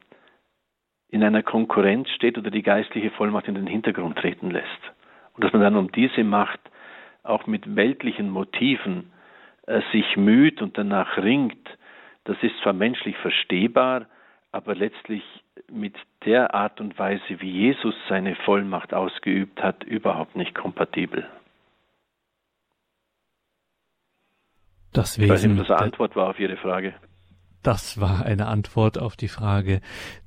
[1.13, 4.65] in einer Konkurrenz steht oder die geistliche Vollmacht in den Hintergrund treten lässt.
[5.35, 6.59] Und dass man dann um diese Macht
[7.21, 9.11] auch mit weltlichen Motiven
[9.67, 11.69] äh, sich müht und danach ringt,
[12.23, 14.07] das ist zwar menschlich verstehbar,
[14.51, 15.21] aber letztlich
[15.71, 15.95] mit
[16.25, 21.27] der Art und Weise, wie Jesus seine Vollmacht ausgeübt hat, überhaupt nicht kompatibel.
[24.93, 26.95] Das Wesen, ich weiß nicht, ob das eine Antwort war auf Ihre Frage.
[27.63, 29.79] Das war eine Antwort auf die Frage,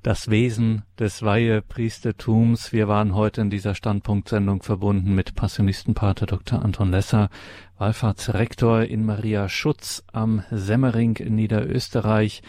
[0.02, 2.72] das Wesen des Weihepriestertums.
[2.72, 6.64] Wir waren heute in dieser Standpunktsendung verbunden mit Passionistenpater Dr.
[6.64, 7.28] Anton Lesser,
[7.76, 12.40] Wallfahrtsrektor in Maria Schutz am Semmering in Niederösterreich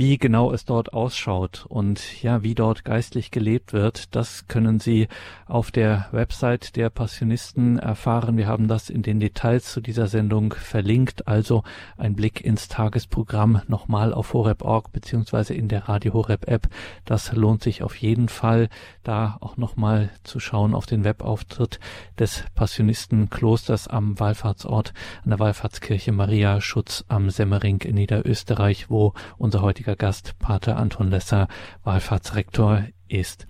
[0.00, 5.08] wie genau es dort ausschaut und ja, wie dort geistlich gelebt wird, das können Sie
[5.44, 8.38] auf der Website der Passionisten erfahren.
[8.38, 11.28] Wir haben das in den Details zu dieser Sendung verlinkt.
[11.28, 11.64] Also
[11.98, 16.68] ein Blick ins Tagesprogramm nochmal auf horeb.org beziehungsweise in der Radio Horeb App.
[17.04, 18.70] Das lohnt sich auf jeden Fall,
[19.02, 21.78] da auch nochmal zu schauen auf den Webauftritt
[22.18, 24.94] des Passionistenklosters am Wallfahrtsort
[25.24, 30.76] an der Wallfahrtskirche Maria Schutz am Semmering in Niederösterreich, wo unser heutiger heutiger Gast, Pater
[30.76, 31.48] Anton Lesser,
[31.82, 33.46] Wallfahrtsrektor ist.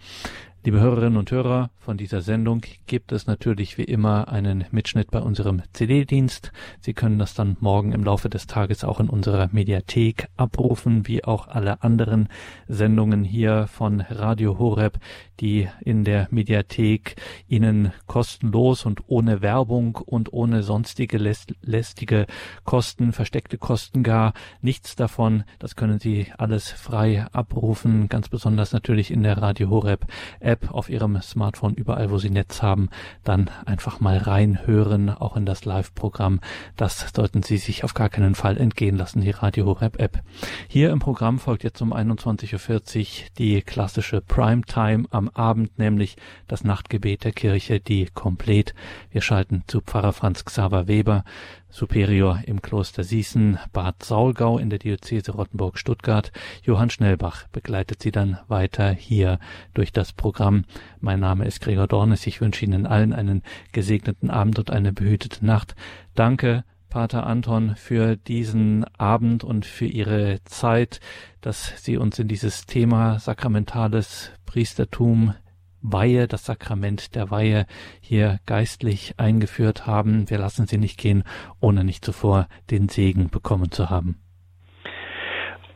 [0.63, 5.21] Liebe Hörerinnen und Hörer, von dieser Sendung gibt es natürlich wie immer einen Mitschnitt bei
[5.21, 6.53] unserem CD-Dienst.
[6.81, 11.25] Sie können das dann morgen im Laufe des Tages auch in unserer Mediathek abrufen, wie
[11.25, 12.29] auch alle anderen
[12.69, 14.99] Sendungen hier von Radio Horeb,
[15.41, 17.17] die in der Mediathek
[17.49, 22.27] Ihnen kostenlos und ohne Werbung und ohne sonstige lästige
[22.65, 25.45] Kosten, versteckte Kosten gar, nichts davon.
[25.59, 30.05] Das können Sie alles frei abrufen, ganz besonders natürlich in der Radio Horeb
[30.51, 32.91] App auf Ihrem Smartphone, überall wo Sie Netz haben,
[33.23, 36.41] dann einfach mal reinhören, auch in das Live-Programm.
[36.77, 40.21] Das sollten Sie sich auf gar keinen Fall entgehen lassen, die Radio Horeb App.
[40.67, 46.17] Hier im Programm folgt jetzt um 21.40 Uhr die klassische Primetime am Abend, nämlich
[46.49, 48.75] das Nachtgebet der Kirche, die komplett.
[49.11, 51.25] Wir schalten zu Pfarrer Franz Xaver Weber
[51.71, 56.33] Superior im Kloster Sießen, Bad Saulgau in der Diözese Rottenburg-Stuttgart.
[56.63, 59.39] Johann Schnellbach begleitet Sie dann weiter hier
[59.73, 60.65] durch das Programm.
[61.01, 62.27] Mein Name ist Gregor Dornes.
[62.27, 63.43] Ich wünsche Ihnen allen einen
[63.73, 65.75] gesegneten Abend und eine behütete Nacht.
[66.15, 71.01] Danke, Pater Anton, für diesen Abend und für Ihre Zeit,
[71.41, 75.35] dass Sie uns in dieses Thema sakramentales Priestertum
[75.83, 77.67] Weihe, das Sakrament der Weihe
[78.01, 80.29] hier geistlich eingeführt haben.
[80.31, 81.25] Wir lassen sie nicht gehen,
[81.61, 84.21] ohne nicht zuvor den Segen bekommen zu haben.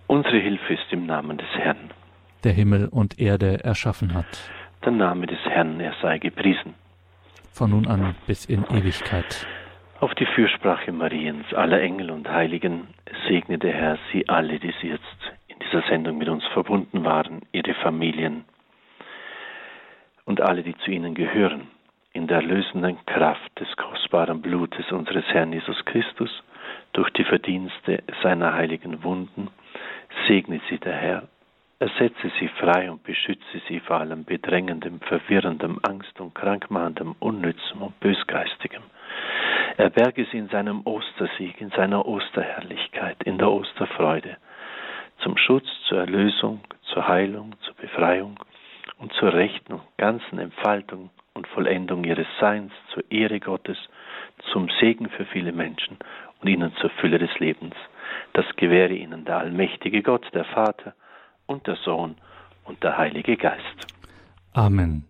[0.07, 1.91] Unsere Hilfe ist im Namen des Herrn,
[2.45, 4.51] der Himmel und Erde erschaffen hat.
[4.85, 6.75] Der Name des Herrn, er sei gepriesen.
[7.53, 9.47] Von nun an bis in Ewigkeit.
[10.01, 12.89] Auf die Fürsprache Mariens, aller Engel und Heiligen,
[13.27, 17.43] segne der Herr sie alle, die sie jetzt in dieser Sendung mit uns verbunden waren,
[17.53, 18.45] ihre Familien,
[20.25, 21.69] und alle, die zu ihnen gehören,
[22.13, 26.43] in der erlösenden Kraft des kostbaren Blutes unseres Herrn Jesus Christus,
[26.93, 29.49] durch die Verdienste seiner heiligen Wunden,
[30.29, 31.23] segne sie der Herr,
[31.81, 37.99] ersetze sie frei und beschütze sie vor allem bedrängendem, verwirrendem, Angst und krankmachendem, unnützem und
[38.01, 38.83] bösgeistigem.
[39.77, 44.37] Er berge sie in seinem Ostersieg, in seiner Osterherrlichkeit, in der Osterfreude,
[45.19, 48.39] zum Schutz, zur Erlösung, zur Heilung, zur Befreiung
[49.05, 53.77] und zur rechten ganzen Entfaltung und Vollendung ihres Seins, zur Ehre Gottes,
[54.51, 55.99] zum Segen für viele Menschen
[56.41, 57.75] und ihnen zur Fülle des Lebens.
[58.33, 60.95] Das gewähre ihnen der allmächtige Gott, der Vater
[61.45, 62.17] und der Sohn
[62.65, 63.95] und der Heilige Geist.
[64.55, 65.05] Amen.